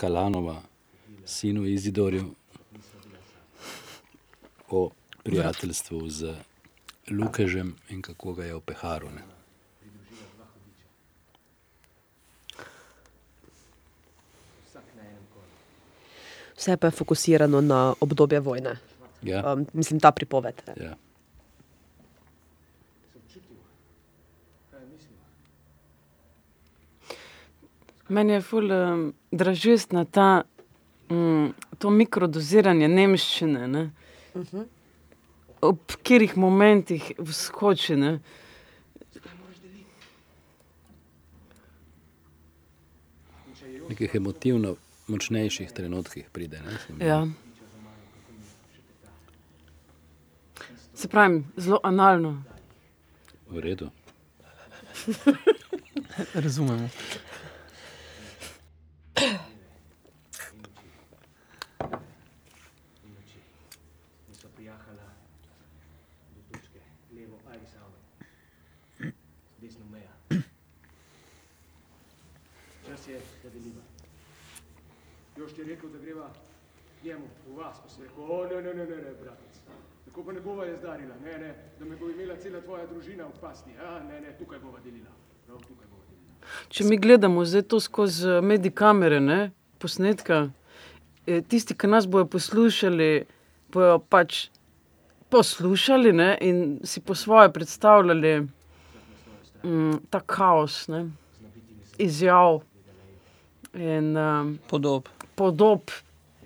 [0.00, 0.62] Kalanova,
[1.28, 2.32] sinu Izidorju,
[4.70, 4.90] o
[5.22, 6.34] prijateljstvu z
[7.10, 9.10] Lukežem in kako ga je opeharil.
[9.14, 9.22] ne.
[16.56, 18.76] Vse pa je fokusirano na obdobje vojne.
[19.22, 20.54] Ja, Um, mislim, ta pripoved.
[20.76, 20.94] ja.
[28.08, 30.42] Meni je ful um, dražestna ta,
[31.10, 33.68] um, to mikrodoziranje nemščine.
[33.68, 33.90] Ne?
[35.60, 37.96] Ob katerih momentih vskoči.
[37.96, 38.18] Ne?
[43.88, 44.76] Nekih emotivno
[45.08, 46.60] močnejših trenutkih pride.
[46.62, 47.26] Ne, Ja.
[50.94, 52.42] Se pravi, zelo analno.
[53.50, 53.90] V redu.
[56.34, 56.88] Razumemo.
[64.32, 65.08] Sva prijahala
[66.34, 66.80] do točke,
[67.14, 67.98] levo Ajsave,
[69.60, 70.42] desno meja.
[72.86, 73.82] Čas je, da deliva.
[75.36, 76.30] Jož ti je rekel, da greva
[77.04, 79.60] njemu v vas, pa sem rekel, o ne, ne, ne, ne, ne bratec.
[80.04, 83.26] Tako pa ne bova jaz darila, ne, ne, da me bo imela cela tvoja družina
[83.28, 83.70] v pasti.
[83.78, 85.12] A, ne, ne, tukaj bova delila.
[85.46, 86.52] Prav tukaj bova delila.
[86.68, 89.40] Če mi gledamo zdaj to skozi medikamere, ne,
[89.78, 90.48] posnetka,
[91.26, 93.10] eh, tisti, ki nas bojo poslušali,
[93.72, 94.48] bojo pač
[95.30, 98.32] poslušali ne, in si po svoje predstavljali
[99.62, 101.04] mm, ta kaos ne,
[101.98, 102.62] izjav
[103.74, 105.17] in um, Podob.
[105.38, 105.90] Podob,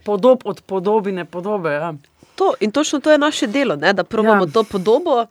[0.05, 1.73] podob od podobine podobe.
[1.73, 1.95] Ja.
[2.35, 3.93] To, in točno to je naše delo, ne?
[3.93, 4.51] da probamo Ja.
[4.51, 5.27] to podobo uh,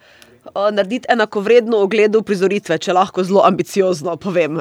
[0.71, 4.59] narediti enakovredno ogledu prizoritve, če lahko zelo ambiciozno povem.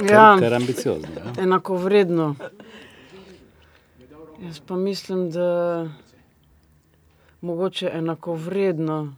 [0.00, 1.08] Ja, Kar, kar ambiciozno.
[1.16, 1.32] Ja.
[1.38, 2.34] enako vredno.
[4.40, 5.48] Jaz pa mislim, da
[7.42, 9.14] mogoče enako vredno.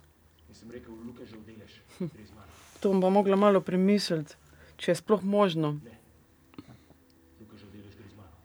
[2.81, 4.35] To bom pa mogla malo premisliti,
[4.77, 5.71] če je sploh možno.
[7.41, 8.37] Luka že vdelež, gre z mano.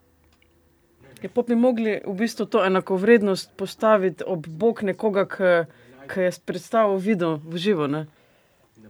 [1.22, 5.52] Je pa bi mogli v bistvu to enakovrednost postaviti ob bok nekoga, ki,
[6.08, 7.88] ki je predstavo videl v živo.
[7.88, 8.08] Ne?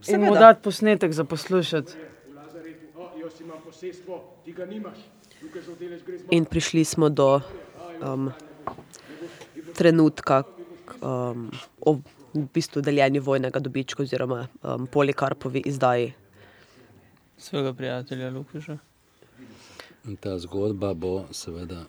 [0.08, 1.92] In mu dati posnetek za poslušati.
[1.92, 5.02] V Lazaretu, o, jaz imam posestvo, ti ga nimaš.
[5.42, 6.36] Luka že vdelež, gre z mano.
[6.38, 7.42] In prišli smo do
[8.04, 8.32] um,
[9.74, 10.44] trenutka
[11.02, 11.50] um,
[11.82, 11.98] o
[12.34, 16.14] v bistvu deljenju vojnega dobička oziroma um, Polikarpovi izdaji.
[17.38, 18.78] Svojega prijatelja Lukaša.
[20.06, 21.86] In ta zgodba bo seveda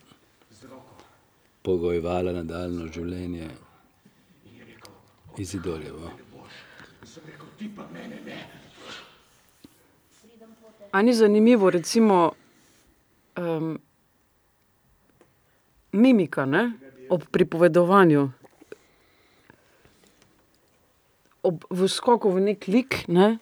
[1.62, 3.49] pogojevala nadaljno življenje
[5.39, 6.11] Izidorjevo.
[10.93, 12.32] A ni zanimivo, recimo,
[13.39, 13.78] um,
[15.93, 16.73] mimika ne?
[17.11, 18.28] ob pripovedovanju,
[21.43, 23.39] ob v skoku v nek lik, ne?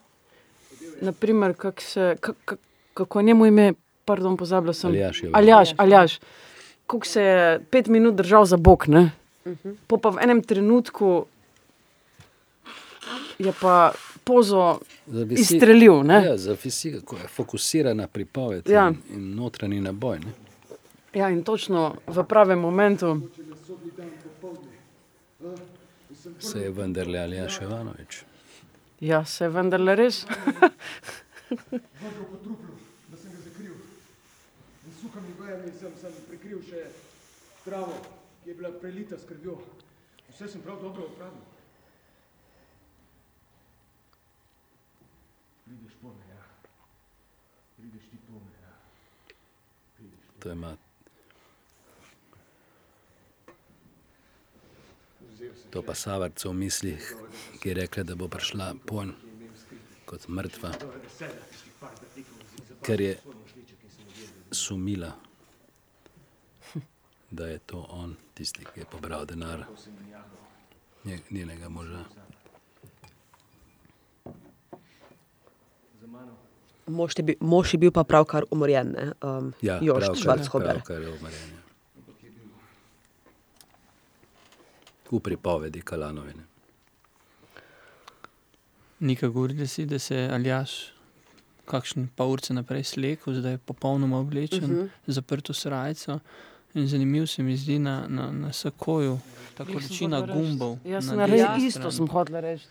[1.04, 2.60] naprimer, kak se, kak, kak,
[2.94, 3.72] kako je njemu ime,
[4.04, 4.90] pardon, pozabila sem.
[4.90, 5.30] Aljaž je.
[5.32, 6.18] Aljaš, Aljaš.
[6.88, 9.10] Kako se je pet minut držal za bok, ne?
[9.86, 11.26] Po pa v enem trenutku
[13.38, 13.92] je pa
[14.24, 16.02] pozo Zavisi- izstrelil.
[16.02, 16.24] Ne?
[16.24, 18.88] Ja, zavisi, kako je fokusirana pripoved Ja.
[18.88, 20.18] in, in notranji naboj.
[20.18, 20.32] Ne?
[21.14, 23.20] Ja, in točno v pravem momentu.
[26.38, 28.22] Se je vendarle Aljaš Ivanovič.
[29.00, 30.24] Ja, se je vendarle res.
[31.48, 31.80] Vodil
[32.24, 32.74] po truplu,
[33.08, 33.72] da sem ga zakril.
[34.84, 34.92] In
[35.48, 36.88] suhimi vejami sem, sem prikril še
[37.64, 37.94] travo,
[38.42, 39.58] ki je bila prelita s krvjo.
[40.28, 41.44] Vse sem prav dobro opravil.
[45.64, 46.42] Prideš po me, ja.
[47.76, 48.74] Prideš ti po me, ja.
[49.96, 50.26] Prideš.
[50.40, 50.76] To ima.
[55.70, 57.14] To pa Savarca v mislih,
[57.60, 59.12] ki je rekla, da bo prišla ponj
[60.08, 60.72] kot mrtva,
[62.82, 63.12] ker je
[64.50, 65.12] sumila,
[67.30, 69.64] da je to on tisti, ki je pobral denar
[71.30, 72.04] njenega moža.
[76.86, 79.12] Mož je, bil, mož je bil pa pravkar umorjen, ne?
[79.22, 80.80] um, ja, Jož Švarcohober.
[80.88, 81.00] Ja.
[85.10, 86.44] V pripovedi Kalanovine.
[89.00, 90.92] Nika, govorite si, da se Aljaš
[91.68, 94.88] kakšen pa urce naprej slekel, zdaj je popolnoma oblečen, uh -huh.
[95.06, 96.18] zaprto srajco.
[96.74, 99.18] In zanimivo se mi zdi na, na, na sakoju
[99.58, 100.76] ta količina gumbov.
[100.86, 102.66] Jaz sem res isto sem hotel reči.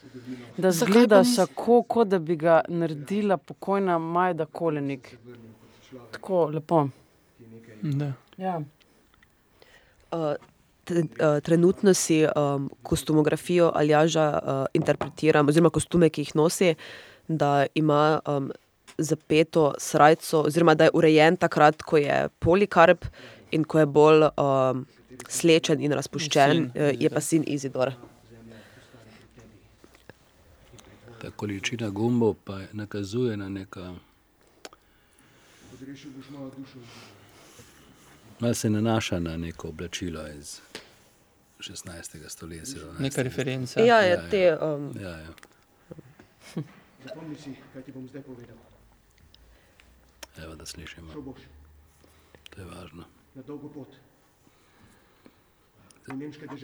[0.57, 5.11] Da zgleda sako, kot da bi ga naredila pokojna Majda Kolenik.
[6.15, 6.85] Tako lepo.
[7.81, 8.13] Da.
[8.37, 8.61] Ja.
[10.11, 16.75] Uh, uh, trenutno si um, kostumografijo Aljaža uh, interpretiram, oziroma kostume, ki jih nosi,
[17.27, 18.51] da ima um,
[18.97, 23.05] zapeto srajco, oziroma da je urejen takrat, ko je polikarp
[23.51, 24.85] in ko je bolj um,
[25.29, 27.91] slečen in razpuščen, Sin uh, je pa sin Izidor.
[31.21, 33.93] Ta količina gumbov pa nakazuje na neka.
[38.39, 40.59] Malo se nanaša na neko oblačilo iz
[41.59, 42.29] 16.
[42.29, 42.65] stoletja.
[42.65, 42.99] 17.
[42.99, 43.79] Neka referenca.
[43.79, 44.29] Ja, Ja, je ja.
[44.29, 44.57] te.
[44.65, 45.27] Um, Ja, ja.
[47.05, 48.55] Zapomni si, kaj ti bom zdaj povedal.
[50.37, 51.13] Evo, da slišimo.
[52.49, 53.03] To je važno.
[53.37, 53.95] Na dolgo pot.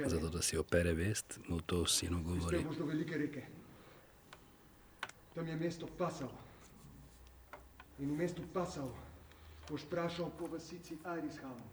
[0.08, 2.48] Zato, da si opere vest, mu to sinu govori.
[2.48, 3.44] Prispel boš do velike reke.
[5.34, 6.32] Tam je mesto Pasau.
[8.00, 8.90] In v mestu Pasau
[9.70, 11.70] boš vprašal po vasici Irishaven.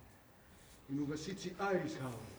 [0.90, 2.36] In v vasici Irishaven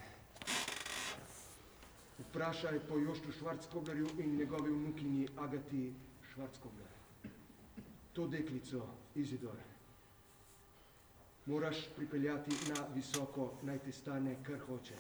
[2.30, 5.94] vprašaj po Joštu Švarckoglerju in njegovi vnukinji Agati
[6.34, 6.92] Švarckogler.
[8.14, 8.86] To deklico,
[9.16, 9.58] Izidor,
[11.46, 14.96] moraš pripeljati na visoko, naj te stane, kar hoče.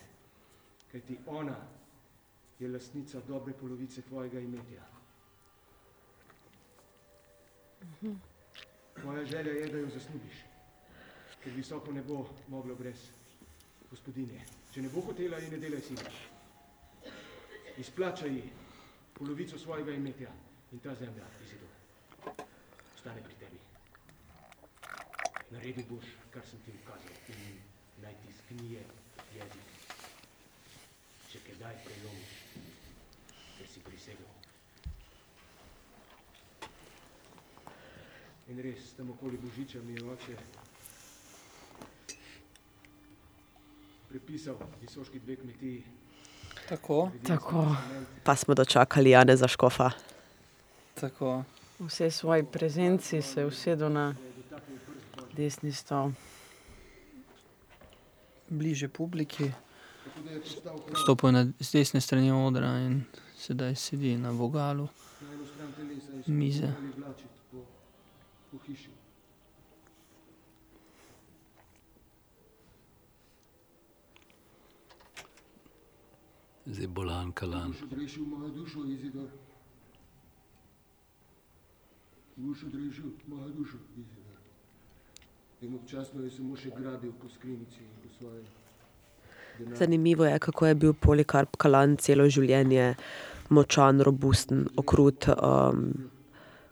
[0.91, 1.57] Kajti ona
[2.59, 4.83] je lastnica dobre polovice tvojega imetja.
[9.03, 10.43] Moja želja je, da jo zaslužiš,
[11.43, 13.09] ker visoko ne bo moglo brez
[13.89, 14.45] gospodine.
[14.73, 16.11] Če ne bo hotela, ji ne delaj sina.
[17.77, 18.43] Izplačaj ji
[19.17, 20.31] polovico svojega imetja
[20.71, 21.69] in ta zemlja, Izidor,
[22.95, 23.70] ostane pri tebi.
[25.51, 27.57] Naredi boš, kar sem ti ukazal in
[28.03, 28.83] naj ti sknije
[29.35, 29.71] jezik,
[31.31, 32.35] če kdaj prelomiš,
[33.57, 34.29] ker si prisegel.
[38.51, 40.37] In res, tam okoli Božiča mi je oče
[44.09, 45.83] prepisal visoški dve kmetiji.
[46.69, 47.75] Tako, Tako.
[48.23, 49.91] pa smo dočakali Jane za škofa.
[50.95, 51.43] tako.
[51.79, 54.15] Vse svoji prezenci se je usedel na
[55.35, 56.11] desni stol.
[58.49, 59.43] Bliže publiki.
[59.43, 59.55] Je
[61.03, 63.03] Stopil je na z desne strani odra in
[63.37, 64.87] sedaj sedi na vogalu.
[66.27, 66.73] Mize.
[76.65, 77.71] Zdaj bolan kalan.
[77.71, 78.79] Dušo, odrešil mojo dušo,
[83.97, 84.20] Izidor.
[85.61, 88.41] In občasno je samo še grabil po skrinici in po svoje.
[89.77, 92.95] Zanimivo je, kako je bil Polikarp Kalan celo življenje
[93.53, 95.83] močan, robusten, okrut, um,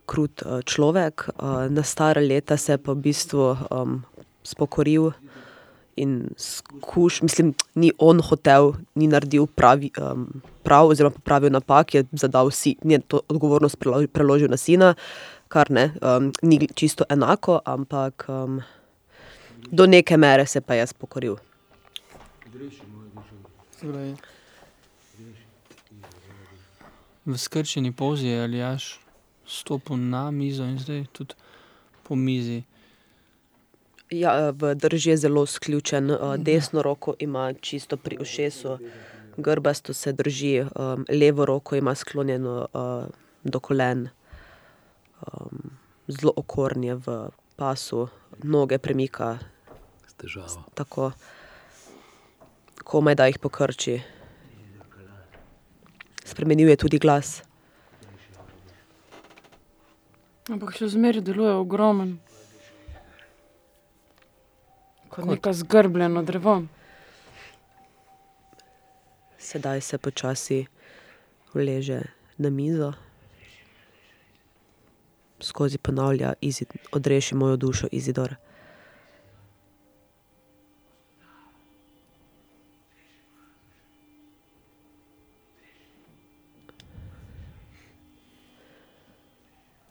[0.09, 1.27] krut uh, človek.
[1.35, 3.99] Uh, na stara leta se je pa v bistvu um,
[4.41, 5.11] spokoril
[6.01, 10.25] in skuš, mislim, ni on hotel, ni naredil pravi, um,
[10.65, 14.95] prav, oziroma popravil napak, je zadal si, ni to odgovornost prelo- preložil na sina,
[15.51, 18.61] kar ne, um, ni čisto enako, ampak um,
[19.71, 20.75] do neke mere se pa
[22.59, 22.85] dušo.
[23.79, 24.15] Torej,
[27.25, 28.99] v skrčeni pozi je Aljaš
[29.47, 31.33] stopil na mizo in zdaj tudi
[32.03, 32.63] po mizi.
[34.09, 38.77] Ja, v drži je zelo sključen, uh, desno roko ima čisto pri ušesu,
[39.37, 43.05] grbasto se drži, um, levo roko ima sklonjeno uh,
[43.43, 44.09] do kolen,
[45.21, 45.69] um,
[46.07, 47.29] zelo okorn je v
[47.59, 48.07] pasu,
[48.43, 49.37] noge premika
[50.07, 50.63] S težavo.
[50.73, 51.11] tako,
[52.83, 53.99] komaj da jih pokrči.
[56.23, 57.41] Spremenil je tudi glas.
[60.49, 62.15] Ampak še zmeraj deluje ogromen.
[65.09, 66.61] Kot neka zgrbljeno drevo.
[69.37, 70.65] Sedaj se počasi
[71.53, 72.01] uleže
[72.37, 72.93] na mizo,
[75.41, 78.35] skozi ponavlja, "Izid- odreši mojo dušo, Izidor.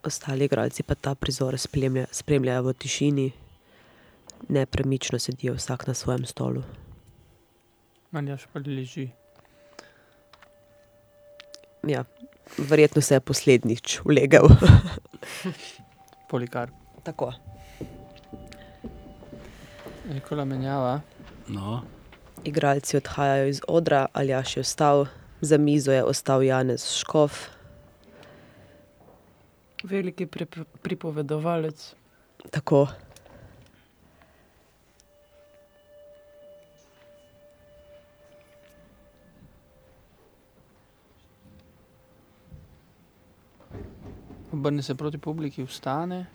[0.03, 3.33] Ostali igralci pa ta prizor spremlja, spremljajo v tišini,
[4.49, 6.63] nepremično sedijo vsak na svojem stolu.
[8.13, 9.11] Aljaš pa leži
[11.87, 12.05] ja,
[12.59, 14.49] verjetno se je poslednjič ulegel.
[16.31, 16.71] Polikar.
[17.03, 17.33] Tako.
[20.09, 21.01] Nikola menjava.
[21.49, 21.83] No,
[22.45, 25.07] Igralci odhajajo iz odra, Aljaš je ostal,
[25.41, 27.33] za mizo je ostal Janez Škof.
[29.83, 31.95] Veliki prip pripovedovalec.
[32.51, 32.87] Tako.
[44.59, 46.27] Obrne se proti publiki, vstane.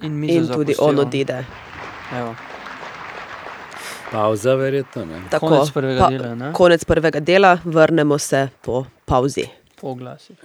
[0.00, 0.88] In, In tudi zapustijo.
[0.88, 1.44] on odide.
[2.12, 2.34] Evo,
[4.10, 5.04] pauza verjetno.
[5.04, 5.20] Ne?
[5.30, 6.52] Tako, Konec prvega dela, ne?
[6.52, 9.44] Konec prvega dela, vrnemo se po pauzi.
[9.80, 10.36] po oglasih.